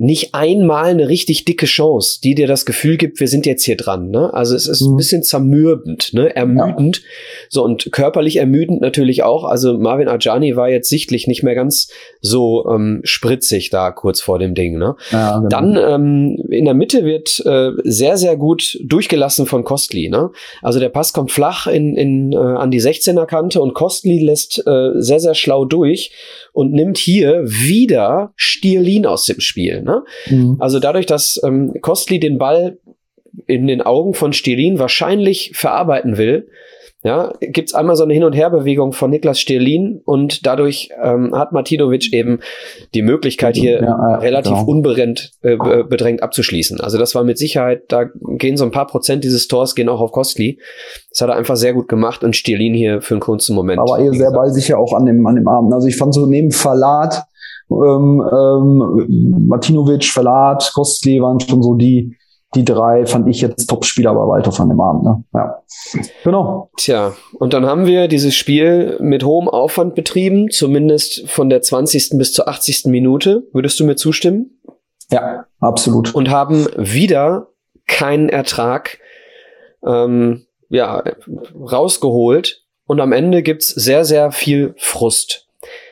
nicht 0.00 0.32
einmal 0.32 0.90
eine 0.90 1.08
richtig 1.08 1.44
dicke 1.44 1.66
Chance, 1.66 2.20
die 2.22 2.36
dir 2.36 2.46
das 2.46 2.64
Gefühl 2.64 2.96
gibt, 2.96 3.18
wir 3.18 3.26
sind 3.26 3.46
jetzt 3.46 3.64
hier 3.64 3.76
dran. 3.76 4.10
Ne? 4.10 4.32
Also 4.32 4.54
es 4.54 4.68
ist 4.68 4.80
mhm. 4.80 4.92
ein 4.92 4.96
bisschen 4.96 5.24
zermürbend, 5.24 6.14
ne? 6.14 6.34
ermüdend. 6.34 6.98
Ja. 6.98 7.02
So 7.48 7.64
und 7.64 7.90
körperlich 7.90 8.36
ermüdend 8.36 8.80
natürlich 8.80 9.24
auch. 9.24 9.42
Also 9.42 9.76
Marvin 9.76 10.08
Ajani 10.08 10.54
war 10.54 10.68
jetzt 10.68 10.88
sichtlich 10.88 11.26
nicht 11.26 11.42
mehr 11.42 11.56
ganz 11.56 11.88
so 12.20 12.68
ähm, 12.70 13.00
spritzig 13.02 13.70
da 13.70 13.90
kurz 13.90 14.20
vor 14.20 14.38
dem 14.38 14.54
Ding. 14.54 14.78
Ne? 14.78 14.94
Ja, 15.10 15.38
genau. 15.38 15.48
Dann 15.48 15.76
ähm, 15.76 16.44
in 16.48 16.64
der 16.64 16.74
Mitte 16.74 17.04
wird 17.04 17.42
äh, 17.44 17.72
sehr, 17.82 18.16
sehr 18.16 18.36
gut 18.36 18.78
durchgelassen 18.84 19.46
von 19.46 19.64
Kostli. 19.64 20.10
Ne? 20.10 20.30
Also 20.62 20.78
der 20.78 20.90
Pass 20.90 21.12
kommt 21.12 21.32
flach 21.32 21.66
in, 21.66 21.96
in, 21.96 22.32
äh, 22.32 22.36
an 22.36 22.70
die 22.70 22.80
16er 22.80 23.26
Kante 23.26 23.60
und 23.60 23.74
Kostli 23.74 24.20
lässt 24.20 24.64
äh, 24.64 24.90
sehr, 24.94 25.18
sehr 25.18 25.34
schlau 25.34 25.64
durch 25.64 26.12
und 26.52 26.72
nimmt 26.72 26.98
hier 26.98 27.42
wieder 27.44 28.32
Stierlin 28.36 29.04
aus 29.04 29.24
dem 29.24 29.40
Spiel. 29.40 29.82
Ne? 29.88 30.04
Mhm. 30.30 30.56
Also 30.60 30.78
dadurch, 30.78 31.06
dass 31.06 31.40
ähm, 31.44 31.74
Kostli 31.80 32.20
den 32.20 32.38
Ball 32.38 32.78
in 33.46 33.66
den 33.66 33.82
Augen 33.82 34.14
von 34.14 34.32
Stierlin 34.32 34.78
wahrscheinlich 34.78 35.52
verarbeiten 35.54 36.18
will, 36.18 36.48
ja, 37.04 37.32
gibt's 37.40 37.74
einmal 37.74 37.94
so 37.94 38.02
eine 38.02 38.12
Hin- 38.12 38.24
und 38.24 38.32
Herbewegung 38.32 38.92
von 38.92 39.10
Niklas 39.10 39.38
Stierlin 39.38 40.02
und 40.04 40.44
dadurch 40.44 40.90
ähm, 41.00 41.32
hat 41.32 41.52
Martinovic 41.52 42.12
eben 42.12 42.40
die 42.92 43.02
Möglichkeit, 43.02 43.56
hier 43.56 43.74
ja, 43.74 43.82
ja, 43.82 44.14
relativ 44.16 44.52
genau. 44.52 44.66
unbedrängt 44.66 45.30
äh, 45.42 45.56
bedrängt 45.84 46.24
abzuschließen. 46.24 46.80
Also 46.80 46.98
das 46.98 47.14
war 47.14 47.22
mit 47.22 47.38
Sicherheit, 47.38 47.84
da 47.88 48.06
gehen 48.36 48.56
so 48.56 48.64
ein 48.64 48.72
paar 48.72 48.88
Prozent 48.88 49.22
dieses 49.22 49.46
Tors 49.46 49.76
gehen 49.76 49.88
auch 49.88 50.00
auf 50.00 50.10
Kostli. 50.10 50.58
Das 51.10 51.20
hat 51.20 51.28
er 51.28 51.36
einfach 51.36 51.54
sehr 51.54 51.72
gut 51.72 51.86
gemacht 51.86 52.24
und 52.24 52.34
Stierlin 52.34 52.74
hier 52.74 53.00
für 53.00 53.14
einen 53.14 53.20
kurzen 53.20 53.54
Moment. 53.54 53.78
Aber 53.78 54.00
eher 54.00 54.12
sehr 54.12 54.32
ballsicher 54.32 54.76
auch 54.76 54.92
an 54.92 55.06
dem, 55.06 55.24
an 55.24 55.36
dem 55.36 55.46
Abend. 55.46 55.72
Also 55.72 55.86
ich 55.86 55.96
fand 55.96 56.12
so 56.12 56.26
neben 56.26 56.50
Verlat, 56.50 57.22
ähm, 57.70 58.24
ähm, 58.32 59.46
Martinovic, 59.48 60.04
Verlat, 60.04 60.70
Kostli 60.74 61.20
waren 61.20 61.40
schon 61.40 61.62
so 61.62 61.74
die, 61.74 62.16
die 62.54 62.64
drei 62.64 63.04
fand 63.04 63.28
ich 63.28 63.40
jetzt 63.40 63.66
Top-Spieler 63.66 64.14
bei 64.14 64.26
Walter 64.26 64.52
von 64.52 64.68
dem 64.68 64.80
Abend. 64.80 65.04
Ne? 65.04 65.24
Ja. 65.34 65.62
Genau. 66.24 66.70
Tja, 66.76 67.12
und 67.38 67.52
dann 67.52 67.66
haben 67.66 67.86
wir 67.86 68.08
dieses 68.08 68.34
Spiel 68.34 68.96
mit 69.00 69.22
hohem 69.22 69.48
Aufwand 69.48 69.94
betrieben, 69.94 70.50
zumindest 70.50 71.28
von 71.28 71.50
der 71.50 71.60
20. 71.60 72.16
bis 72.16 72.32
zur 72.32 72.48
80. 72.48 72.86
Minute. 72.86 73.46
Würdest 73.52 73.78
du 73.78 73.84
mir 73.84 73.96
zustimmen? 73.96 74.58
Ja, 75.10 75.44
absolut. 75.60 76.14
Und 76.14 76.30
haben 76.30 76.66
wieder 76.76 77.48
keinen 77.86 78.28
Ertrag 78.28 78.98
ähm, 79.84 80.46
ja, 80.68 81.02
rausgeholt. 81.54 82.64
Und 82.86 83.00
am 83.00 83.12
Ende 83.12 83.42
gibt's 83.42 83.68
sehr, 83.68 84.06
sehr 84.06 84.32
viel 84.32 84.74
Frust. 84.78 85.47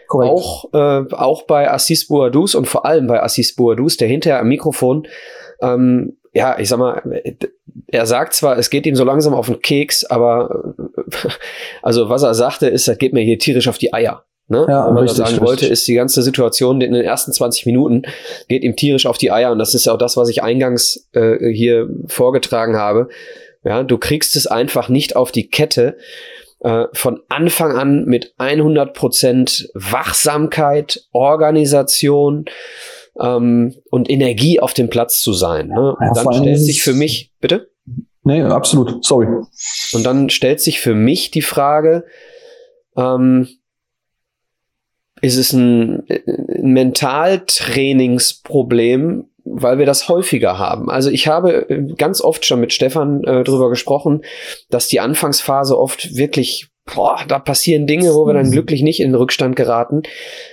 Korrekt. 0.08 0.32
Auch, 0.32 0.64
äh, 0.72 1.14
auch 1.14 1.42
bei 1.42 1.70
Assis 1.70 2.08
Boadus 2.08 2.54
und 2.54 2.66
vor 2.66 2.86
allem 2.86 3.06
bei 3.06 3.22
Assis 3.22 3.54
Boadus, 3.54 3.96
der 3.96 4.08
hinterher 4.08 4.40
am 4.40 4.48
Mikrofon 4.48 5.06
ähm, 5.60 6.16
ja, 6.36 6.58
ich 6.58 6.68
sag 6.68 6.78
mal, 6.78 7.02
er 7.86 8.04
sagt 8.04 8.34
zwar, 8.34 8.58
es 8.58 8.68
geht 8.68 8.84
ihm 8.84 8.94
so 8.94 9.04
langsam 9.04 9.32
auf 9.32 9.46
den 9.46 9.60
Keks, 9.60 10.04
aber 10.04 10.74
also 11.82 12.10
was 12.10 12.22
er 12.22 12.34
sagte, 12.34 12.66
ist, 12.68 12.88
er 12.88 12.96
geht 12.96 13.14
mir 13.14 13.22
hier 13.22 13.38
tierisch 13.38 13.68
auf 13.68 13.78
die 13.78 13.94
Eier. 13.94 14.24
Ne? 14.48 14.66
Ja, 14.68 14.94
was 14.94 15.12
er 15.12 15.14
sagen 15.14 15.30
richtig. 15.30 15.46
wollte, 15.46 15.66
ist 15.66 15.88
die 15.88 15.94
ganze 15.94 16.22
Situation 16.22 16.82
in 16.82 16.92
den 16.92 17.02
ersten 17.02 17.32
20 17.32 17.64
Minuten 17.64 18.02
geht 18.48 18.64
ihm 18.64 18.76
tierisch 18.76 19.06
auf 19.06 19.16
die 19.16 19.32
Eier 19.32 19.50
und 19.50 19.58
das 19.58 19.74
ist 19.74 19.86
ja 19.86 19.94
auch 19.94 19.98
das, 19.98 20.18
was 20.18 20.28
ich 20.28 20.42
eingangs 20.42 21.08
äh, 21.14 21.50
hier 21.50 21.88
vorgetragen 22.06 22.76
habe. 22.76 23.08
Ja, 23.64 23.82
du 23.82 23.96
kriegst 23.96 24.36
es 24.36 24.46
einfach 24.46 24.90
nicht 24.90 25.16
auf 25.16 25.32
die 25.32 25.48
Kette, 25.48 25.96
äh, 26.60 26.86
von 26.92 27.20
Anfang 27.28 27.76
an 27.76 28.04
mit 28.04 28.34
100 28.38 28.94
Prozent 28.94 29.68
Wachsamkeit, 29.74 31.04
Organisation, 31.12 32.46
ähm, 33.20 33.74
und 33.90 34.08
Energie 34.10 34.58
auf 34.60 34.74
dem 34.74 34.90
Platz 34.90 35.20
zu 35.20 35.32
sein. 35.32 35.68
Ne? 35.68 35.96
Ja, 36.00 36.12
dann 36.14 36.32
stellt 36.32 36.60
sich 36.60 36.82
für 36.82 36.94
mich, 36.94 37.32
bitte? 37.40 37.70
Nee, 38.24 38.42
absolut, 38.42 39.04
sorry. 39.04 39.28
Und 39.92 40.04
dann 40.04 40.30
stellt 40.30 40.60
sich 40.60 40.80
für 40.80 40.94
mich 40.94 41.30
die 41.30 41.42
Frage, 41.42 42.04
ähm, 42.96 43.46
ist 45.22 45.36
es 45.36 45.52
ein, 45.52 46.02
ein 46.08 46.72
Mentaltrainingsproblem, 46.72 49.28
weil 49.46 49.78
wir 49.78 49.86
das 49.86 50.08
häufiger 50.08 50.58
haben. 50.58 50.90
Also 50.90 51.10
ich 51.10 51.28
habe 51.28 51.66
ganz 51.96 52.20
oft 52.20 52.44
schon 52.44 52.60
mit 52.60 52.72
Stefan 52.72 53.22
äh, 53.24 53.44
drüber 53.44 53.70
gesprochen, 53.70 54.22
dass 54.70 54.88
die 54.88 55.00
Anfangsphase 55.00 55.78
oft 55.78 56.16
wirklich 56.16 56.68
boah, 56.94 57.18
da 57.26 57.38
passieren 57.38 57.86
Dinge, 57.86 58.14
wo 58.14 58.26
wir 58.26 58.34
dann 58.34 58.46
mhm. 58.46 58.52
glücklich 58.52 58.82
nicht 58.82 59.00
in 59.00 59.10
den 59.10 59.16
Rückstand 59.16 59.56
geraten. 59.56 60.02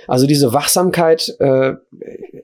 Also 0.08 0.26
diese 0.26 0.54
Wachsamkeit, 0.54 1.36
äh, 1.40 1.74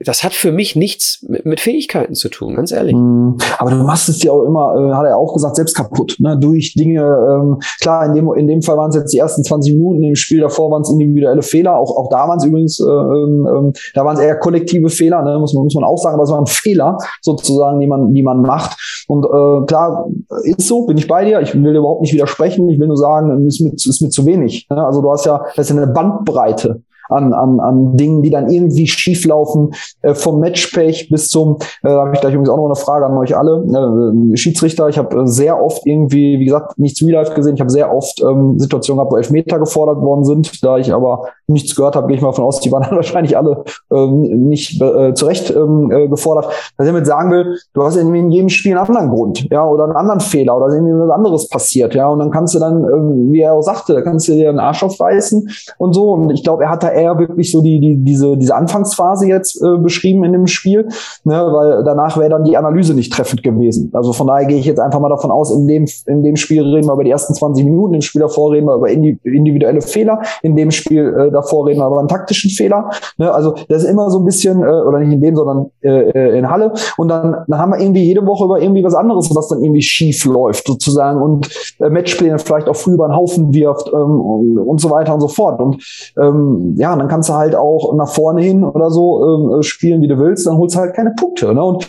das 0.02 0.24
hat 0.24 0.34
für 0.34 0.52
mich 0.52 0.76
nichts 0.76 1.26
mit, 1.28 1.60
Fähigkeiten 1.60 2.14
zu 2.14 2.30
tun, 2.30 2.56
ganz 2.56 2.72
ehrlich. 2.72 2.96
Mhm. 2.96 3.38
Aber 3.58 3.72
du 3.72 3.78
machst 3.78 4.08
es 4.08 4.20
dir 4.20 4.32
auch 4.32 4.44
immer, 4.44 4.76
äh, 4.76 4.94
hat 4.94 5.06
er 5.06 5.18
auch 5.18 5.34
gesagt, 5.34 5.56
selbst 5.56 5.76
kaputt, 5.76 6.18
ne? 6.20 6.38
durch 6.40 6.74
Dinge, 6.76 7.02
ähm, 7.02 7.58
klar, 7.82 8.06
in 8.06 8.14
dem, 8.14 8.32
in 8.34 8.48
dem 8.48 8.62
Fall 8.62 8.78
waren 8.78 8.90
es 8.90 8.96
jetzt 8.96 9.12
die 9.12 9.18
ersten 9.18 9.44
20 9.44 9.74
Minuten, 9.74 10.04
im 10.04 10.16
Spiel 10.16 10.42
davor 10.42 10.72
waren 10.72 10.84
es 10.84 10.92
individuelle 10.92 11.42
Fehler, 11.42 11.78
auch, 11.78 11.98
auch 11.98 12.10
da 12.10 12.28
waren 12.28 12.38
es 12.38 12.46
übrigens, 12.46 12.80
äh, 12.80 12.84
ähm, 12.86 13.48
ähm, 13.50 13.74
da 13.96 14.06
waren 14.06 14.16
es 14.16 14.22
eher 14.22 14.38
kollektive 14.38 14.90
Fehler, 14.90 15.24
ne? 15.24 15.38
muss, 15.40 15.54
man, 15.54 15.64
muss 15.64 15.76
man 15.76 15.84
auch 15.84 15.98
sagen, 15.98 16.14
aber 16.14 16.24
es 16.24 16.32
waren 16.32 16.46
Fehler 16.46 16.98
sozusagen, 17.22 17.80
die 17.80 17.88
man, 17.88 18.14
die 18.14 18.24
man 18.24 18.42
macht. 18.42 18.78
Und 19.08 19.26
äh, 19.26 19.66
klar, 19.66 20.08
ist 20.44 20.68
so, 20.68 20.86
bin 20.86 20.98
ich 20.98 21.08
bei 21.08 21.26
dir, 21.26 21.42
ich 21.42 21.56
will 21.56 21.76
überhaupt 21.76 22.02
nicht 22.02 22.14
widersprechen, 22.14 22.70
ich 22.70 22.80
will 22.80 22.88
nur 22.88 22.98
sagen, 22.98 23.46
ist 23.48 23.62
mit 23.62 23.79
ist 23.86 24.02
mir 24.02 24.10
zu 24.10 24.26
wenig. 24.26 24.68
Also 24.70 25.02
du 25.02 25.12
hast 25.12 25.26
ja, 25.26 25.44
das 25.56 25.70
ist 25.70 25.78
eine 25.78 25.88
Bandbreite 25.88 26.82
an, 27.10 27.34
an, 27.34 27.60
an 27.60 27.98
Dingen, 27.98 28.22
die 28.22 28.30
dann 28.30 28.50
irgendwie 28.50 28.88
schief 28.88 29.26
laufen, 29.26 29.72
äh, 30.02 30.14
vom 30.14 30.40
Matchpech 30.40 31.10
bis 31.10 31.30
zum, 31.30 31.58
äh, 31.84 31.90
da 31.90 32.06
habe 32.06 32.12
ich 32.14 32.22
gleich 32.22 32.34
übrigens 32.34 32.50
auch 32.50 32.58
noch 32.58 32.66
eine 32.66 32.76
Frage 32.76 33.06
an 33.06 33.18
euch 33.18 33.36
alle, 33.36 33.64
äh, 33.64 34.38
Schiedsrichter, 34.38 34.88
ich 34.90 34.98
habe 34.98 35.22
äh, 35.22 35.28
sehr 35.28 35.62
oft 35.62 35.86
irgendwie, 35.86 36.40
wie 36.40 36.46
gesagt, 36.46 36.78
nicht 36.78 36.96
zu 36.96 37.10
live 37.10 37.34
gesehen, 37.34 37.56
ich 37.56 37.62
habe 37.62 37.72
sehr 37.72 37.94
oft 37.94 38.22
ähm, 38.22 38.60
Situationen 38.60 39.00
gehabt, 39.00 39.12
wo 39.12 39.18
Elfmeter 39.18 39.60
gefordert 39.60 40.02
worden 40.02 40.24
sind, 40.24 40.64
da 40.64 40.78
ich 40.78 40.94
aber 40.94 41.30
nichts 41.50 41.76
gehört 41.76 41.96
habe, 41.96 42.08
gehe 42.08 42.16
ich 42.16 42.22
mal 42.22 42.32
von 42.32 42.46
aus, 42.46 42.60
die 42.60 42.72
waren 42.72 42.84
dann 42.90 42.96
wahrscheinlich 42.96 43.38
alle 43.38 43.64
ähm, 43.92 44.22
nicht 44.48 44.82
äh, 44.82 45.14
zu 45.14 45.26
Recht 45.26 45.50
ähm, 45.52 45.92
äh, 45.92 46.08
gefordert. 46.08 46.46
Was 46.78 46.86
ich 46.86 46.92
damit 46.92 47.06
sagen 47.06 47.32
will, 47.32 47.58
du 47.74 47.84
hast 47.84 47.96
in 47.96 48.32
jedem 48.32 48.50
Spiel 48.50 48.78
einen 48.78 48.86
anderen 48.86 49.10
Grund, 49.10 49.48
ja, 49.52 49.66
oder 49.66 49.84
einen 49.84 49.96
anderen 49.96 50.20
Fehler 50.20 50.58
oder 50.58 50.74
irgendwie 50.74 50.94
was 50.94 51.10
anderes 51.10 51.50
passiert, 51.50 51.96
ja, 51.96 52.08
und 52.08 52.20
dann 52.20 52.32
kannst 52.32 52.56
du 52.56 52.60
dann, 52.60 52.84
äh, 52.84 53.32
wie 53.32 53.42
er 53.42 53.54
auch 53.54 53.62
sagte, 53.62 53.94
da 53.94 54.02
kannst 54.02 54.28
du 54.28 54.34
dir 54.34 54.50
einen 54.50 54.60
Arsch 54.60 54.84
aufreißen 54.84 55.50
und 55.78 55.94
so 55.94 56.12
und 56.12 56.30
ich 56.32 56.44
glaube, 56.44 56.64
er 56.64 56.70
hat 56.70 56.84
da 56.84 56.90
eher 56.90 57.18
wirklich 57.18 57.52
so 57.52 57.62
die, 57.62 57.80
die, 57.80 58.04
diese, 58.04 58.38
diese 58.38 58.56
Anfangsphase 58.56 59.28
jetzt 59.28 59.62
äh, 59.62 59.78
beschrieben 59.78 60.24
in 60.24 60.34
dem 60.34 60.48
Spiel, 60.48 60.88
ne, 61.24 61.50
weil 61.52 61.84
danach 61.84 62.18
wäre 62.18 62.30
dann 62.30 62.44
die 62.44 62.58
Analyse 62.58 62.94
nicht 62.94 63.12
treffend 63.14 63.44
gewesen. 63.44 63.92
Also 63.94 64.14
von 64.14 64.28
daher 64.28 64.46
gehe 64.46 64.58
ich 64.58 64.66
jetzt 64.66 64.80
einfach 64.80 65.00
mal 65.00 65.10
davon 65.10 65.32
aus, 65.32 65.52
in 65.52 65.68
dem, 65.68 65.86
in 66.06 66.24
dem 66.24 66.36
Spiel 66.36 66.64
reden 66.64 66.88
wir 66.88 66.94
über 66.94 67.04
die 67.04 67.12
ersten 67.12 67.34
20 67.34 67.66
Minuten, 67.66 67.96
im 67.96 68.02
Spiel 68.02 68.22
davor 68.22 68.52
reden 68.52 68.68
wir 68.68 68.76
über 68.76 68.90
individuelle 68.90 69.82
Fehler, 69.82 70.22
in 70.42 70.56
dem 70.56 70.72
Spiel 70.72 71.16
äh, 71.18 71.32
davor 71.42 71.68
reden 71.68 71.82
über 71.82 72.00
einen 72.00 72.08
taktischen 72.08 72.52
Fehler. 72.52 72.90
Ne, 73.18 73.32
also 73.32 73.56
das 73.68 73.84
ist 73.84 73.90
immer 73.90 74.10
so 74.10 74.20
ein 74.20 74.26
bisschen, 74.26 74.64
äh, 74.64 74.68
oder 74.68 75.00
nicht 75.00 75.14
in 75.14 75.22
dem, 75.22 75.36
sondern 75.36 75.72
äh, 75.82 76.10
äh, 76.10 76.38
in 76.38 76.50
Halle. 76.50 76.74
Und 76.98 77.10
dann, 77.10 77.44
dann 77.48 77.60
haben 77.60 77.72
wir 77.72 77.80
irgendwie 77.80 78.04
jede 78.04 78.26
Woche 78.26 78.46
über 78.46 78.62
irgendwie 78.62 78.84
was 78.84 78.96
anderes, 78.96 79.30
was 79.36 79.48
dann 79.48 79.64
irgendwie 79.64 79.82
schief 79.82 80.26
läuft 80.26 80.68
sozusagen 80.68 81.22
und 81.22 81.50
äh, 81.80 81.90
Matchpläne 81.90 82.40
vielleicht 82.40 82.68
auch 82.68 82.76
früh 82.76 82.94
über 82.94 83.08
den 83.08 83.16
Haufen 83.16 83.54
wirft 83.54 83.88
ähm, 83.88 84.22
und, 84.22 84.58
und 84.58 84.82
so 84.82 84.90
weiter 84.90 85.14
und 85.14 85.22
so 85.22 85.28
fort. 85.28 85.60
Und 85.60 85.84
ähm, 86.22 86.76
ja, 86.78 86.96
dann 86.96 87.08
kannst 87.08 87.30
du 87.30 87.34
halt 87.34 87.56
auch 87.56 87.94
nach 87.96 88.10
vorne 88.10 88.42
hin 88.42 88.64
oder 88.64 88.90
so 88.90 89.54
ähm, 89.56 89.64
spielen, 89.64 90.02
wie 90.02 90.08
du 90.08 90.18
willst, 90.18 90.48
dann 90.48 90.58
holst 90.58 90.76
du 90.76 90.80
halt 90.80 90.96
keine 90.96 91.12
Punkte. 91.12 91.54
Ne? 91.54 91.64
Und 91.64 91.88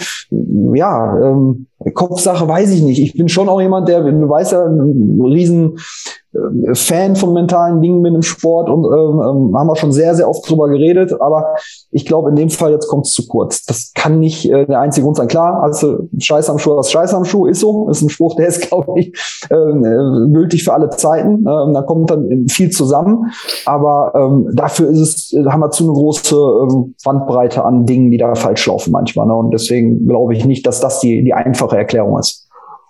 ja, 0.74 1.18
ähm, 1.20 1.66
Kopfsache 1.94 2.46
weiß 2.46 2.70
ich 2.72 2.82
nicht. 2.82 3.01
Ich 3.01 3.14
bin 3.14 3.28
schon 3.28 3.48
auch 3.48 3.61
jemand, 3.61 3.88
der, 3.88 4.03
du 4.03 4.28
weißt 4.28 4.53
ja, 4.53 4.64
ein 4.64 5.20
riesen 5.22 5.78
Fan 6.74 7.16
von 7.16 7.32
mentalen 7.32 7.80
Dingen 7.80 8.03
bin 8.03 8.14
im 8.14 8.22
Sport 8.22 8.68
und 8.68 8.84
ähm, 8.84 9.20
ähm, 9.20 9.57
haben 9.57 9.66
wir 9.68 9.76
schon 9.76 9.93
sehr, 9.93 10.14
sehr 10.14 10.28
oft 10.28 10.49
drüber 10.49 10.68
geredet. 10.68 11.12
Aber 11.20 11.55
ich 11.91 12.07
glaube, 12.07 12.30
in 12.30 12.36
dem 12.36 12.51
Fall 12.51 12.72
jetzt 12.72 12.88
kommt 12.88 13.07
es 13.07 13.12
zu 13.12 13.26
kurz. 13.26 13.64
Das 13.64 13.93
kann 13.95 14.18
nicht 14.18 14.51
äh, 14.51 14.66
der 14.66 14.80
einzige 14.80 15.05
Grund 15.05 15.16
sein. 15.16 15.28
Klar, 15.28 15.62
also 15.62 16.09
Scheiß 16.18 16.51
am 16.51 16.59
Schuh, 16.59 16.76
was 16.76 16.91
Scheiß 16.91 17.14
am 17.14 17.24
Schuh 17.24 17.47
ist 17.47 17.61
so. 17.61 17.88
Ist 17.88 18.03
ein 18.03 18.09
Spruch, 18.09 18.36
der 18.36 18.49
ist, 18.49 18.61
glaube 18.68 18.99
ich, 19.01 19.12
ähm, 19.51 19.84
äh, 19.84 20.32
gültig 20.32 20.64
für 20.64 20.72
alle 20.72 20.91
Zeiten. 20.91 21.47
Ähm, 21.47 21.74
da 21.74 21.82
kommt 21.82 22.11
dann 22.11 22.47
viel 22.49 22.70
zusammen. 22.70 23.30
Aber 23.66 24.12
ähm, 24.14 24.51
dafür 24.55 24.88
ist 24.88 25.01
es, 25.01 25.32
äh, 25.32 25.45
haben 25.47 25.61
wir 25.61 25.70
zu 25.70 25.84
eine 25.84 25.93
große 25.93 26.36
ähm, 26.36 26.95
Bandbreite 27.05 27.64
an 27.64 27.86
Dingen, 27.86 28.11
die 28.11 28.18
da 28.18 28.34
falsch 28.34 28.66
laufen 28.66 28.93
manchmal. 28.93 29.26
Ne? 29.26 29.34
Und 29.34 29.51
deswegen 29.51 30.07
glaube 30.07 30.34
ich 30.34 30.45
nicht, 30.45 30.66
dass 30.66 30.80
das 30.80 31.01
die, 31.01 31.24
die 31.24 31.34
einfache 31.34 31.76
Erklärung 31.76 32.18
ist. 32.18 32.49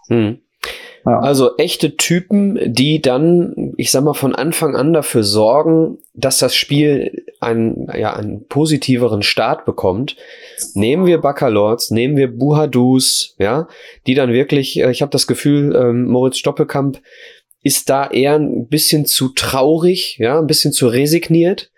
Hm. 0.09 0.39
Ja. 1.07 1.21
Also 1.21 1.57
echte 1.57 1.97
Typen, 1.97 2.59
die 2.73 3.01
dann, 3.01 3.73
ich 3.77 3.91
sag 3.91 4.05
mal, 4.05 4.15
von 4.15 4.35
Anfang 4.35 4.77
an 4.77 4.93
dafür 4.93 5.23
sorgen, 5.23 5.99
dass 6.15 6.39
das 6.39 6.55
Spiel 6.55 7.25
einen, 7.41 7.89
ja, 7.97 8.15
einen 8.15 8.47
positiveren 8.47 9.23
Start 9.23 9.65
bekommt. 9.65 10.17
Nehmen 10.75 11.07
wir 11.07 11.19
Baccalords, 11.19 11.91
nehmen 11.91 12.17
wir 12.17 12.29
Buhadus, 12.29 13.35
ja, 13.39 13.69
die 14.07 14.15
dann 14.15 14.33
wirklich, 14.33 14.79
äh, 14.79 14.91
ich 14.91 15.03
habe 15.03 15.11
das 15.11 15.27
Gefühl, 15.27 15.75
ähm, 15.75 16.07
Moritz 16.07 16.39
Stoppelkamp 16.39 17.01
ist 17.63 17.91
da 17.91 18.09
eher 18.09 18.35
ein 18.35 18.69
bisschen 18.69 19.07
zu 19.07 19.31
traurig, 19.31 20.17
ja, 20.19 20.39
ein 20.39 20.47
bisschen 20.47 20.73
zu 20.73 20.87
resigniert 20.89 21.70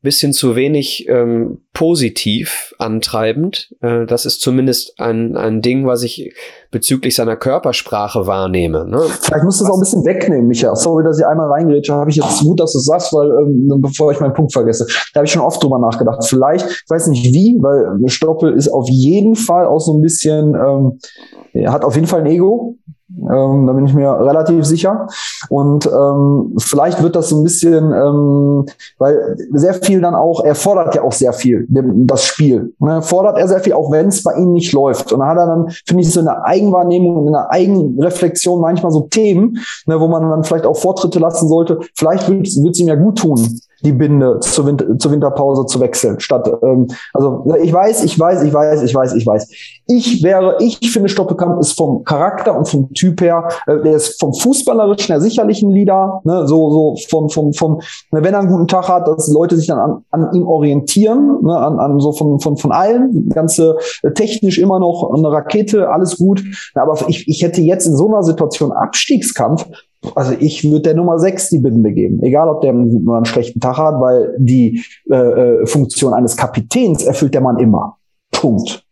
bisschen 0.00 0.32
zu 0.32 0.54
wenig 0.54 1.08
ähm, 1.08 1.62
positiv 1.74 2.74
antreibend. 2.78 3.74
Äh, 3.80 4.06
das 4.06 4.26
ist 4.26 4.40
zumindest 4.40 4.94
ein, 5.00 5.36
ein 5.36 5.60
Ding, 5.60 5.86
was 5.86 6.02
ich 6.02 6.34
bezüglich 6.70 7.16
seiner 7.16 7.36
Körpersprache 7.36 8.26
wahrnehme. 8.26 8.86
Ne? 8.88 9.00
Vielleicht 9.20 9.44
musst 9.44 9.60
du 9.60 9.64
es 9.64 9.70
auch 9.70 9.76
ein 9.76 9.80
bisschen 9.80 10.04
wegnehmen, 10.04 10.46
Micha. 10.46 10.74
Sorry, 10.76 11.02
dass 11.02 11.18
ich 11.18 11.26
einmal 11.26 11.50
reingrätsche. 11.50 11.94
Habe 11.94 12.10
ich 12.10 12.16
jetzt 12.16 12.42
gut, 12.42 12.60
dass 12.60 12.72
du 12.72 12.78
sagst, 12.78 13.12
weil 13.12 13.28
ähm, 13.30 13.80
bevor 13.80 14.12
ich 14.12 14.20
meinen 14.20 14.34
Punkt 14.34 14.52
vergesse. 14.52 14.86
Da 15.12 15.18
habe 15.18 15.26
ich 15.26 15.32
schon 15.32 15.42
oft 15.42 15.62
drüber 15.62 15.80
nachgedacht. 15.80 16.24
Vielleicht, 16.26 16.66
ich 16.66 16.90
weiß 16.90 17.08
nicht 17.08 17.24
wie, 17.24 17.56
weil 17.60 18.08
Stoppel 18.08 18.54
ist 18.54 18.68
auf 18.68 18.88
jeden 18.88 19.34
Fall 19.34 19.66
auch 19.66 19.80
so 19.80 19.98
ein 19.98 20.00
bisschen, 20.00 20.54
ähm, 20.54 21.66
hat 21.66 21.84
auf 21.84 21.96
jeden 21.96 22.06
Fall 22.06 22.20
ein 22.20 22.26
Ego. 22.26 22.76
Ähm, 23.10 23.66
da 23.66 23.72
bin 23.72 23.86
ich 23.86 23.94
mir 23.94 24.10
relativ 24.20 24.64
sicher. 24.64 25.06
Und 25.48 25.86
ähm, 25.86 26.54
vielleicht 26.58 27.02
wird 27.02 27.16
das 27.16 27.30
so 27.30 27.38
ein 27.38 27.44
bisschen, 27.44 27.92
ähm, 27.92 28.66
weil 28.98 29.36
sehr 29.52 29.74
viel 29.74 30.00
dann 30.00 30.14
auch, 30.14 30.44
er 30.44 30.54
fordert 30.54 30.94
ja 30.94 31.02
auch 31.02 31.12
sehr 31.12 31.32
viel, 31.32 31.66
das 31.68 32.24
Spiel. 32.24 32.74
Ne? 32.78 33.00
Fordert 33.02 33.38
er 33.38 33.48
sehr 33.48 33.60
viel, 33.60 33.72
auch 33.72 33.90
wenn 33.90 34.08
es 34.08 34.22
bei 34.22 34.34
ihm 34.34 34.52
nicht 34.52 34.72
läuft. 34.72 35.12
Und 35.12 35.20
dann 35.20 35.28
hat 35.28 35.38
er 35.38 35.46
dann, 35.46 35.68
finde 35.86 36.02
ich, 36.02 36.12
so 36.12 36.20
eine 36.20 36.44
Eigenwahrnehmung 36.44 37.16
und 37.16 37.34
eine 37.34 37.50
Eigenreflexion 37.50 38.60
manchmal 38.60 38.92
so 38.92 39.02
Themen, 39.02 39.58
ne, 39.86 39.98
wo 40.00 40.08
man 40.08 40.28
dann 40.28 40.44
vielleicht 40.44 40.66
auch 40.66 40.76
Vortritte 40.76 41.18
lassen 41.18 41.48
sollte. 41.48 41.80
Vielleicht 41.94 42.28
wird 42.28 42.46
es 42.46 42.80
ihm 42.80 42.88
ja 42.88 42.94
gut 42.94 43.18
tun, 43.18 43.60
die 43.82 43.92
Binde 43.92 44.40
zur, 44.40 44.66
Winter, 44.66 44.98
zur 44.98 45.12
Winterpause 45.12 45.66
zu 45.66 45.80
wechseln. 45.80 46.18
Statt, 46.20 46.50
ähm, 46.62 46.88
also 47.14 47.44
ich 47.60 47.72
weiß, 47.72 48.04
ich 48.04 48.18
weiß, 48.18 48.42
ich 48.42 48.52
weiß, 48.52 48.82
ich 48.82 48.94
weiß, 48.94 49.14
ich 49.14 49.26
weiß. 49.26 49.48
Ich 49.86 50.22
wäre, 50.22 50.56
ich 50.60 50.90
finde, 50.90 51.08
Stoppelkamp 51.08 51.60
ist 51.60 51.72
vom 51.72 52.04
Charakter 52.04 52.56
und 52.56 52.68
vom 52.68 52.92
Typ 52.92 53.20
her, 53.20 53.48
äh, 53.66 53.80
der 53.82 53.96
ist 53.96 54.18
vom 54.20 54.34
Fußballerischen 54.34 55.12
her 55.12 55.20
sicherlich 55.20 55.62
ein 55.62 55.70
Leader, 55.70 56.20
ne, 56.24 56.46
so, 56.46 56.70
so 56.70 56.96
vom, 57.08 57.28
vom, 57.30 57.52
vom, 57.52 57.80
ne, 58.10 58.22
wenn 58.22 58.34
er 58.34 58.40
einen 58.40 58.48
guten 58.48 58.68
Tag 58.68 58.88
hat, 58.88 59.06
dass 59.06 59.28
Leute 59.28 59.56
sich 59.56 59.68
dann 59.68 59.78
an, 59.78 60.04
an 60.10 60.34
ihm 60.34 60.46
orientieren, 60.46 61.38
ne, 61.42 61.56
an, 61.56 61.78
an 61.78 62.00
so 62.00 62.12
von, 62.12 62.40
von, 62.40 62.56
von 62.56 62.72
allen, 62.72 63.28
ganze 63.30 63.76
äh, 64.02 64.10
technisch 64.12 64.58
immer 64.58 64.78
noch 64.80 65.12
eine 65.14 65.30
Rakete, 65.30 65.88
alles 65.88 66.16
gut. 66.16 66.42
Aber 66.74 66.96
ich, 67.08 67.28
ich 67.28 67.42
hätte 67.42 67.60
jetzt 67.60 67.86
in 67.86 67.96
so 67.96 68.08
einer 68.08 68.22
Situation 68.22 68.72
Abstiegskampf, 68.72 69.66
also 70.14 70.32
ich 70.38 70.64
würde 70.64 70.82
der 70.82 70.94
Nummer 70.94 71.18
6 71.18 71.50
die 71.50 71.58
Binde 71.58 71.92
geben, 71.92 72.22
egal 72.22 72.48
ob 72.48 72.60
der 72.60 72.70
einen 72.70 72.90
guten 72.90 73.08
oder 73.08 73.18
einen 73.18 73.26
schlechten 73.26 73.60
Tag 73.60 73.78
hat, 73.78 74.00
weil 74.00 74.34
die 74.38 74.82
äh, 75.10 75.16
äh, 75.16 75.66
Funktion 75.66 76.14
eines 76.14 76.36
Kapitäns 76.36 77.04
erfüllt 77.04 77.34
der 77.34 77.40
Mann 77.40 77.58
immer. 77.58 77.96
Punkt. 78.30 78.84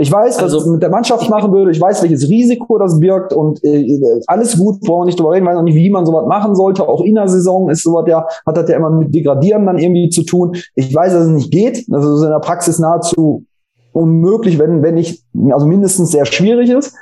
Ich 0.00 0.12
weiß, 0.12 0.36
was 0.36 0.42
also, 0.44 0.58
es 0.58 0.66
mit 0.66 0.82
der 0.82 0.90
Mannschaft 0.90 1.28
machen 1.28 1.52
würde. 1.52 1.72
Ich 1.72 1.80
weiß, 1.80 2.02
welches 2.02 2.28
Risiko 2.28 2.78
das 2.78 3.00
birgt 3.00 3.32
und 3.32 3.62
äh, 3.64 4.00
alles 4.26 4.56
gut, 4.56 4.80
brauchen 4.80 5.02
wir 5.02 5.06
nicht 5.06 5.18
drüber 5.18 5.32
reden. 5.32 5.44
Ich 5.44 5.50
weiß 5.50 5.58
auch 5.58 5.62
nicht, 5.62 5.74
wie 5.74 5.90
man 5.90 6.06
sowas 6.06 6.26
machen 6.26 6.54
sollte. 6.54 6.88
Auch 6.88 7.02
in 7.02 7.16
der 7.16 7.28
Saison 7.28 7.68
ist 7.68 7.82
sowas 7.82 8.04
ja, 8.06 8.24
hat 8.46 8.56
das 8.56 8.68
ja 8.68 8.76
immer 8.76 8.90
mit 8.90 9.12
Degradieren 9.12 9.66
dann 9.66 9.78
irgendwie 9.78 10.08
zu 10.08 10.22
tun. 10.22 10.56
Ich 10.76 10.94
weiß, 10.94 11.12
dass 11.12 11.26
es 11.26 11.32
nicht 11.32 11.50
geht. 11.50 11.84
Also 11.90 12.14
ist 12.14 12.22
in 12.22 12.30
der 12.30 12.38
Praxis 12.38 12.78
nahezu 12.78 13.44
unmöglich, 13.92 14.58
wenn, 14.60 14.82
wenn 14.82 14.94
nicht, 14.94 15.24
also 15.50 15.66
mindestens 15.66 16.12
sehr 16.12 16.26
schwierig 16.26 16.70
ist. 16.70 16.94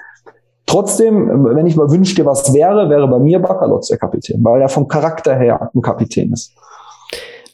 Trotzdem, 0.67 1.45
wenn 1.45 1.67
ich 1.67 1.77
mal 1.77 1.91
wünschte, 1.91 2.27
was 2.27 2.53
wäre, 2.53 2.91
wäre 2.91 3.09
bei 3.09 3.21
mir 3.21 3.39
Bakalotz 3.39 3.89
der 3.89 3.99
Kapitän, 3.99 4.43
weil 4.43 4.61
er 4.61 4.69
vom 4.69 4.89
Charakter 4.89 5.37
her 5.37 5.71
ein 5.73 5.81
Kapitän 5.81 6.33
ist. 6.33 6.53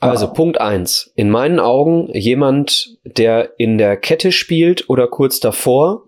Also 0.01 0.27
ja. 0.27 0.33
Punkt 0.33 0.61
eins. 0.61 1.13
In 1.15 1.31
meinen 1.31 1.61
Augen 1.61 2.09
jemand, 2.13 2.99
der 3.05 3.53
in 3.59 3.79
der 3.79 3.97
Kette 3.97 4.33
spielt 4.33 4.89
oder 4.89 5.07
kurz 5.07 5.39
davor, 5.39 6.07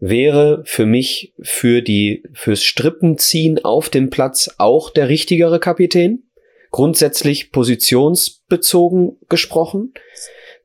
wäre 0.00 0.62
für 0.64 0.86
mich 0.86 1.34
für 1.40 1.82
die, 1.82 2.24
fürs 2.32 2.64
Strippenziehen 2.64 3.64
auf 3.64 3.88
dem 3.90 4.10
Platz 4.10 4.50
auch 4.58 4.90
der 4.90 5.08
richtigere 5.08 5.60
Kapitän. 5.60 6.24
Grundsätzlich 6.70 7.52
positionsbezogen 7.52 9.18
gesprochen. 9.28 9.92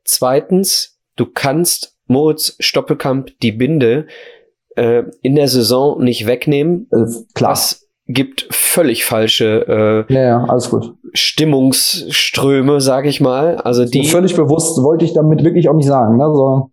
Zweitens, 0.04 0.98
du 1.16 1.26
kannst 1.26 1.96
Moritz 2.06 2.56
Stoppelkamp 2.60 3.30
die 3.42 3.52
Binde 3.52 4.06
äh, 4.76 5.04
in 5.22 5.34
der 5.34 5.48
Saison 5.48 6.02
nicht 6.02 6.26
wegnehmen. 6.26 6.88
Äh, 6.92 7.06
klar. 7.34 7.50
Das 7.50 7.86
gibt 8.08 8.46
völlig 8.50 9.04
falsche 9.04 10.06
äh, 10.08 10.14
ja, 10.14 10.20
ja, 10.20 10.44
alles 10.44 10.70
gut. 10.70 10.94
Stimmungsströme, 11.12 12.80
sag 12.80 13.06
ich 13.06 13.20
mal. 13.20 13.56
Also 13.56 13.84
die 13.84 14.06
völlig 14.06 14.36
bewusst 14.36 14.82
wollte 14.82 15.04
ich 15.04 15.12
damit 15.12 15.42
wirklich 15.42 15.68
auch 15.68 15.74
nicht 15.74 15.88
sagen. 15.88 16.16
Ne? 16.16 16.24
So, 16.32 16.70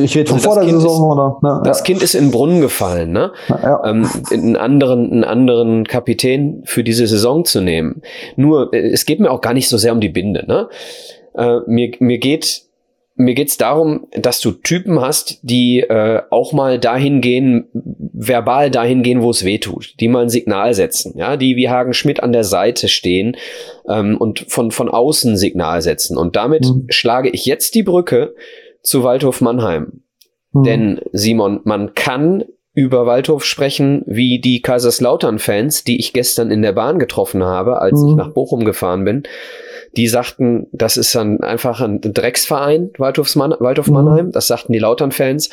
ich 0.00 0.16
rede 0.16 0.28
von 0.28 0.36
also 0.36 0.50
vor 0.50 0.60
der 0.60 0.70
Saison 0.70 1.10
ist, 1.10 1.18
oder. 1.18 1.38
Ne? 1.42 1.62
Das 1.64 1.80
ja. 1.80 1.84
Kind 1.84 2.02
ist 2.02 2.14
in 2.14 2.26
den 2.26 2.30
Brunnen 2.30 2.60
gefallen, 2.60 3.10
ne? 3.10 3.32
Ja. 3.48 3.84
Ähm, 3.84 4.08
einen 4.30 4.56
anderen, 4.56 5.10
einen 5.10 5.24
anderen 5.24 5.84
Kapitän 5.84 6.62
für 6.64 6.84
diese 6.84 7.06
Saison 7.08 7.44
zu 7.44 7.60
nehmen. 7.60 8.00
Nur, 8.36 8.72
äh, 8.72 8.90
es 8.90 9.04
geht 9.04 9.18
mir 9.18 9.30
auch 9.30 9.40
gar 9.40 9.54
nicht 9.54 9.68
so 9.68 9.76
sehr 9.76 9.92
um 9.92 10.00
die 10.00 10.08
Binde, 10.08 10.44
ne? 10.46 10.68
Äh, 11.34 11.60
mir, 11.66 11.90
mir 11.98 12.18
geht 12.18 12.62
mir 13.22 13.34
geht's 13.34 13.56
darum, 13.56 14.06
dass 14.12 14.40
du 14.40 14.52
Typen 14.52 15.00
hast, 15.00 15.38
die 15.42 15.80
äh, 15.80 16.22
auch 16.30 16.52
mal 16.52 16.78
dahin 16.78 17.20
gehen, 17.20 17.68
verbal 17.72 18.70
dahin 18.70 19.02
gehen, 19.02 19.22
wo 19.22 19.30
es 19.30 19.44
weh 19.44 19.58
tut, 19.58 19.94
die 20.00 20.08
mal 20.08 20.22
ein 20.22 20.28
Signal 20.28 20.74
setzen, 20.74 21.14
ja, 21.16 21.36
die 21.36 21.56
wie 21.56 21.68
Hagen 21.68 21.94
Schmidt 21.94 22.22
an 22.22 22.32
der 22.32 22.44
Seite 22.44 22.88
stehen 22.88 23.36
ähm, 23.88 24.16
und 24.18 24.46
von, 24.48 24.70
von 24.70 24.88
außen 24.88 25.36
Signal 25.36 25.82
setzen. 25.82 26.16
Und 26.16 26.36
damit 26.36 26.64
mhm. 26.64 26.86
schlage 26.90 27.30
ich 27.30 27.46
jetzt 27.46 27.74
die 27.74 27.82
Brücke 27.82 28.34
zu 28.82 29.04
Waldhof 29.04 29.40
Mannheim. 29.40 30.02
Mhm. 30.52 30.64
Denn, 30.64 31.00
Simon, 31.12 31.60
man 31.64 31.94
kann 31.94 32.44
über 32.74 33.06
Waldhof 33.06 33.44
sprechen, 33.44 34.02
wie 34.06 34.40
die 34.40 34.62
Kaiserslautern-Fans, 34.62 35.84
die 35.84 35.98
ich 35.98 36.12
gestern 36.12 36.50
in 36.50 36.62
der 36.62 36.72
Bahn 36.72 36.98
getroffen 36.98 37.44
habe, 37.44 37.80
als 37.80 38.00
mhm. 38.00 38.08
ich 38.08 38.14
nach 38.16 38.32
Bochum 38.32 38.64
gefahren 38.64 39.04
bin 39.04 39.24
die 39.96 40.08
sagten, 40.08 40.68
das 40.72 40.96
ist 40.96 41.14
dann 41.14 41.40
einfach 41.40 41.80
ein 41.80 42.00
Drecksverein, 42.00 42.90
Waldhof, 42.96 43.34
Mann, 43.36 43.54
Waldhof 43.58 43.88
mhm. 43.88 43.94
Mannheim. 43.94 44.32
Das 44.32 44.46
sagten 44.46 44.72
die 44.72 44.78
Lautern-Fans. 44.78 45.50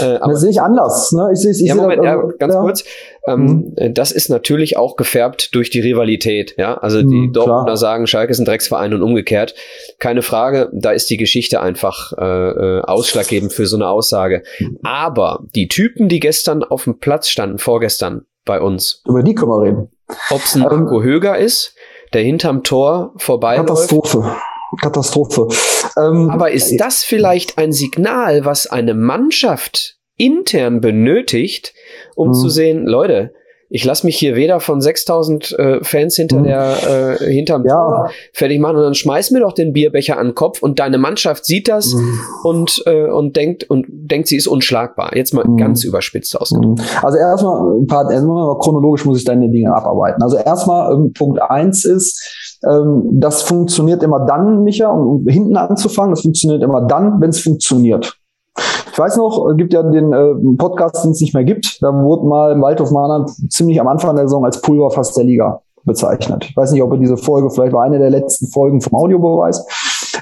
Äh, 0.00 0.18
das 0.18 0.40
sehe 0.40 0.50
ich 0.50 0.60
anders. 0.60 1.12
Ne? 1.12 1.28
Ich 1.32 1.40
sehe, 1.40 1.52
ich 1.52 1.60
ja, 1.60 1.74
Moment, 1.74 2.02
ja, 2.02 2.16
ganz 2.38 2.54
ja. 2.54 2.60
kurz. 2.60 2.84
Ähm, 3.28 3.74
mhm. 3.78 3.94
Das 3.94 4.10
ist 4.10 4.28
natürlich 4.28 4.76
auch 4.76 4.96
gefärbt 4.96 5.54
durch 5.54 5.70
die 5.70 5.80
Rivalität. 5.80 6.54
Ja, 6.56 6.74
also 6.78 7.00
die 7.00 7.28
mhm, 7.28 7.32
Dortmunder 7.32 7.76
sagen, 7.76 8.06
Schalke 8.06 8.32
ist 8.32 8.40
ein 8.40 8.44
Drecksverein 8.44 8.92
und 8.92 9.02
umgekehrt. 9.02 9.54
Keine 9.98 10.22
Frage. 10.22 10.70
Da 10.72 10.90
ist 10.90 11.08
die 11.08 11.16
Geschichte 11.16 11.60
einfach 11.60 12.12
äh, 12.18 12.24
äh 12.24 12.80
ausschlaggebend 12.82 13.52
für 13.52 13.66
so 13.66 13.76
eine 13.76 13.88
Aussage. 13.88 14.42
Aber 14.82 15.44
die 15.54 15.68
Typen, 15.68 16.08
die 16.08 16.20
gestern 16.20 16.64
auf 16.64 16.84
dem 16.84 16.98
Platz 16.98 17.28
standen, 17.28 17.58
vorgestern 17.58 18.26
bei 18.44 18.60
uns. 18.60 19.02
Über 19.06 19.22
die 19.22 19.34
können 19.34 19.50
wir 19.50 19.62
reden. 19.62 19.90
Ob 20.30 20.42
es 20.44 20.54
ein 20.54 20.62
Marco 20.62 21.02
Höger 21.02 21.36
ist, 21.36 21.74
der 22.12 22.22
hinterm 22.22 22.62
Tor 22.62 23.12
vorbei. 23.16 23.56
Katastrophe. 23.56 24.36
Katastrophe. 24.80 25.48
Ähm, 25.96 26.30
Aber 26.30 26.50
ist 26.50 26.76
das 26.78 27.04
vielleicht 27.04 27.58
ein 27.58 27.72
Signal, 27.72 28.44
was 28.44 28.66
eine 28.66 28.94
Mannschaft 28.94 29.96
intern 30.16 30.80
benötigt, 30.80 31.74
um 32.14 32.32
zu 32.32 32.46
mhm. 32.46 32.50
sehen, 32.50 32.86
Leute, 32.86 33.34
ich 33.68 33.84
lasse 33.84 34.06
mich 34.06 34.16
hier 34.16 34.36
weder 34.36 34.60
von 34.60 34.80
6000 34.80 35.58
äh, 35.58 35.84
Fans 35.84 36.16
hinter 36.16 36.38
mhm. 36.38 36.44
der 36.44 37.18
äh, 37.20 37.32
hinterm 37.32 37.64
ja. 37.66 37.74
Tor 37.74 38.10
fertig 38.32 38.60
machen 38.60 38.76
und 38.76 38.82
dann 38.82 38.94
schmeiß 38.94 39.30
mir 39.32 39.40
doch 39.40 39.52
den 39.52 39.72
Bierbecher 39.72 40.18
an 40.18 40.28
den 40.28 40.34
Kopf 40.34 40.62
und 40.62 40.78
deine 40.78 40.98
Mannschaft 40.98 41.44
sieht 41.44 41.68
das 41.68 41.94
mhm. 41.94 42.20
und 42.44 42.82
äh, 42.86 43.10
und 43.10 43.36
denkt 43.36 43.68
und 43.68 43.86
denkt 43.88 44.28
sie 44.28 44.36
ist 44.36 44.46
unschlagbar. 44.46 45.16
Jetzt 45.16 45.34
mal 45.34 45.44
mhm. 45.44 45.56
ganz 45.56 45.84
überspitzt 45.84 46.40
ausgedrückt. 46.40 46.78
Mhm. 46.78 46.84
Also 47.02 47.18
erstmal 47.18 47.78
ein 47.80 47.86
paar 47.86 48.10
erstmal 48.10 48.58
chronologisch 48.58 49.04
muss 49.04 49.18
ich 49.18 49.24
deine 49.24 49.50
Dinge 49.50 49.74
abarbeiten. 49.74 50.22
Also 50.22 50.36
erstmal 50.36 50.92
ähm, 50.92 51.12
Punkt 51.12 51.40
eins 51.42 51.84
ist 51.84 52.58
ähm, 52.68 53.02
das 53.12 53.42
funktioniert 53.42 54.02
immer 54.02 54.24
dann, 54.26 54.62
Micha, 54.62 54.88
um 54.88 55.26
hinten 55.26 55.56
anzufangen, 55.56 56.12
das 56.12 56.22
funktioniert 56.22 56.62
immer 56.62 56.86
dann, 56.86 57.20
wenn 57.20 57.30
es 57.30 57.40
funktioniert. 57.40 58.18
Ich 58.96 58.98
weiß 58.98 59.18
noch, 59.18 59.54
gibt 59.58 59.74
ja 59.74 59.82
den 59.82 60.10
äh, 60.10 60.56
Podcast, 60.56 61.04
den 61.04 61.10
es 61.10 61.20
nicht 61.20 61.34
mehr 61.34 61.44
gibt. 61.44 61.82
Da 61.82 61.92
wurde 61.92 62.26
mal 62.26 62.58
Waldhof 62.62 62.90
Mannheim 62.90 63.26
ziemlich 63.50 63.78
am 63.78 63.88
Anfang 63.88 64.16
der 64.16 64.26
Saison 64.26 64.42
als 64.46 64.62
Pulverfass 64.62 65.12
der 65.12 65.24
Liga 65.24 65.60
bezeichnet. 65.84 66.46
Ich 66.48 66.56
weiß 66.56 66.72
nicht, 66.72 66.82
ob 66.82 66.92
er 66.92 66.96
diese 66.96 67.18
Folge, 67.18 67.50
vielleicht 67.50 67.74
war 67.74 67.82
eine 67.82 67.98
der 67.98 68.08
letzten 68.08 68.46
Folgen 68.46 68.80
vom 68.80 68.94
Audiobeweis, 68.94 69.62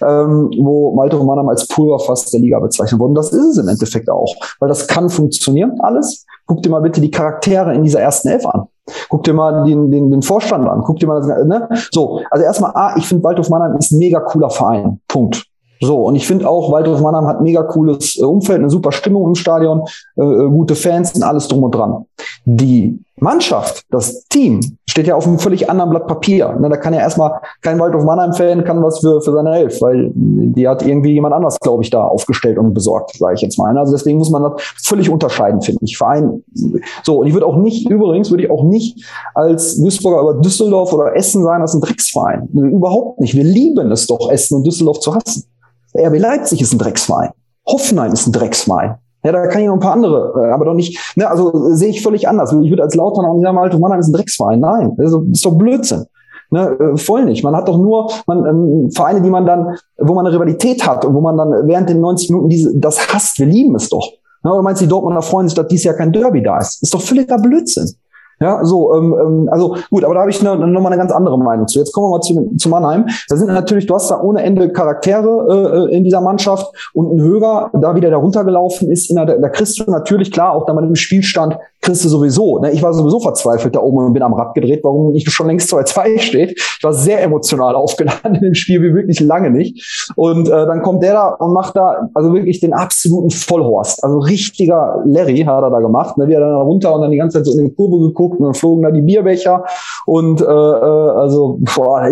ähm, 0.02 0.50
wo 0.58 0.96
Waldhof 0.96 1.22
Mannheim 1.22 1.48
als 1.50 1.68
Pulverfass 1.68 2.32
der 2.32 2.40
Liga 2.40 2.58
bezeichnet 2.58 2.98
wurde. 2.98 3.10
Und 3.10 3.14
das 3.14 3.32
ist 3.32 3.44
es 3.44 3.58
im 3.58 3.68
Endeffekt 3.68 4.10
auch, 4.10 4.34
weil 4.58 4.68
das 4.68 4.88
kann 4.88 5.08
funktionieren, 5.08 5.78
alles. 5.78 6.26
Guck 6.46 6.64
dir 6.64 6.70
mal 6.70 6.82
bitte 6.82 7.00
die 7.00 7.12
Charaktere 7.12 7.72
in 7.74 7.84
dieser 7.84 8.00
ersten 8.00 8.26
Elf 8.26 8.44
an. 8.44 8.64
Guck 9.08 9.22
dir 9.22 9.34
mal 9.34 9.62
den, 9.66 9.92
den, 9.92 10.10
den 10.10 10.22
Vorstand 10.22 10.66
an. 10.66 10.82
Guck 10.84 10.98
dir 10.98 11.06
mal 11.06 11.20
ne? 11.46 11.68
So, 11.92 12.18
also 12.28 12.44
erstmal, 12.44 12.72
ah, 12.74 12.96
ich 12.98 13.06
finde 13.06 13.22
Waldhof 13.22 13.50
Mannheim 13.50 13.76
ist 13.76 13.92
ein 13.92 13.98
mega 13.98 14.18
cooler 14.18 14.50
Verein. 14.50 15.00
Punkt. 15.06 15.46
So, 15.80 16.02
und 16.02 16.14
ich 16.14 16.26
finde 16.26 16.48
auch, 16.48 16.72
Waldhof 16.72 17.00
Mannheim 17.00 17.26
hat 17.26 17.40
mega 17.40 17.62
cooles 17.62 18.18
äh, 18.18 18.24
Umfeld, 18.24 18.60
eine 18.60 18.70
super 18.70 18.92
Stimmung 18.92 19.28
im 19.28 19.34
Stadion, 19.34 19.82
äh, 20.16 20.22
äh, 20.22 20.48
gute 20.48 20.74
Fans 20.74 21.14
und 21.14 21.22
alles 21.22 21.48
drum 21.48 21.62
und 21.62 21.74
dran. 21.74 22.06
Die 22.44 22.98
Mannschaft, 23.16 23.84
das 23.90 24.24
Team 24.24 24.60
steht 24.88 25.06
ja 25.06 25.14
auf 25.14 25.26
einem 25.26 25.38
völlig 25.38 25.70
anderen 25.70 25.90
Blatt 25.90 26.06
Papier. 26.06 26.56
Ne, 26.58 26.68
da 26.68 26.76
kann 26.76 26.94
ja 26.94 27.00
erstmal 27.00 27.40
kein 27.62 27.78
Waldhof 27.78 28.04
Mannheim-Fan 28.04 28.64
kann 28.64 28.82
was 28.82 28.98
für, 28.98 29.20
für 29.20 29.32
seine 29.32 29.56
Elf, 29.56 29.80
weil 29.80 30.10
die 30.14 30.66
hat 30.66 30.84
irgendwie 30.84 31.12
jemand 31.12 31.34
anders, 31.34 31.58
glaube 31.60 31.82
ich, 31.84 31.90
da 31.90 32.04
aufgestellt 32.04 32.58
und 32.58 32.74
besorgt, 32.74 33.16
sage 33.16 33.34
ich 33.34 33.40
jetzt 33.40 33.58
mal. 33.58 33.76
Also 33.78 33.92
deswegen 33.92 34.18
muss 34.18 34.30
man 34.30 34.42
das 34.42 34.62
völlig 34.82 35.10
unterscheiden, 35.10 35.60
finde 35.62 35.84
ich. 35.84 35.96
Verein, 35.96 36.42
so, 37.04 37.18
und 37.18 37.26
ich 37.26 37.34
würde 37.34 37.46
auch 37.46 37.56
nicht, 37.56 37.88
übrigens 37.88 38.30
würde 38.30 38.44
ich 38.44 38.50
auch 38.50 38.64
nicht 38.64 39.04
als 39.34 39.76
Duisburger 39.76 40.20
über 40.20 40.40
Düsseldorf 40.40 40.92
oder 40.92 41.16
Essen 41.16 41.44
sagen, 41.44 41.62
das 41.62 41.74
ist 41.74 41.82
ein 41.82 41.86
Drecksverein. 41.86 42.48
Überhaupt 42.52 43.20
nicht. 43.20 43.34
Wir 43.34 43.44
lieben 43.44 43.90
es 43.92 44.06
doch, 44.06 44.30
Essen 44.30 44.56
und 44.56 44.66
Düsseldorf 44.66 45.00
zu 45.00 45.14
hassen. 45.14 45.44
RB 45.96 46.18
Leipzig 46.18 46.60
ist 46.60 46.72
ein 46.72 46.78
Drecksverein. 46.78 47.30
Hoffenheim 47.66 48.12
ist 48.12 48.26
ein 48.26 48.32
Drecksverein. 48.32 48.96
Ja, 49.24 49.32
da 49.32 49.46
kann 49.46 49.62
ich 49.62 49.66
noch 49.66 49.74
ein 49.74 49.80
paar 49.80 49.94
andere, 49.94 50.34
äh, 50.36 50.52
aber 50.52 50.66
doch 50.66 50.74
nicht, 50.74 50.98
ne, 51.16 51.28
also 51.28 51.50
sehe 51.74 51.88
ich 51.88 52.02
völlig 52.02 52.28
anders. 52.28 52.52
Ich 52.62 52.70
würde 52.70 52.82
als 52.82 52.94
Lautern 52.94 53.24
auch 53.24 53.34
nicht 53.34 53.44
sagen, 53.44 53.56
Alter, 53.56 53.78
Mannheim 53.78 54.00
ist 54.00 54.08
ein 54.08 54.12
Drecksverein. 54.12 54.60
Nein, 54.60 54.94
das 54.98 55.14
ist 55.32 55.46
doch 55.46 55.54
Blödsinn. 55.54 56.04
Ne, 56.50 56.76
äh, 56.78 56.96
voll 56.98 57.24
nicht. 57.24 57.42
Man 57.42 57.56
hat 57.56 57.66
doch 57.66 57.78
nur 57.78 58.10
man, 58.26 58.44
ähm, 58.44 58.90
Vereine, 58.90 59.22
die 59.22 59.30
man 59.30 59.46
dann, 59.46 59.76
wo 59.98 60.12
man 60.12 60.26
eine 60.26 60.34
Rivalität 60.34 60.86
hat 60.86 61.06
und 61.06 61.14
wo 61.14 61.20
man 61.22 61.38
dann 61.38 61.66
während 61.66 61.88
den 61.88 62.00
90 62.00 62.30
Minuten 62.30 62.48
diese, 62.50 62.78
das 62.78 63.08
hasst. 63.12 63.38
Wir 63.38 63.46
lieben 63.46 63.74
es 63.76 63.88
doch. 63.88 64.06
Ne, 64.42 64.52
oder 64.52 64.62
meinst 64.62 64.82
du, 64.82 64.84
die 64.84 64.90
Dortmunder 64.90 65.22
freuen 65.22 65.48
sich, 65.48 65.56
dass 65.56 65.68
dieses 65.68 65.84
Jahr 65.84 65.94
kein 65.94 66.12
Derby 66.12 66.42
da 66.42 66.58
ist? 66.58 66.82
Ist 66.82 66.92
doch 66.92 67.00
völliger 67.00 67.38
Blödsinn. 67.38 67.90
Ja, 68.40 68.64
so, 68.64 68.94
ähm, 68.94 69.14
ähm, 69.20 69.48
also 69.50 69.76
gut, 69.90 70.04
aber 70.04 70.14
da 70.14 70.20
habe 70.20 70.30
ich 70.30 70.42
ne, 70.42 70.56
mal 70.56 70.86
eine 70.86 70.96
ganz 70.96 71.12
andere 71.12 71.38
Meinung 71.38 71.68
zu. 71.68 71.78
Jetzt 71.78 71.92
kommen 71.92 72.06
wir 72.06 72.16
mal 72.16 72.20
zu, 72.20 72.56
zu 72.56 72.68
Mannheim. 72.68 73.06
Da 73.28 73.36
sind 73.36 73.48
natürlich, 73.48 73.86
du 73.86 73.94
hast 73.94 74.10
da 74.10 74.20
ohne 74.20 74.42
Ende 74.42 74.72
Charaktere 74.72 75.88
äh, 75.90 75.96
in 75.96 76.04
dieser 76.04 76.20
Mannschaft 76.20 76.66
und 76.92 77.14
ein 77.14 77.20
Höger, 77.20 77.70
da 77.72 77.94
wieder 77.94 78.10
darunter 78.10 78.44
gelaufen 78.44 78.90
ist, 78.90 79.10
in 79.10 79.16
der, 79.16 79.38
da 79.38 79.48
kriegst 79.48 79.78
du 79.78 79.90
natürlich 79.90 80.32
klar, 80.32 80.52
auch 80.52 80.66
da 80.66 80.74
man 80.74 80.84
im 80.84 80.94
Spielstand 80.94 81.56
kriegst 81.84 82.04
du 82.04 82.08
sowieso. 82.08 82.58
Ne? 82.58 82.72
Ich 82.72 82.82
war 82.82 82.92
sowieso 82.92 83.20
verzweifelt 83.20 83.76
da 83.76 83.80
oben 83.80 84.06
und 84.06 84.12
bin 84.12 84.22
am 84.22 84.32
Rad 84.32 84.54
gedreht, 84.54 84.80
warum 84.82 85.12
nicht 85.12 85.30
schon 85.30 85.46
längst 85.46 85.72
2-2 85.72 86.18
steht. 86.18 86.52
Ich 86.58 86.82
war 86.82 86.92
sehr 86.92 87.22
emotional 87.22 87.74
aufgeladen 87.74 88.34
in 88.34 88.40
dem 88.40 88.54
Spiel, 88.54 88.82
wie 88.82 88.94
wirklich 88.94 89.20
lange 89.20 89.50
nicht. 89.50 90.10
Und 90.16 90.48
äh, 90.48 90.66
dann 90.66 90.82
kommt 90.82 91.02
der 91.02 91.12
da 91.12 91.28
und 91.28 91.52
macht 91.52 91.76
da 91.76 92.08
also 92.14 92.32
wirklich 92.32 92.60
den 92.60 92.72
absoluten 92.72 93.30
Vollhorst. 93.30 94.02
Also 94.02 94.18
richtiger 94.18 95.02
Larry 95.04 95.44
hat 95.46 95.62
er 95.62 95.70
da 95.70 95.80
gemacht. 95.80 96.16
Ne? 96.18 96.26
Wie 96.28 96.32
er 96.32 96.40
dann 96.40 96.54
runter 96.54 96.94
und 96.94 97.02
dann 97.02 97.10
die 97.10 97.18
ganze 97.18 97.38
Zeit 97.38 97.46
so 97.46 97.58
in 97.58 97.66
die 97.66 97.74
Kurve 97.74 98.08
geguckt 98.08 98.40
und 98.40 98.46
dann 98.46 98.54
flogen 98.54 98.82
da 98.82 98.90
die 98.90 99.02
Bierbecher. 99.02 99.64
Und 100.06 100.40
äh, 100.40 100.44
äh 100.44 100.48
also 100.48 101.60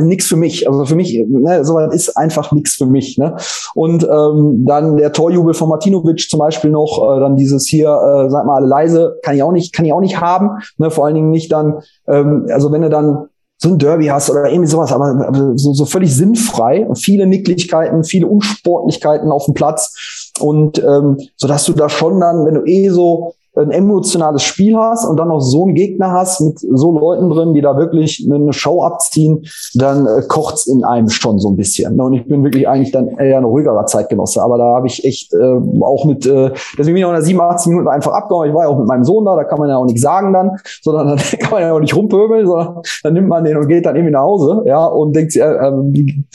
nix 0.02 0.26
für 0.26 0.36
mich. 0.36 0.68
Also 0.68 0.84
für 0.84 0.94
mich, 0.94 1.24
ne, 1.28 1.64
sowas 1.64 1.94
ist 1.94 2.16
einfach 2.16 2.52
nix 2.52 2.74
für 2.74 2.86
mich. 2.86 3.18
Ne? 3.18 3.36
Und 3.74 4.04
ähm, 4.04 4.64
dann 4.66 4.96
der 4.96 5.12
Torjubel 5.12 5.54
von 5.54 5.68
Martinovic 5.68 6.28
zum 6.28 6.38
Beispiel 6.38 6.70
noch, 6.70 7.16
äh, 7.16 7.20
dann 7.20 7.36
dieses 7.36 7.66
hier, 7.66 7.88
äh, 7.88 8.30
sag 8.30 8.46
mal 8.46 8.56
alle 8.56 8.66
leise, 8.66 9.18
kann 9.22 9.34
ich 9.34 9.42
auch 9.42 9.52
nicht 9.52 9.61
nicht, 9.62 9.74
kann 9.74 9.84
ich 9.84 9.92
auch 9.92 10.00
nicht 10.00 10.20
haben. 10.20 10.62
Ne? 10.78 10.90
Vor 10.90 11.06
allen 11.06 11.14
Dingen 11.14 11.30
nicht 11.30 11.50
dann, 11.52 11.80
ähm, 12.06 12.46
also 12.50 12.72
wenn 12.72 12.82
du 12.82 12.90
dann 12.90 13.28
so 13.58 13.68
ein 13.68 13.78
Derby 13.78 14.06
hast 14.06 14.28
oder 14.28 14.50
irgendwie 14.50 14.68
sowas, 14.68 14.92
aber, 14.92 15.52
so, 15.54 15.72
so 15.72 15.84
völlig 15.84 16.14
sinnfrei 16.14 16.84
und 16.84 16.96
viele 16.96 17.26
Nicklichkeiten, 17.26 18.02
viele 18.02 18.26
Unsportlichkeiten 18.26 19.30
auf 19.30 19.44
dem 19.44 19.54
Platz 19.54 20.32
und 20.40 20.78
ähm, 20.80 21.18
so 21.36 21.46
dass 21.46 21.64
du 21.64 21.72
da 21.72 21.88
schon 21.88 22.18
dann, 22.18 22.44
wenn 22.44 22.54
du 22.54 22.64
eh 22.64 22.88
so 22.88 23.34
ein 23.54 23.70
emotionales 23.70 24.42
Spiel 24.42 24.76
hast 24.76 25.04
und 25.04 25.18
dann 25.18 25.28
noch 25.28 25.40
so 25.40 25.64
einen 25.64 25.74
Gegner 25.74 26.10
hast 26.10 26.40
mit 26.40 26.58
so 26.58 26.98
Leuten 26.98 27.28
drin, 27.28 27.52
die 27.52 27.60
da 27.60 27.76
wirklich 27.76 28.26
eine 28.30 28.52
Show 28.52 28.82
abziehen, 28.82 29.44
dann 29.74 30.06
äh, 30.06 30.22
kocht's 30.26 30.66
in 30.66 30.84
einem 30.84 31.10
schon 31.10 31.38
so 31.38 31.50
ein 31.50 31.56
bisschen. 31.56 32.00
Und 32.00 32.14
ich 32.14 32.26
bin 32.26 32.42
wirklich 32.44 32.66
eigentlich 32.66 32.92
dann 32.92 33.08
eher 33.08 33.36
ein 33.36 33.44
ruhigerer 33.44 33.84
Zeitgenosse. 33.84 34.42
Aber 34.42 34.56
da 34.56 34.74
habe 34.76 34.86
ich 34.86 35.04
echt 35.04 35.34
äh, 35.34 35.60
auch 35.82 36.04
mit, 36.06 36.24
äh, 36.24 36.50
deswegen 36.78 36.94
bin 36.94 36.96
ich 36.96 37.04
auch 37.04 37.14
in 37.14 37.22
87 37.22 37.70
Minuten 37.70 37.88
einfach 37.88 38.12
abgehauen. 38.12 38.48
Ich 38.48 38.54
war 38.54 38.64
ja 38.64 38.70
auch 38.70 38.78
mit 38.78 38.88
meinem 38.88 39.04
Sohn 39.04 39.24
da, 39.24 39.36
da 39.36 39.44
kann 39.44 39.58
man 39.58 39.68
ja 39.68 39.76
auch 39.76 39.84
nicht 39.84 40.00
sagen 40.00 40.32
dann, 40.32 40.52
sondern 40.80 41.08
dann 41.08 41.18
kann 41.40 41.50
man 41.50 41.62
ja 41.62 41.72
auch 41.74 41.80
nicht 41.80 41.94
rumpöbeln, 41.94 42.46
sondern 42.46 42.80
dann 43.02 43.12
nimmt 43.12 43.28
man 43.28 43.44
den 43.44 43.58
und 43.58 43.68
geht 43.68 43.84
dann 43.84 43.96
irgendwie 43.96 44.12
nach 44.12 44.22
Hause, 44.22 44.62
ja, 44.64 44.86
und 44.86 45.14
denkt 45.14 45.32
sich, 45.32 45.42
äh, 45.42 45.70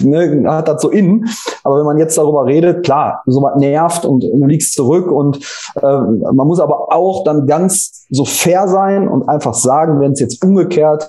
ne, 0.04 0.44
hat 0.48 0.68
das 0.68 0.82
so 0.82 0.90
innen. 0.90 1.26
Aber 1.64 1.80
wenn 1.80 1.86
man 1.86 1.98
jetzt 1.98 2.18
darüber 2.18 2.46
redet, 2.46 2.86
klar, 2.86 3.24
sowas 3.26 3.56
nervt 3.58 4.06
und 4.06 4.24
du 4.24 4.46
liegst 4.46 4.74
zurück 4.74 5.12
und 5.12 5.38
äh, 5.82 5.82
man 5.82 6.48
muss 6.48 6.60
aber 6.60 6.94
auch 6.94 7.07
auch 7.10 7.24
dann 7.24 7.48
ganz 7.48 8.06
so 8.10 8.26
fair 8.26 8.68
sein 8.68 9.08
und 9.08 9.28
einfach 9.28 9.54
sagen, 9.54 10.00
wenn 10.00 10.12
es 10.12 10.20
jetzt 10.20 10.44
umgekehrt 10.44 11.08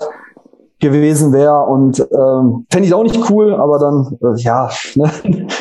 gewesen 0.79 1.33
wäre 1.33 1.65
und 1.65 1.99
ähm, 1.99 2.65
fände 2.71 2.87
ich 2.87 2.93
auch 2.93 3.03
nicht 3.03 3.29
cool, 3.29 3.53
aber 3.53 3.79
dann, 3.79 4.17
äh, 4.21 4.41
ja, 4.41 4.69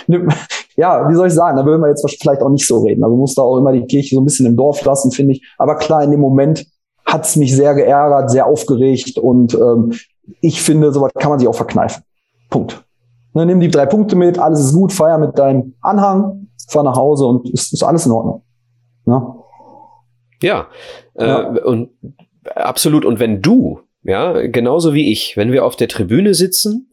ne, 0.06 0.28
ja, 0.76 1.08
wie 1.08 1.14
soll 1.14 1.26
ich 1.26 1.34
sagen, 1.34 1.56
da 1.56 1.66
würden 1.66 1.82
wir 1.82 1.88
jetzt 1.88 2.08
vielleicht 2.20 2.40
auch 2.40 2.50
nicht 2.50 2.66
so 2.66 2.78
reden. 2.78 3.02
Also 3.02 3.16
muss 3.16 3.34
da 3.34 3.42
auch 3.42 3.56
immer 3.56 3.72
die 3.72 3.84
Kirche 3.84 4.14
so 4.14 4.20
ein 4.20 4.24
bisschen 4.24 4.46
im 4.46 4.56
Dorf 4.56 4.84
lassen, 4.84 5.10
finde 5.10 5.32
ich. 5.32 5.42
Aber 5.58 5.74
klar, 5.74 6.04
in 6.04 6.12
dem 6.12 6.20
Moment 6.20 6.66
hat's 7.04 7.34
mich 7.34 7.54
sehr 7.56 7.74
geärgert, 7.74 8.30
sehr 8.30 8.46
aufgeregt 8.46 9.18
und 9.18 9.54
ähm, 9.54 9.92
ich 10.40 10.62
finde, 10.62 10.92
sowas 10.92 11.12
kann 11.14 11.30
man 11.30 11.38
sich 11.40 11.48
auch 11.48 11.54
verkneifen. 11.54 12.04
Punkt. 12.50 12.84
Ne, 13.34 13.44
nimm 13.46 13.60
die 13.60 13.70
drei 13.70 13.86
Punkte 13.86 14.14
mit, 14.14 14.38
alles 14.38 14.60
ist 14.60 14.74
gut, 14.74 14.92
feier 14.92 15.18
mit 15.18 15.38
deinem 15.38 15.74
Anhang, 15.80 16.48
fahr 16.68 16.82
nach 16.82 16.96
Hause 16.96 17.26
und 17.26 17.48
ist, 17.50 17.72
ist 17.72 17.82
alles 17.82 18.06
in 18.06 18.12
Ordnung. 18.12 18.42
Ja. 19.06 19.37
Ja, 20.42 20.68
ja. 21.18 21.54
Äh, 21.54 21.60
und 21.60 21.90
absolut. 22.54 23.04
Und 23.04 23.20
wenn 23.20 23.42
du, 23.42 23.80
ja, 24.02 24.46
genauso 24.46 24.94
wie 24.94 25.10
ich, 25.12 25.36
wenn 25.36 25.52
wir 25.52 25.64
auf 25.64 25.76
der 25.76 25.88
Tribüne 25.88 26.34
sitzen 26.34 26.90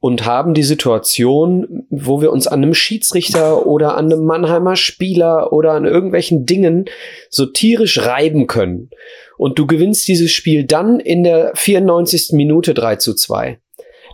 und 0.00 0.26
haben 0.26 0.54
die 0.54 0.62
Situation, 0.62 1.86
wo 1.90 2.20
wir 2.20 2.30
uns 2.32 2.46
an 2.46 2.62
einem 2.62 2.74
Schiedsrichter 2.74 3.66
oder 3.66 3.96
an 3.96 4.12
einem 4.12 4.24
Mannheimer 4.24 4.76
Spieler 4.76 5.52
oder 5.52 5.72
an 5.72 5.84
irgendwelchen 5.84 6.46
Dingen 6.46 6.86
so 7.30 7.46
tierisch 7.46 8.04
reiben 8.04 8.46
können 8.46 8.90
und 9.38 9.58
du 9.58 9.66
gewinnst 9.66 10.06
dieses 10.08 10.32
Spiel 10.32 10.64
dann 10.64 11.00
in 11.00 11.24
der 11.24 11.52
94. 11.54 12.30
Minute 12.32 12.74
3 12.74 12.96
zu 12.96 13.14
2 13.14 13.58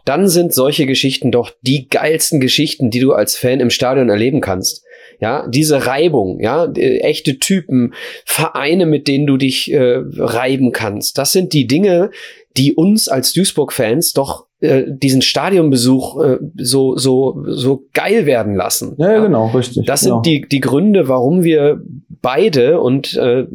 dann 0.04 0.28
sind 0.28 0.54
solche 0.54 0.86
Geschichten 0.86 1.30
doch 1.30 1.50
die 1.60 1.88
geilsten 1.88 2.40
Geschichten, 2.40 2.90
die 2.90 3.00
du 3.00 3.12
als 3.12 3.36
Fan 3.36 3.60
im 3.60 3.70
Stadion 3.70 4.08
erleben 4.08 4.40
kannst 4.40 4.82
ja, 5.20 5.46
diese 5.48 5.86
Reibung, 5.86 6.40
ja, 6.40 6.70
echte 6.72 7.38
Typen, 7.38 7.94
Vereine, 8.24 8.86
mit 8.86 9.06
denen 9.06 9.26
du 9.26 9.36
dich 9.36 9.72
äh, 9.72 10.02
reiben 10.16 10.72
kannst. 10.72 11.18
Das 11.18 11.32
sind 11.32 11.52
die 11.52 11.66
Dinge, 11.66 12.10
die 12.56 12.74
uns 12.74 13.08
als 13.08 13.32
Duisburg-Fans 13.32 14.12
doch 14.12 14.46
äh, 14.60 14.84
diesen 14.86 15.22
Stadionbesuch 15.22 16.22
äh, 16.22 16.38
so 16.56 16.96
so 16.96 17.44
so 17.46 17.86
geil 17.94 18.26
werden 18.26 18.54
lassen. 18.54 18.94
Ja, 18.98 19.12
ja 19.12 19.20
genau, 19.20 19.48
richtig. 19.48 19.86
Das 19.86 20.02
genau. 20.02 20.16
sind 20.16 20.26
die 20.26 20.46
die 20.46 20.60
Gründe, 20.60 21.08
warum 21.08 21.44
wir 21.44 21.80
beide 22.22 22.80
und 22.80 23.16
äh, 23.16 23.46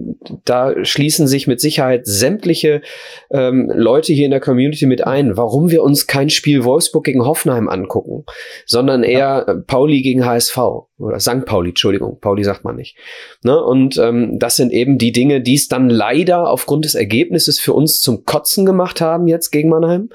da 0.44 0.84
schließen 0.84 1.28
sich 1.28 1.46
mit 1.46 1.62
Sicherheit 1.62 2.08
sämtliche 2.08 2.82
ähm, 3.30 3.72
Leute 3.74 4.14
hier 4.14 4.26
in 4.26 4.32
der 4.32 4.40
Community 4.40 4.86
mit 4.88 5.06
ein, 5.06 5.38
warum 5.38 5.70
wir 5.70 5.84
uns 5.84 6.08
kein 6.08 6.30
Spiel 6.30 6.64
Wolfsburg 6.64 7.04
gegen 7.04 7.26
Hoffenheim 7.26 7.70
angucken, 7.70 8.26
sondern 8.66 9.04
eher 9.04 9.46
ja. 9.48 9.56
Pauli 9.68 10.02
gegen 10.02 10.26
HSV 10.26 10.58
oder 10.98 11.20
St. 11.20 11.46
Pauli, 11.46 11.70
Entschuldigung, 11.70 12.20
Pauli 12.20 12.44
sagt 12.44 12.64
man 12.64 12.76
nicht. 12.76 12.98
Ne? 13.44 13.62
Und 13.62 13.98
ähm, 13.98 14.40
das 14.40 14.56
sind 14.56 14.72
eben 14.72 14.98
die 14.98 15.12
Dinge, 15.12 15.42
die 15.42 15.56
es 15.56 15.68
dann 15.68 15.90
leider 15.90 16.50
aufgrund 16.50 16.86
des 16.86 16.96
Ergebnisses 16.96 17.60
für 17.60 17.74
uns 17.74 18.00
zum 18.00 18.26
Kotzen 18.26 18.66
gemacht 18.66 18.95
haben 19.02 19.28
jetzt 19.28 19.52
gegen 19.52 19.70
Mannheim 19.70 20.10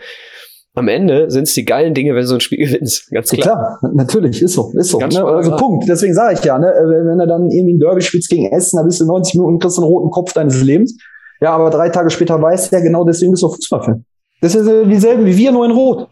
am 0.74 0.88
Ende 0.88 1.30
sind 1.30 1.44
es 1.44 1.54
die 1.54 1.64
geilen 1.64 1.94
Dinge, 1.94 2.14
wenn 2.14 2.22
du 2.22 2.26
so 2.26 2.34
ein 2.34 2.40
Spiel 2.40 2.58
gewinnst. 2.66 3.10
Ganz 3.10 3.30
klar. 3.30 3.46
Ja, 3.46 3.78
klar, 3.78 3.92
natürlich, 3.94 4.42
ist 4.42 4.54
so, 4.54 4.72
ist 4.74 4.88
so. 4.88 4.98
Ne? 4.98 5.24
Also 5.24 5.56
Punkt. 5.56 5.88
Deswegen 5.88 6.14
sage 6.14 6.34
ich 6.34 6.44
ja, 6.44 6.58
ne? 6.58 6.66
wenn 6.66 7.18
du 7.18 7.26
dann 7.26 7.50
irgendwie 7.50 7.74
ein 7.74 7.80
Derby 7.80 8.02
spielst 8.02 8.28
gegen 8.28 8.46
Essen, 8.46 8.76
dann 8.76 8.86
bist 8.86 9.00
du 9.00 9.06
90 9.06 9.34
Minuten 9.34 9.58
kriegst 9.58 9.78
du 9.78 9.82
einen 9.82 9.90
roten 9.90 10.10
Kopf 10.10 10.32
deines 10.32 10.62
Lebens. 10.62 10.96
Ja, 11.40 11.52
aber 11.52 11.70
drei 11.70 11.88
Tage 11.88 12.10
später 12.10 12.40
weißt 12.40 12.70
du 12.70 12.76
ja 12.76 12.82
genau, 12.82 13.04
deswegen 13.04 13.32
bist 13.32 13.42
du 13.42 13.48
Fußballfan. 13.48 14.04
Das 14.42 14.54
ist 14.54 14.66
ja 14.66 14.84
dieselben 14.84 15.24
wie 15.24 15.36
wir, 15.36 15.52
nur 15.52 15.64
in 15.64 15.72
Rot. 15.72 16.08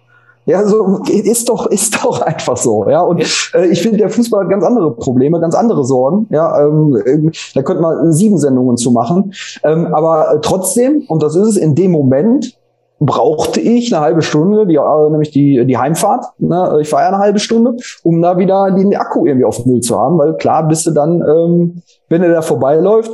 Ja, 0.47 0.66
so 0.66 1.03
ist 1.07 1.51
doch 1.51 1.66
ist 1.66 2.03
doch 2.03 2.23
einfach 2.23 2.57
so. 2.57 2.89
Ja, 2.89 3.03
und 3.03 3.21
äh, 3.53 3.66
ich 3.66 3.83
finde, 3.83 3.99
der 3.99 4.09
Fußball 4.09 4.45
hat 4.45 4.51
ganz 4.51 4.64
andere 4.64 4.97
Probleme, 4.97 5.39
ganz 5.41 5.55
andere 5.55 5.85
Sorgen. 5.85 6.27
Ja, 6.31 6.66
ähm, 6.66 7.31
da 7.55 7.62
könnte 7.62 7.83
man 7.83 8.12
sieben 8.12 8.39
Sendungen 8.39 8.79
zu 8.79 8.91
machen. 8.91 9.33
Ähm, 9.62 9.93
aber 9.93 10.41
trotzdem, 10.41 11.05
und 11.09 11.23
das 11.23 11.37
ist 11.37 11.49
es 11.49 11.57
in 11.59 11.75
dem 11.75 11.91
Moment, 11.91 12.58
brauchte 13.01 13.61
ich 13.61 13.94
eine 13.94 14.05
halbe 14.05 14.22
Stunde, 14.22 14.66
die, 14.66 14.76
äh, 14.76 15.11
nämlich 15.11 15.30
die, 15.30 15.64
die 15.64 15.78
Heimfahrt. 15.78 16.24
Ne? 16.38 16.78
Ich 16.80 16.88
fahre 16.88 17.05
ja 17.05 17.09
eine 17.09 17.18
halbe 17.18 17.38
Stunde, 17.38 17.76
um 18.03 18.20
da 18.20 18.38
wieder 18.38 18.70
den 18.72 18.94
Akku 18.96 19.26
irgendwie 19.26 19.44
auf 19.44 19.64
Null 19.64 19.80
zu 19.80 19.99
haben, 19.99 20.18
weil 20.18 20.34
klar 20.36 20.66
bist 20.66 20.86
du 20.86 20.90
dann, 20.90 21.22
ähm, 21.22 21.82
wenn 22.09 22.22
er 22.22 22.32
da 22.32 22.42
vorbeiläuft, 22.42 23.12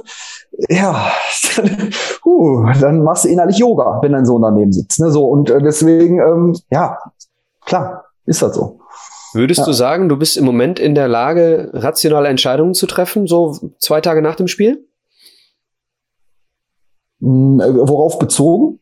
ja, 0.69 1.09
dann, 1.57 1.91
uh, 2.25 2.67
dann 2.81 3.03
machst 3.03 3.25
du 3.25 3.29
innerlich 3.29 3.59
Yoga, 3.59 3.99
wenn 4.03 4.13
dein 4.13 4.25
Sohn 4.25 4.43
daneben 4.43 4.73
sitzt. 4.73 5.01
Ne? 5.01 5.11
So, 5.11 5.27
und 5.27 5.51
äh, 5.51 5.61
deswegen, 5.61 6.19
ähm, 6.19 6.57
ja, 6.71 6.99
klar, 7.67 8.05
ist 8.25 8.41
das 8.41 8.55
so. 8.55 8.81
Würdest 9.35 9.61
ja. 9.61 9.67
du 9.67 9.73
sagen, 9.73 10.09
du 10.09 10.17
bist 10.17 10.37
im 10.37 10.45
Moment 10.45 10.79
in 10.79 10.95
der 10.95 11.09
Lage, 11.09 11.71
rationale 11.73 12.29
Entscheidungen 12.29 12.73
zu 12.73 12.87
treffen, 12.87 13.27
so 13.27 13.57
zwei 13.81 14.01
Tage 14.01 14.23
nach 14.23 14.37
dem 14.37 14.47
Spiel? 14.47 14.87
Hm, 17.21 17.61
äh, 17.61 17.75
worauf 17.75 18.19
bezogen? 18.19 18.79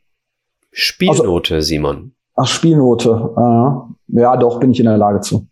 Spielnote, 0.73 1.55
also, 1.55 1.67
Simon. 1.67 2.15
Ach, 2.35 2.47
Spielnote. 2.47 3.35
Äh, 3.37 4.21
ja, 4.21 4.37
doch, 4.37 4.59
bin 4.59 4.73
ich 4.73 4.81
in 4.81 4.87
der 4.87 4.99
Lage 4.99 5.21
zu. 5.21 5.47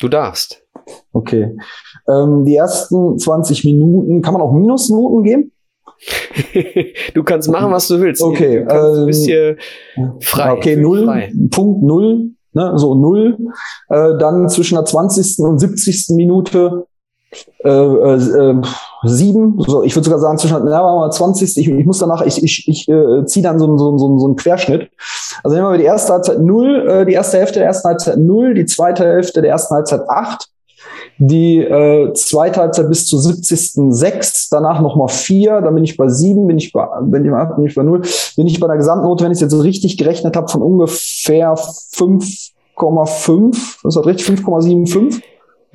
Du 0.00 0.08
darfst. 0.08 0.62
Okay. 1.12 1.56
Ähm, 2.08 2.44
die 2.44 2.56
ersten 2.56 3.18
20 3.18 3.64
Minuten, 3.64 4.22
kann 4.22 4.34
man 4.34 4.42
auch 4.42 4.52
Minusnoten 4.52 5.24
geben? 5.24 5.52
du 7.14 7.24
kannst 7.24 7.50
machen, 7.50 7.72
was 7.72 7.88
du 7.88 8.00
willst. 8.00 8.22
Okay. 8.22 8.60
Du 8.60 8.66
kannst, 8.66 8.98
ähm, 8.98 9.06
bist 9.06 9.24
hier 9.24 9.56
frei. 10.20 10.52
Okay, 10.52 10.76
null, 10.76 11.04
frei. 11.04 11.32
Punkt 11.50 11.82
null, 11.82 12.30
ne, 12.52 12.72
so 12.76 12.94
null. 12.94 13.38
Äh, 13.88 14.18
dann 14.18 14.48
zwischen 14.48 14.74
der 14.74 14.84
20. 14.84 15.38
und 15.38 15.58
70. 15.58 16.10
Minute 16.10 16.86
äh, 17.64 17.68
äh, 17.68 18.62
sieben, 19.04 19.60
so, 19.66 19.82
ich 19.82 19.94
würde 19.94 20.04
sogar 20.04 20.20
sagen 20.20 20.38
zwischen 20.38 20.66
ja, 20.68 21.10
20. 21.10 21.58
Ich, 21.58 21.68
ich 21.68 21.84
muss 21.84 21.98
danach, 21.98 22.24
ich, 22.24 22.42
ich, 22.42 22.68
ich 22.68 22.88
äh, 22.88 23.24
ziehe 23.26 23.42
dann 23.42 23.58
so, 23.58 23.76
so, 23.76 23.98
so, 23.98 24.18
so 24.18 24.26
einen 24.26 24.36
Querschnitt. 24.36 24.88
Also 25.42 25.56
nehmen 25.56 25.70
wir 25.70 25.78
die 25.78 25.84
erste 25.84 26.12
Halbzeit 26.12 26.40
null, 26.40 26.88
äh, 26.88 27.04
die 27.04 27.14
erste 27.14 27.38
Hälfte 27.38 27.58
der 27.58 27.66
ersten 27.66 27.88
Halbzeit 27.88 28.18
null, 28.18 28.54
die 28.54 28.66
zweite 28.66 29.04
Hälfte 29.04 29.42
der 29.42 29.50
ersten 29.50 29.74
Halbzeit 29.74 30.02
acht, 30.08 30.48
die 31.18 31.58
äh, 31.58 32.12
zweite 32.14 32.60
Halbzeit 32.60 32.88
bis 32.88 33.06
zur 33.06 33.20
70. 33.20 33.94
sechs, 33.94 34.48
danach 34.48 34.80
nochmal 34.80 35.08
vier, 35.08 35.60
dann 35.60 35.74
bin 35.74 35.84
ich 35.84 35.96
bei 35.96 36.08
sieben, 36.08 36.46
bin 36.46 36.58
ich 36.58 36.72
bei, 36.72 36.86
bin 37.02 37.24
ich 37.24 37.30
bei, 37.30 37.44
bin 37.44 37.66
ich 37.66 37.74
bei 37.74 37.82
null, 37.82 38.02
bin 38.36 38.46
ich 38.46 38.60
bei 38.60 38.68
der 38.68 38.76
Gesamtnote, 38.76 39.24
wenn 39.24 39.32
ich 39.32 39.36
es 39.36 39.42
jetzt 39.42 39.52
so 39.52 39.60
richtig 39.60 39.98
gerechnet 39.98 40.36
habe, 40.36 40.48
von 40.48 40.62
ungefähr 40.62 41.54
5,5, 41.54 43.56
ist 43.56 43.96
das 43.96 44.06
richtig? 44.06 44.26
5,75? 44.26 45.22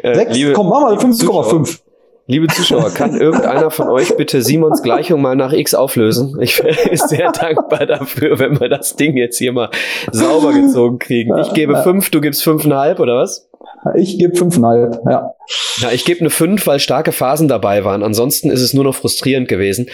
Äh, 0.04 0.16
6? 0.16 0.36
Liebe, 0.36 0.54
Komm, 0.54 0.70
mach 0.70 0.82
mal 0.82 0.98
5,5. 0.98 1.80
Liebe 2.28 2.48
Zuschauer, 2.48 2.92
kann 2.92 3.20
irgendeiner 3.20 3.72
von 3.72 3.90
euch 3.90 4.16
bitte 4.16 4.42
Simons 4.42 4.84
Gleichung 4.84 5.22
mal 5.22 5.36
nach 5.36 5.52
X 5.52 5.74
auflösen? 5.74 6.38
Ich 6.40 6.64
wäre 6.64 6.96
sehr 6.96 7.32
dankbar 7.32 7.86
dafür, 7.86 8.40
wenn 8.40 8.60
wir 8.60 8.70
das 8.70 8.96
Ding 8.96 9.18
jetzt 9.18 9.38
hier 9.38 9.52
mal 9.52 9.70
sauber 10.12 10.54
gezogen 10.54 11.00
kriegen. 11.00 11.38
Ich 11.40 11.54
gebe 11.54 11.82
fünf, 11.84 12.10
du 12.10 12.22
gibst 12.22 12.44
fünfeinhalb, 12.44 13.00
oder 13.00 13.18
was? 13.18 13.50
Ich 13.96 14.20
gebe 14.20 14.36
fünfeinhalb, 14.36 15.00
ja. 15.10 15.34
Ja, 15.78 15.92
ich 15.92 16.06
gebe 16.06 16.20
eine 16.20 16.30
fünf, 16.30 16.68
weil 16.68 16.80
starke 16.80 17.12
Phasen 17.12 17.48
dabei 17.48 17.84
waren. 17.84 18.04
Ansonsten 18.04 18.52
ist 18.52 18.62
es 18.62 18.74
nur 18.74 18.84
noch 18.84 18.96
frustrierend 18.96 19.48
gewesen. 19.48 19.88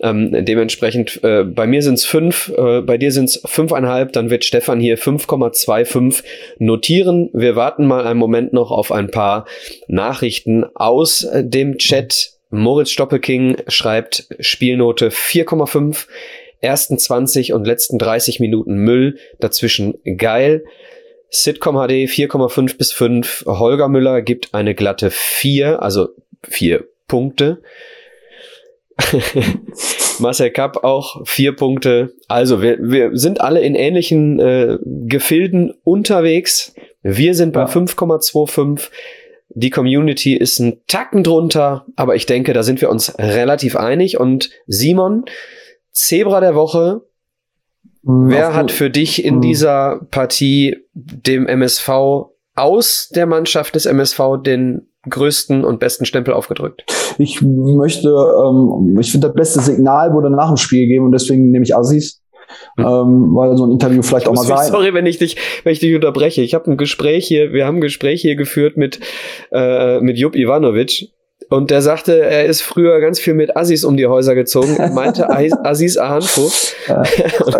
Ähm, 0.00 0.44
dementsprechend, 0.44 1.22
äh, 1.24 1.42
bei 1.44 1.66
mir 1.66 1.82
sind 1.82 1.94
es 1.94 2.04
fünf, 2.04 2.52
äh, 2.56 2.82
bei 2.82 2.98
dir 2.98 3.10
sind 3.10 3.26
es 3.26 3.42
fünfeinhalb, 3.44 4.12
dann 4.12 4.30
wird 4.30 4.44
Stefan 4.44 4.80
hier 4.80 4.98
5,25 4.98 6.22
notieren. 6.58 7.30
Wir 7.32 7.56
warten 7.56 7.86
mal 7.86 8.06
einen 8.06 8.18
Moment 8.18 8.52
noch 8.52 8.70
auf 8.70 8.92
ein 8.92 9.10
paar 9.10 9.46
Nachrichten 9.88 10.64
aus 10.74 11.26
dem 11.34 11.78
Chat. 11.78 12.32
Moritz 12.50 12.90
Stoppelking 12.90 13.56
schreibt 13.68 14.26
Spielnote 14.40 15.10
4,5 15.10 16.06
ersten 16.60 16.98
20 16.98 17.52
und 17.52 17.66
letzten 17.66 17.98
30 17.98 18.40
Minuten 18.40 18.74
Müll, 18.74 19.18
dazwischen 19.40 19.94
geil. 20.16 20.64
Sitcom 21.34 21.76
HD 21.76 22.06
4,5 22.10 22.76
bis 22.76 22.92
5. 22.92 23.44
Holger 23.46 23.88
Müller 23.88 24.20
gibt 24.20 24.52
eine 24.52 24.74
glatte 24.74 25.10
4, 25.10 25.82
also 25.82 26.10
4 26.42 26.84
Punkte. 27.08 27.62
Marcel 30.18 30.50
Kapp 30.50 30.84
auch 30.84 31.26
4 31.26 31.56
Punkte. 31.56 32.12
Also 32.28 32.60
wir, 32.60 32.78
wir 32.82 33.16
sind 33.16 33.40
alle 33.40 33.60
in 33.60 33.74
ähnlichen 33.74 34.38
äh, 34.40 34.78
Gefilden 34.84 35.72
unterwegs. 35.84 36.74
Wir 37.02 37.34
sind 37.34 37.54
bei 37.54 37.60
ja. 37.60 37.66
5,25. 37.66 38.90
Die 39.54 39.70
Community 39.70 40.34
ist 40.36 40.58
ein 40.58 40.82
Tacken 40.86 41.24
drunter, 41.24 41.86
aber 41.96 42.14
ich 42.14 42.26
denke, 42.26 42.52
da 42.52 42.62
sind 42.62 42.82
wir 42.82 42.90
uns 42.90 43.18
relativ 43.18 43.76
einig. 43.76 44.20
Und 44.20 44.50
Simon, 44.66 45.24
Zebra 45.92 46.40
der 46.40 46.54
Woche, 46.54 47.02
Wer 48.02 48.54
hat 48.54 48.72
für 48.72 48.90
dich 48.90 49.24
in 49.24 49.36
hm. 49.36 49.40
dieser 49.42 50.00
Partie 50.10 50.76
dem 50.92 51.46
MSV 51.46 51.88
aus 52.54 53.08
der 53.14 53.26
Mannschaft 53.26 53.74
des 53.74 53.86
MSV 53.86 54.42
den 54.44 54.88
größten 55.08 55.64
und 55.64 55.80
besten 55.80 56.04
Stempel 56.04 56.34
aufgedrückt? 56.34 56.84
Ich 57.18 57.40
möchte, 57.42 58.08
ähm, 58.08 58.98
ich 59.00 59.12
finde, 59.12 59.28
das 59.28 59.36
beste 59.36 59.60
Signal 59.60 60.12
wurde 60.14 60.30
nach 60.30 60.48
dem 60.48 60.56
Spiel 60.56 60.82
gegeben 60.82 61.06
und 61.06 61.12
deswegen 61.12 61.50
nehme 61.50 61.64
ich 61.64 61.76
Assis. 61.76 62.20
Hm. 62.76 62.84
Ähm, 62.84 63.34
weil 63.34 63.56
so 63.56 63.64
ein 63.64 63.70
Interview 63.70 64.02
vielleicht 64.02 64.28
auch 64.28 64.34
mal 64.34 64.44
sein. 64.44 64.70
Sorry, 64.70 64.92
wenn 64.92 65.06
ich 65.06 65.18
dich, 65.18 65.36
wenn 65.64 65.72
ich 65.72 65.78
dich 65.78 65.94
unterbreche. 65.94 66.42
Ich 66.42 66.54
habe 66.54 66.70
ein 66.70 66.76
Gespräch 66.76 67.26
hier, 67.26 67.52
wir 67.52 67.66
haben 67.66 67.78
ein 67.78 67.80
Gespräch 67.80 68.20
hier 68.20 68.36
geführt 68.36 68.76
mit 68.76 69.00
äh, 69.52 70.00
mit 70.00 70.18
Jupp 70.18 70.36
Ivanovic 70.36 71.11
und 71.52 71.70
der 71.70 71.82
sagte, 71.82 72.18
er 72.18 72.46
ist 72.46 72.62
früher 72.62 72.98
ganz 73.00 73.18
viel 73.18 73.34
mit 73.34 73.56
Assis 73.56 73.84
um 73.84 73.96
die 73.96 74.06
Häuser 74.06 74.34
gezogen. 74.34 74.76
Er 74.76 74.90
meinte 74.90 75.28
Assis 75.64 75.98
Ahanfo. 75.98 76.48
Ja, 76.88 77.02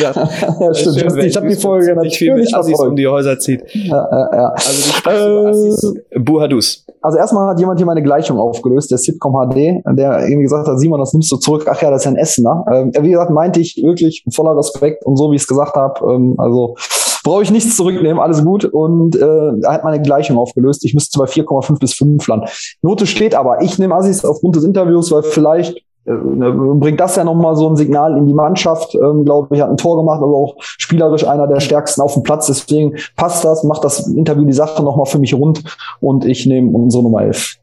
ja. 0.00 0.72
ich 0.72 1.36
habe 1.36 1.48
die 1.48 1.56
Folge 1.56 1.94
nicht 2.00 2.16
viel 2.16 2.34
mit 2.34 2.54
Assis 2.54 2.80
um 2.80 2.96
die 2.96 3.06
Häuser 3.06 3.38
zieht. 3.38 3.62
Ja, 3.74 4.08
ja, 4.10 4.30
ja. 4.32 4.48
Also 4.54 5.02
die 5.04 5.10
äh, 5.10 5.48
Assis 5.48 5.94
Buhadus. 6.18 6.86
Also 7.02 7.18
erstmal 7.18 7.50
hat 7.50 7.60
jemand 7.60 7.78
hier 7.78 7.86
meine 7.86 8.02
Gleichung 8.02 8.38
aufgelöst, 8.38 8.90
der 8.90 8.96
Sitcom 8.96 9.34
HD, 9.34 9.84
der 9.96 10.20
irgendwie 10.20 10.44
gesagt 10.44 10.66
hat, 10.66 10.78
Simon, 10.80 10.98
das 11.00 11.12
nimmst 11.12 11.30
du 11.30 11.36
zurück. 11.36 11.66
Ach 11.68 11.80
ja, 11.82 11.90
das 11.90 12.02
ist 12.02 12.06
ein 12.06 12.16
Essener. 12.16 12.64
Ähm, 12.72 12.92
wie 12.98 13.10
gesagt, 13.10 13.30
meinte 13.30 13.60
ich 13.60 13.76
wirklich 13.84 14.24
voller 14.34 14.56
Respekt 14.56 15.04
und 15.04 15.16
so, 15.16 15.30
wie 15.30 15.36
ich 15.36 15.42
es 15.42 15.48
gesagt 15.48 15.74
habe. 15.74 16.00
Ähm, 16.10 16.34
also 16.38 16.76
brauche 17.24 17.42
ich 17.42 17.50
nichts 17.50 17.76
zurücknehmen, 17.76 18.20
alles 18.20 18.44
gut. 18.44 18.64
Und 18.64 19.16
äh, 19.16 19.20
er 19.62 19.72
hat 19.72 19.82
meine 19.82 20.00
Gleichung 20.00 20.38
aufgelöst. 20.38 20.84
Ich 20.84 20.94
müsste 20.94 21.18
bei 21.18 21.24
4,5 21.24 21.80
bis 21.80 21.94
5 21.94 22.24
landen. 22.28 22.46
Note 22.82 23.06
steht 23.06 23.34
aber, 23.34 23.62
ich 23.62 23.78
nehme 23.78 23.96
Assis 23.96 24.24
aufgrund 24.24 24.54
des 24.54 24.62
Interviews, 24.62 25.10
weil 25.10 25.24
vielleicht 25.24 25.78
äh, 26.04 26.12
bringt 26.12 27.00
das 27.00 27.16
ja 27.16 27.24
nochmal 27.24 27.56
so 27.56 27.68
ein 27.68 27.76
Signal 27.76 28.16
in 28.16 28.26
die 28.26 28.34
Mannschaft. 28.34 28.94
Ähm, 28.94 29.24
glaube 29.24 29.56
ich, 29.56 29.62
hat 29.62 29.70
ein 29.70 29.76
Tor 29.76 29.96
gemacht, 29.96 30.22
aber 30.22 30.36
auch 30.36 30.56
spielerisch 30.60 31.26
einer 31.26 31.48
der 31.48 31.60
stärksten 31.60 32.02
auf 32.02 32.12
dem 32.12 32.22
Platz. 32.22 32.46
Deswegen 32.46 32.94
passt 33.16 33.44
das, 33.44 33.64
macht 33.64 33.82
das 33.84 34.06
Interview 34.06 34.44
die 34.44 34.52
Sache 34.52 34.82
nochmal 34.82 35.06
für 35.06 35.18
mich 35.18 35.34
rund 35.34 35.64
und 36.00 36.24
ich 36.26 36.46
nehme 36.46 36.70
unsere 36.70 37.02
Nummer 37.02 37.22
11. 37.22 37.56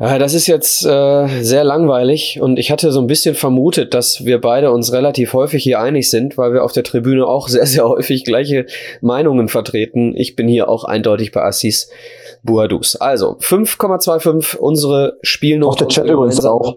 Ja, 0.00 0.18
das 0.18 0.32
ist 0.32 0.46
jetzt 0.46 0.84
äh, 0.84 1.26
sehr 1.42 1.64
langweilig 1.64 2.38
und 2.40 2.58
ich 2.58 2.70
hatte 2.70 2.92
so 2.92 3.00
ein 3.00 3.08
bisschen 3.08 3.34
vermutet, 3.34 3.94
dass 3.94 4.24
wir 4.24 4.40
beide 4.40 4.70
uns 4.70 4.92
relativ 4.92 5.32
häufig 5.32 5.64
hier 5.64 5.80
einig 5.80 6.08
sind, 6.08 6.38
weil 6.38 6.52
wir 6.52 6.62
auf 6.62 6.72
der 6.72 6.84
Tribüne 6.84 7.26
auch 7.26 7.48
sehr, 7.48 7.66
sehr 7.66 7.88
häufig 7.88 8.24
gleiche 8.24 8.66
Meinungen 9.00 9.48
vertreten. 9.48 10.14
Ich 10.16 10.36
bin 10.36 10.46
hier 10.46 10.68
auch 10.68 10.84
eindeutig 10.84 11.32
bei 11.32 11.42
Assis 11.42 11.90
Buadus. 12.44 12.94
Also 12.96 13.36
5,25 13.40 14.56
unsere 14.56 15.18
Spielnote. 15.22 15.70
Auch 15.70 15.76
der 15.76 15.88
Chat 15.88 16.06
übrigens 16.06 16.44
auch. 16.44 16.76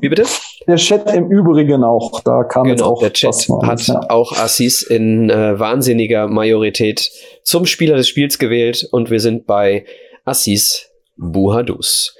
Wie 0.00 0.08
bitte? 0.08 0.24
Der 0.66 0.76
Chat 0.76 1.14
im 1.14 1.30
Übrigen 1.30 1.84
auch. 1.84 2.20
Da 2.22 2.42
kam 2.42 2.64
genau, 2.64 2.72
jetzt 2.72 2.82
auch 2.82 3.00
der 3.00 3.12
Chat 3.12 3.48
hat 3.62 3.86
ja. 3.86 4.10
auch 4.10 4.32
Assis 4.32 4.82
in 4.82 5.30
äh, 5.30 5.58
wahnsinniger 5.60 6.26
Majorität 6.26 7.10
zum 7.44 7.66
Spieler 7.66 7.96
des 7.96 8.08
Spiels 8.08 8.40
gewählt 8.40 8.88
und 8.90 9.10
wir 9.10 9.20
sind 9.20 9.46
bei 9.46 9.84
Assis 10.24 10.89
Buhadus. 11.20 12.16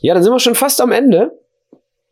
Ja, 0.00 0.14
dann 0.14 0.22
sind 0.22 0.32
wir 0.32 0.38
schon 0.38 0.54
fast 0.54 0.80
am 0.80 0.92
Ende. 0.92 1.32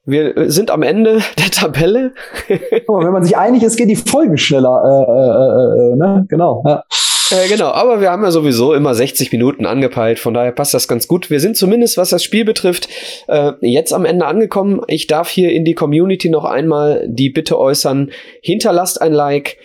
Wir 0.05 0.37
äh, 0.37 0.51
sind 0.51 0.71
am 0.71 0.83
Ende 0.83 1.21
der 1.39 1.51
Tabelle. 1.51 2.13
wenn 2.49 3.13
man 3.13 3.25
sich 3.25 3.37
einig 3.37 3.63
ist, 3.63 3.77
geht 3.77 3.89
die 3.89 3.97
Folge 3.97 4.37
schneller. 4.37 4.83
Äh, 4.85 5.13
äh, 5.13 5.93
äh, 5.93 5.97
ne? 5.97 6.27
Genau. 6.29 6.63
Ja. 6.67 6.85
Äh, 7.31 7.49
genau, 7.49 7.69
aber 7.69 8.03
wir 8.03 8.11
haben 8.11 8.23
ja 8.23 8.31
sowieso 8.31 8.75
immer 8.75 8.95
60 8.95 9.33
Minuten 9.33 9.65
angepeilt, 9.65 10.19
von 10.19 10.35
daher 10.35 10.53
passt 10.53 10.75
das 10.75 10.89
ganz 10.89 11.09
gut. 11.09 11.31
Wir 11.31 11.41
sind 11.41 11.57
zumindest, 11.57 11.97
was 11.97 12.11
das 12.11 12.23
Spiel 12.23 12.45
betrifft, 12.45 12.89
äh, 13.29 13.53
jetzt 13.63 13.95
am 13.95 14.05
Ende 14.05 14.27
angekommen. 14.27 14.83
Ich 14.89 15.07
darf 15.07 15.31
hier 15.31 15.51
in 15.53 15.65
die 15.65 15.75
Community 15.75 16.29
noch 16.29 16.45
einmal 16.45 17.07
die 17.09 17.31
Bitte 17.31 17.59
äußern, 17.59 18.11
hinterlasst 18.43 19.01
ein 19.01 19.15
Like 19.15 19.57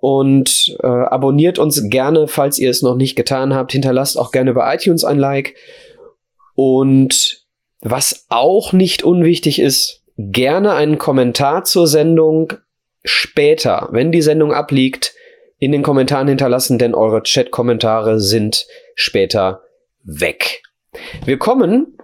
und 0.00 0.76
äh, 0.82 0.86
abonniert 0.86 1.58
uns 1.58 1.88
gerne, 1.90 2.28
falls 2.28 2.58
ihr 2.58 2.70
es 2.70 2.82
noch 2.82 2.94
nicht 2.94 3.16
getan 3.16 3.54
habt. 3.54 3.72
Hinterlasst 3.72 4.16
auch 4.16 4.30
gerne 4.30 4.54
bei 4.54 4.74
iTunes 4.74 5.04
ein 5.04 5.18
Like. 5.18 5.54
Und 6.62 7.46
was 7.80 8.26
auch 8.28 8.74
nicht 8.74 9.02
unwichtig 9.02 9.60
ist, 9.60 10.02
gerne 10.18 10.74
einen 10.74 10.98
Kommentar 10.98 11.64
zur 11.64 11.86
Sendung 11.86 12.52
später, 13.02 13.88
wenn 13.92 14.12
die 14.12 14.20
Sendung 14.20 14.52
abliegt, 14.52 15.14
in 15.58 15.72
den 15.72 15.82
Kommentaren 15.82 16.28
hinterlassen, 16.28 16.76
denn 16.76 16.94
eure 16.94 17.22
Chat-Kommentare 17.22 18.20
sind 18.20 18.66
später 18.94 19.62
weg. 20.02 20.62
Wir 21.24 21.38
kommen 21.38 21.96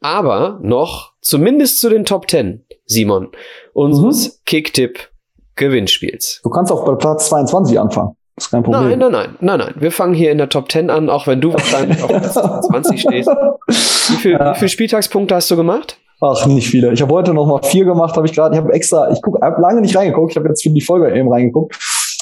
aber 0.00 0.58
noch 0.64 1.12
zumindest 1.20 1.78
zu 1.78 1.90
den 1.90 2.04
Top 2.04 2.28
10, 2.28 2.66
Simon, 2.86 3.30
unseres 3.72 4.26
mhm. 4.26 4.32
Kicktipp-Gewinnspiels. 4.46 6.40
Du 6.42 6.50
kannst 6.50 6.72
auch 6.72 6.84
bei 6.84 6.96
Platz 6.96 7.28
22 7.28 7.78
anfangen. 7.78 8.16
Ist 8.40 8.50
kein 8.50 8.62
Problem. 8.62 8.88
Nein, 8.88 8.98
nein, 8.98 9.12
nein, 9.12 9.36
nein, 9.40 9.58
nein. 9.58 9.74
Wir 9.76 9.92
fangen 9.92 10.14
hier 10.14 10.32
in 10.32 10.38
der 10.38 10.48
Top 10.48 10.72
10 10.72 10.88
an, 10.88 11.10
auch 11.10 11.26
wenn 11.26 11.40
du 11.40 11.52
wahrscheinlich 11.52 12.02
auf 12.02 12.08
Platz 12.08 12.34
20 12.34 13.00
stehst. 13.00 13.28
Wie, 13.28 14.16
viel, 14.16 14.32
ja. 14.32 14.54
wie 14.54 14.58
viele 14.58 14.68
Spieltagspunkte 14.68 15.34
hast 15.34 15.50
du 15.50 15.56
gemacht? 15.56 15.98
Ach, 16.22 16.46
nicht 16.46 16.68
viele. 16.68 16.92
Ich 16.92 17.02
habe 17.02 17.12
heute 17.12 17.34
noch 17.34 17.46
mal 17.46 17.62
vier 17.62 17.84
gemacht, 17.84 18.16
habe 18.16 18.26
ich 18.26 18.32
gerade. 18.32 18.54
Ich 18.54 18.60
habe 18.60 18.72
extra, 18.72 19.10
ich 19.10 19.20
gucke, 19.22 19.40
habe 19.44 19.60
lange 19.60 19.80
nicht 19.80 19.96
reingeguckt. 19.96 20.32
Ich 20.32 20.36
habe 20.36 20.48
jetzt 20.48 20.62
für 20.62 20.70
die 20.70 20.80
Folge 20.80 21.14
eben 21.14 21.32
reingeguckt 21.32 21.78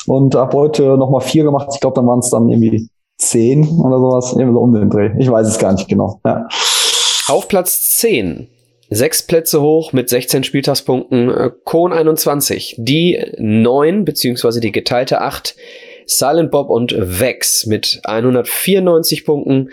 und 0.06 0.34
habe 0.34 0.56
heute 0.56 0.96
noch 0.96 1.10
mal 1.10 1.20
vier 1.20 1.44
gemacht. 1.44 1.68
Ich 1.72 1.80
glaube, 1.80 1.94
dann 1.94 2.06
waren 2.06 2.20
es 2.20 2.30
dann 2.30 2.48
irgendwie 2.48 2.88
zehn 3.16 3.66
oder 3.80 3.98
sowas, 3.98 4.32
irgendwie 4.32 4.54
so 4.54 4.60
um 4.60 4.72
den 4.72 4.90
Dreh. 4.90 5.10
Ich 5.18 5.30
weiß 5.30 5.46
es 5.46 5.58
gar 5.58 5.72
nicht 5.72 5.88
genau. 5.88 6.20
Ja. 6.24 6.46
Auf 7.28 7.48
Platz 7.48 7.98
10 7.98 8.48
Sechs 8.90 9.22
Plätze 9.22 9.60
hoch 9.60 9.92
mit 9.92 10.08
16 10.08 10.44
Spieltagspunkten. 10.44 11.28
Äh, 11.28 11.50
Kohn 11.64 11.92
21. 11.92 12.76
Die 12.78 13.22
neun 13.36 14.04
beziehungsweise 14.04 14.60
die 14.60 14.72
geteilte 14.72 15.20
acht 15.20 15.56
Silent 16.08 16.50
Bob 16.50 16.70
und 16.70 16.94
Vex 16.98 17.66
mit 17.66 18.00
194 18.04 19.24
Punkten. 19.24 19.70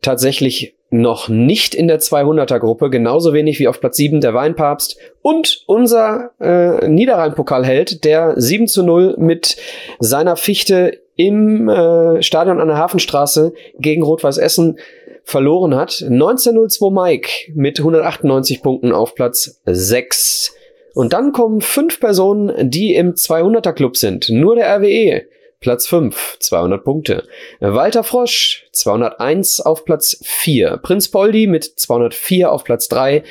Tatsächlich 0.00 0.74
noch 0.90 1.28
nicht 1.28 1.74
in 1.74 1.88
der 1.88 2.00
200er 2.00 2.58
Gruppe, 2.58 2.90
genauso 2.90 3.32
wenig 3.32 3.58
wie 3.58 3.66
auf 3.66 3.80
Platz 3.80 3.96
7 3.96 4.20
der 4.20 4.34
Weinpapst 4.34 4.98
und 5.22 5.62
unser 5.66 6.32
äh, 6.38 6.86
Niederrhein-Pokalheld, 6.86 8.04
der 8.04 8.34
7 8.36 8.68
zu 8.68 8.82
0 8.82 9.16
mit 9.18 9.56
seiner 10.00 10.36
Fichte 10.36 11.00
im 11.16 11.68
äh, 11.68 12.22
Stadion 12.22 12.60
an 12.60 12.68
der 12.68 12.76
Hafenstraße 12.76 13.54
gegen 13.78 14.02
Rot-Weiß 14.02 14.36
Essen 14.36 14.78
verloren 15.24 15.74
hat. 15.74 16.02
1902 16.02 16.90
Mike 16.90 17.30
mit 17.54 17.78
198 17.78 18.62
Punkten 18.62 18.92
auf 18.92 19.14
Platz 19.14 19.60
6. 19.64 20.54
Und 20.94 21.14
dann 21.14 21.32
kommen 21.32 21.62
fünf 21.62 22.00
Personen, 22.00 22.70
die 22.70 22.94
im 22.94 23.14
200er 23.14 23.72
Club 23.72 23.96
sind. 23.96 24.28
Nur 24.28 24.56
der 24.56 24.76
RWE. 24.76 25.22
Platz 25.62 25.86
5, 25.86 26.36
200 26.40 26.84
Punkte. 26.84 27.26
Walter 27.60 28.04
Frosch, 28.04 28.66
201 28.72 29.60
auf 29.60 29.86
Platz 29.86 30.18
4. 30.22 30.76
Prinz 30.82 31.08
Poldi 31.08 31.46
mit 31.46 31.64
204 31.64 32.52
auf 32.52 32.64
Platz 32.64 32.88
3. 32.88 33.22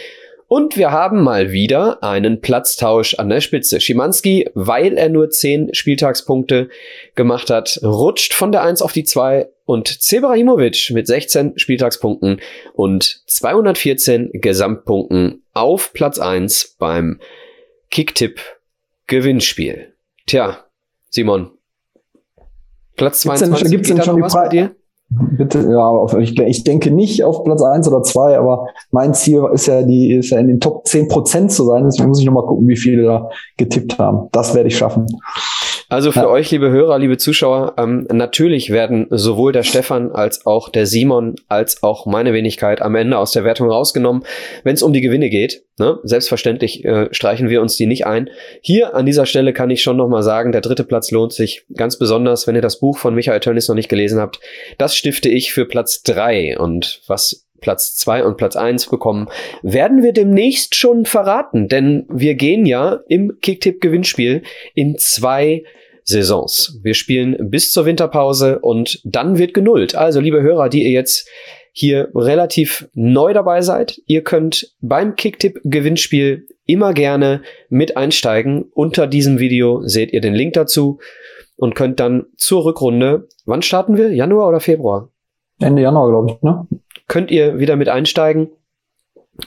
Und 0.48 0.76
wir 0.76 0.92
haben 0.92 1.24
mal 1.24 1.52
wieder 1.52 2.04
einen 2.04 2.42
Platztausch 2.42 3.14
an 3.14 3.30
der 3.30 3.40
Spitze. 3.40 3.80
Schimanski, 3.80 4.50
weil 4.54 4.98
er 4.98 5.08
nur 5.08 5.30
10 5.30 5.74
Spieltagspunkte 5.74 6.70
gemacht 7.16 7.50
hat, 7.50 7.80
rutscht 7.84 8.34
von 8.34 8.52
der 8.52 8.64
1 8.64 8.82
auf 8.82 8.92
die 8.92 9.06
2 9.06 9.48
und 9.64 10.02
Zebrahimovic 10.02 10.92
mit 10.92 11.08
16 11.08 11.54
Spieltagspunkten 11.58 12.42
und 12.74 13.22
214 13.28 14.32
Gesamtpunkten 14.34 15.44
auf 15.54 15.94
Platz 15.94 16.20
1 16.20 16.76
beim 16.78 17.22
Kicktipp 17.90 18.42
Gewinnspiel. 19.08 19.94
Tja, 20.26 20.66
Simon. 21.10 21.52
Platz 23.02 23.22
22. 23.22 23.72
Gibt's 23.72 23.88
denn 23.88 24.02
schon, 24.04 24.18
gibt's 24.18 24.34
denn 24.34 24.46
schon 24.46 24.52
die 24.52 24.60
Pre 24.60 24.76
Bitte, 25.14 25.68
ja, 25.70 26.20
ich, 26.20 26.40
ich 26.40 26.64
denke 26.64 26.90
nicht 26.90 27.24
auf 27.26 27.44
Platz 27.44 27.62
eins 27.62 27.88
oder 27.88 28.02
zwei, 28.02 28.38
aber 28.38 28.68
mein 28.92 29.14
Ziel 29.14 29.44
ist 29.52 29.66
ja, 29.66 29.82
die, 29.82 30.14
ist 30.14 30.30
ja 30.30 30.40
in 30.40 30.48
den 30.48 30.62
Top 30.62 30.88
10 30.88 31.10
Prozent 31.10 31.52
zu 31.52 31.66
sein. 31.66 31.84
Deswegen 31.84 32.08
muss 32.08 32.20
ich 32.20 32.26
nochmal 32.26 32.46
gucken, 32.46 32.66
wie 32.68 32.78
viele 32.78 33.04
da 33.04 33.30
getippt 33.58 33.98
haben. 33.98 34.30
Das 34.32 34.56
werde 34.56 34.70
ich 34.70 34.78
schaffen. 34.78 35.08
Also 35.92 36.14
für 36.14 36.20
ja. 36.20 36.28
euch, 36.30 36.50
liebe 36.52 36.70
Hörer, 36.70 37.00
liebe 37.00 37.18
Zuschauer, 37.18 37.74
ähm, 37.78 38.08
natürlich 38.10 38.70
werden 38.70 39.08
sowohl 39.10 39.52
der 39.52 39.64
Stefan 39.64 40.14
als 40.14 40.46
auch 40.46 40.70
der 40.70 40.86
Simon 40.86 41.36
als 41.50 41.84
auch 41.84 42.06
meine 42.06 42.32
Wenigkeit 42.32 42.82
am 42.82 42.96
Ende 42.96 43.18
aus 43.18 43.34
der 43.34 43.44
Wertung 43.44 43.70
rausgenommen, 43.70 44.24
wenn 44.64 44.74
es 44.74 44.84
um 44.84 44.94
die 44.94 45.02
Gewinne 45.02 45.30
geht. 45.30 45.66
Ne? 45.78 46.00
Selbstverständlich 46.04 46.86
äh, 46.86 47.10
streichen 47.12 47.50
wir 47.50 47.62
uns 47.62 47.76
die 47.76 47.88
nicht 47.88 48.08
ein. 48.08 48.30
Hier 48.62 48.96
an 48.96 49.06
dieser 49.06 49.26
Stelle 49.26 49.52
kann 49.52 49.70
ich 49.70 49.84
schon 49.84 49.98
nochmal 49.98 50.24
sagen, 50.24 50.54
der 50.54 50.62
dritte 50.62 50.86
Platz 50.86 51.12
lohnt 51.12 51.34
sich 51.34 51.66
ganz 51.76 52.00
besonders, 52.00 52.48
wenn 52.48 52.56
ihr 52.56 52.62
das 52.62 52.80
Buch 52.80 52.98
von 52.98 53.14
Michael 53.14 53.42
Tönnies 53.42 53.68
noch 53.68 53.76
nicht 53.76 53.90
gelesen 53.90 54.22
habt. 54.22 54.40
Das 54.78 54.96
stifte 54.96 55.28
ich 55.28 55.52
für 55.52 55.66
Platz 55.66 56.04
drei 56.04 56.58
und 56.58 57.02
was 57.08 57.50
Platz 57.60 57.98
zwei 57.98 58.24
und 58.24 58.38
Platz 58.38 58.56
eins 58.56 58.90
bekommen, 58.90 59.28
werden 59.62 60.04
wir 60.04 60.14
demnächst 60.14 60.76
schon 60.76 61.04
verraten, 61.04 61.68
denn 61.68 62.06
wir 62.10 62.36
gehen 62.36 62.66
ja 62.66 63.02
im 63.10 63.40
Kicktipp-Gewinnspiel 63.42 64.44
in 64.74 64.98
zwei 64.98 65.64
Saisons. 66.12 66.80
Wir 66.84 66.94
spielen 66.94 67.50
bis 67.50 67.72
zur 67.72 67.86
Winterpause 67.86 68.60
und 68.60 69.02
dann 69.04 69.38
wird 69.38 69.54
genullt. 69.54 69.96
Also, 69.96 70.20
liebe 70.20 70.42
Hörer, 70.42 70.70
die 70.70 70.84
ihr 70.84 70.92
jetzt 70.92 71.28
hier 71.74 72.10
relativ 72.14 72.90
neu 72.94 73.34
dabei 73.34 73.62
seid, 73.62 74.02
ihr 74.06 74.24
könnt 74.24 74.76
beim 74.82 75.16
Kicktipp-Gewinnspiel 75.16 76.48
immer 76.66 76.94
gerne 76.94 77.42
mit 77.70 77.98
einsteigen. 77.98 78.66
Unter 78.74 79.08
diesem 79.08 79.40
Video 79.40 79.82
seht 79.88 80.12
ihr 80.12 80.22
den 80.22 80.34
Link 80.34 80.54
dazu 80.54 81.00
und 81.56 81.76
könnt 81.76 82.00
dann 82.00 82.26
zur 82.38 82.66
Rückrunde, 82.66 83.28
wann 83.46 83.62
starten 83.62 83.98
wir? 83.98 84.14
Januar 84.14 84.50
oder 84.50 84.60
Februar? 84.60 85.10
Ende 85.60 85.82
Januar, 85.82 86.10
glaube 86.10 86.32
ich, 86.32 86.42
ne? 86.42 86.68
Könnt 87.08 87.32
ihr 87.32 87.60
wieder 87.60 87.76
mit 87.76 87.90
einsteigen 87.90 88.50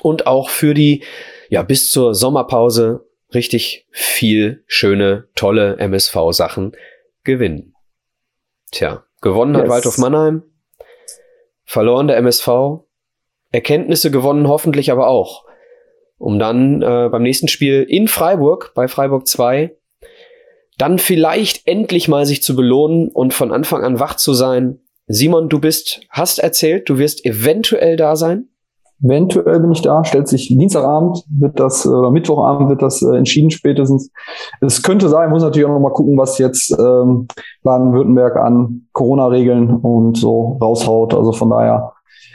und 0.01 0.27
auch 0.27 0.49
für 0.49 0.75
die, 0.75 1.03
ja, 1.49 1.62
bis 1.62 1.91
zur 1.91 2.15
Sommerpause 2.15 3.07
richtig 3.35 3.87
viel 3.91 4.64
schöne, 4.66 5.28
tolle 5.35 5.76
MSV-Sachen 5.78 6.72
gewinnen. 7.24 7.74
Tja, 8.70 9.05
gewonnen 9.20 9.55
yes. 9.55 9.62
hat 9.62 9.68
Waldhof 9.70 9.99
Mannheim, 9.99 10.43
verloren 11.64 12.09
der 12.09 12.16
MSV, 12.18 12.49
Erkenntnisse 13.53 14.11
gewonnen 14.11 14.49
hoffentlich 14.49 14.91
aber 14.91 15.07
auch, 15.07 15.45
um 16.18 16.39
dann 16.39 16.82
äh, 16.82 17.09
beim 17.11 17.22
nächsten 17.22 17.49
Spiel 17.49 17.87
in 17.89 18.09
Freiburg, 18.09 18.72
bei 18.74 18.89
Freiburg 18.89 19.26
2, 19.26 19.76
dann 20.76 20.99
vielleicht 20.99 21.66
endlich 21.66 22.09
mal 22.09 22.26
sich 22.26 22.43
zu 22.43 22.57
belohnen 22.57 23.09
und 23.09 23.32
von 23.32 23.53
Anfang 23.53 23.85
an 23.85 24.01
wach 24.01 24.16
zu 24.16 24.35
sein. 24.35 24.80
Simon, 25.07 25.49
du 25.49 25.61
bist, 25.61 26.01
hast 26.09 26.39
erzählt, 26.39 26.89
du 26.89 26.99
wirst 26.99 27.24
eventuell 27.24 27.97
da 27.97 28.16
sein. 28.16 28.49
Eventuell 29.03 29.61
bin 29.61 29.72
ich 29.72 29.82
da, 29.82 30.05
stellt 30.05 30.28
sich 30.28 30.49
Dienstagabend, 30.49 31.24
wird 31.28 31.59
das, 31.59 31.86
oder 31.86 32.11
Mittwochabend 32.11 32.68
wird 32.68 32.82
das 32.82 33.03
äh, 33.03 33.16
entschieden 33.16 33.51
spätestens. 33.51 34.11
Es 34.61 34.82
könnte 34.82 35.09
sein, 35.09 35.30
muss 35.30 35.42
natürlich 35.42 35.66
auch 35.66 35.72
noch 35.72 35.80
mal 35.80 35.92
gucken, 35.92 36.16
was 36.16 36.38
jetzt 36.38 36.70
ähm, 36.78 37.26
Baden-Württemberg 37.64 38.36
an 38.36 38.86
Corona-Regeln 38.92 39.76
und 39.76 40.16
so 40.16 40.59
raushaut. 40.61 41.14
Also 41.14 41.32
von 41.32 41.51
daher, 41.51 41.92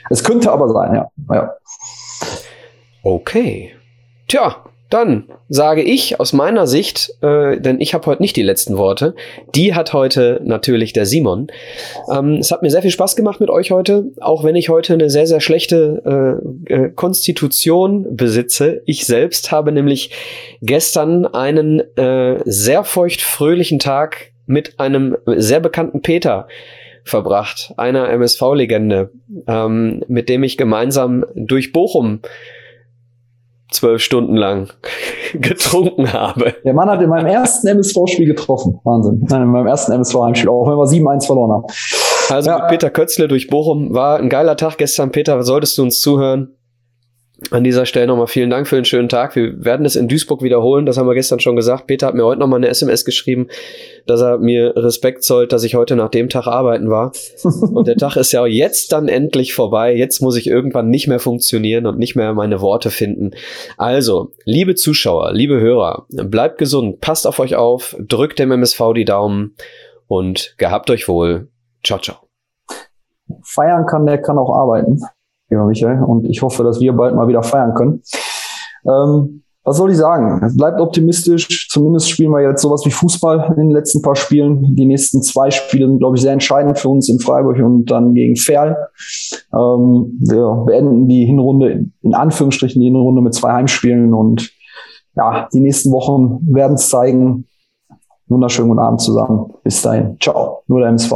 es 0.09 0.23
könnte 0.23 0.51
aber 0.51 0.69
sein, 0.69 0.95
ja. 0.95 1.07
ja. 1.33 1.53
Okay. 3.03 3.71
Tja, 4.27 4.57
dann 4.89 5.25
sage 5.49 5.83
ich 5.83 6.19
aus 6.19 6.33
meiner 6.33 6.65
Sicht, 6.65 7.11
äh, 7.21 7.59
denn 7.59 7.79
ich 7.79 7.93
habe 7.93 8.05
heute 8.07 8.21
nicht 8.21 8.35
die 8.35 8.43
letzten 8.43 8.77
Worte, 8.77 9.15
die 9.53 9.75
hat 9.75 9.93
heute 9.93 10.41
natürlich 10.43 10.93
der 10.93 11.05
Simon. 11.05 11.47
Ähm, 12.11 12.37
es 12.39 12.51
hat 12.51 12.63
mir 12.63 12.71
sehr 12.71 12.81
viel 12.81 12.91
Spaß 12.91 13.15
gemacht 13.15 13.39
mit 13.39 13.49
euch 13.49 13.71
heute, 13.71 14.05
auch 14.19 14.43
wenn 14.43 14.55
ich 14.55 14.69
heute 14.69 14.93
eine 14.93 15.09
sehr, 15.09 15.27
sehr 15.27 15.41
schlechte 15.41 16.39
äh, 16.67 16.73
äh, 16.73 16.89
Konstitution 16.89 18.15
besitze. 18.15 18.81
Ich 18.85 19.05
selbst 19.05 19.51
habe 19.51 19.71
nämlich 19.71 20.11
gestern 20.61 21.25
einen 21.25 21.81
äh, 21.95 22.39
sehr 22.45 22.83
feucht-fröhlichen 22.83 23.79
Tag 23.79 24.31
mit 24.47 24.79
einem 24.79 25.15
sehr 25.25 25.59
bekannten 25.59 26.01
Peter 26.01 26.47
verbracht, 27.03 27.73
einer 27.77 28.09
MSV-Legende, 28.09 29.11
ähm, 29.47 30.03
mit 30.07 30.29
dem 30.29 30.43
ich 30.43 30.57
gemeinsam 30.57 31.25
durch 31.35 31.71
Bochum 31.71 32.21
zwölf 33.71 34.01
Stunden 34.01 34.35
lang 34.35 34.69
getrunken 35.33 36.11
habe. 36.11 36.55
Der 36.63 36.73
Mann 36.73 36.89
hat 36.89 37.01
in 37.01 37.09
meinem 37.09 37.27
ersten 37.27 37.67
MSV-Spiel 37.67 38.27
getroffen. 38.27 38.79
Wahnsinn. 38.83 39.25
Nein, 39.29 39.43
in 39.43 39.47
meinem 39.49 39.67
ersten 39.67 39.91
MSV-Heimspiel, 39.91 40.49
auch 40.49 40.65
wenn 40.65 40.77
wir 40.77 40.85
7-1 40.85 41.25
verloren 41.25 41.51
haben. 41.51 41.65
Also 42.29 42.49
ja. 42.51 42.59
mit 42.59 42.67
Peter 42.67 42.89
Kötzle 42.89 43.27
durch 43.27 43.47
Bochum 43.47 43.93
war 43.93 44.17
ein 44.17 44.29
geiler 44.29 44.55
Tag 44.55 44.77
gestern. 44.77 45.11
Peter, 45.11 45.41
solltest 45.43 45.77
du 45.77 45.83
uns 45.83 45.99
zuhören? 45.99 46.58
An 47.51 47.63
dieser 47.63 47.85
Stelle 47.85 48.07
nochmal 48.07 48.27
vielen 48.27 48.49
Dank 48.49 48.67
für 48.67 48.75
den 48.75 48.85
schönen 48.85 49.09
Tag. 49.09 49.35
Wir 49.35 49.63
werden 49.63 49.85
es 49.85 49.95
in 49.95 50.07
Duisburg 50.07 50.41
wiederholen. 50.41 50.85
Das 50.85 50.97
haben 50.97 51.07
wir 51.07 51.13
gestern 51.13 51.39
schon 51.39 51.55
gesagt. 51.55 51.87
Peter 51.87 52.07
hat 52.07 52.15
mir 52.15 52.25
heute 52.25 52.39
nochmal 52.39 52.57
eine 52.57 52.67
SMS 52.67 53.05
geschrieben, 53.05 53.47
dass 54.05 54.21
er 54.21 54.37
mir 54.37 54.73
Respekt 54.75 55.23
zollt, 55.23 55.53
dass 55.53 55.63
ich 55.63 55.75
heute 55.75 55.95
nach 55.95 56.09
dem 56.09 56.29
Tag 56.29 56.47
arbeiten 56.47 56.89
war. 56.89 57.11
und 57.73 57.87
der 57.87 57.95
Tag 57.95 58.17
ist 58.17 58.31
ja 58.31 58.45
jetzt 58.45 58.91
dann 58.91 59.07
endlich 59.07 59.53
vorbei. 59.53 59.95
Jetzt 59.95 60.21
muss 60.21 60.35
ich 60.35 60.47
irgendwann 60.47 60.89
nicht 60.89 61.07
mehr 61.07 61.19
funktionieren 61.19 61.85
und 61.85 61.97
nicht 61.97 62.15
mehr 62.15 62.33
meine 62.33 62.61
Worte 62.61 62.91
finden. 62.91 63.31
Also, 63.77 64.31
liebe 64.43 64.75
Zuschauer, 64.75 65.31
liebe 65.31 65.59
Hörer, 65.59 66.05
bleibt 66.09 66.57
gesund, 66.57 66.99
passt 66.99 67.25
auf 67.25 67.39
euch 67.39 67.55
auf, 67.55 67.95
drückt 67.99 68.39
dem 68.39 68.51
MSV 68.51 68.93
die 68.95 69.05
Daumen 69.05 69.55
und 70.07 70.55
gehabt 70.57 70.89
euch 70.89 71.07
wohl. 71.07 71.47
Ciao, 71.83 71.99
ciao. 71.99 72.17
Feiern 73.43 73.85
kann, 73.85 74.05
der 74.05 74.21
kann 74.21 74.37
auch 74.37 74.53
arbeiten 74.53 74.99
lieber 75.49 75.65
Michael. 75.65 76.03
Und 76.03 76.25
ich 76.25 76.41
hoffe, 76.41 76.63
dass 76.63 76.79
wir 76.79 76.93
bald 76.93 77.15
mal 77.15 77.27
wieder 77.27 77.43
feiern 77.43 77.73
können. 77.73 78.01
Ähm, 78.85 79.43
was 79.63 79.77
soll 79.77 79.91
ich 79.91 79.97
sagen? 79.97 80.41
Bleibt 80.57 80.79
optimistisch. 80.79 81.67
Zumindest 81.69 82.09
spielen 82.09 82.31
wir 82.31 82.41
jetzt 82.41 82.61
sowas 82.61 82.81
wie 82.85 82.91
Fußball 82.91 83.49
in 83.49 83.67
den 83.67 83.71
letzten 83.71 84.01
paar 84.01 84.15
Spielen. 84.15 84.75
Die 84.75 84.85
nächsten 84.85 85.21
zwei 85.21 85.51
Spiele 85.51 85.87
sind, 85.87 85.99
glaube 85.99 86.15
ich, 86.15 86.21
sehr 86.21 86.33
entscheidend 86.33 86.79
für 86.79 86.89
uns 86.89 87.09
in 87.09 87.19
Freiburg 87.19 87.57
und 87.57 87.85
dann 87.91 88.13
gegen 88.13 88.35
Ferl. 88.35 88.77
Ähm, 89.53 90.17
wir 90.21 90.63
beenden 90.65 91.07
die 91.07 91.25
Hinrunde, 91.25 91.85
in 92.01 92.13
Anführungsstrichen 92.13 92.79
die 92.79 92.87
Hinrunde 92.87 93.21
mit 93.21 93.33
zwei 93.33 93.51
Heimspielen 93.51 94.13
und 94.13 94.49
ja, 95.15 95.49
die 95.53 95.59
nächsten 95.59 95.91
Wochen 95.91 96.39
werden 96.51 96.75
es 96.75 96.89
zeigen. 96.89 97.45
Wunderschönen 98.27 98.69
guten 98.69 98.79
Abend 98.79 99.01
zusammen. 99.01 99.53
Bis 99.63 99.81
dahin. 99.81 100.17
Ciao. 100.19 100.63
Nur 100.67 100.79
der 100.79 100.89
MSV. 100.89 101.11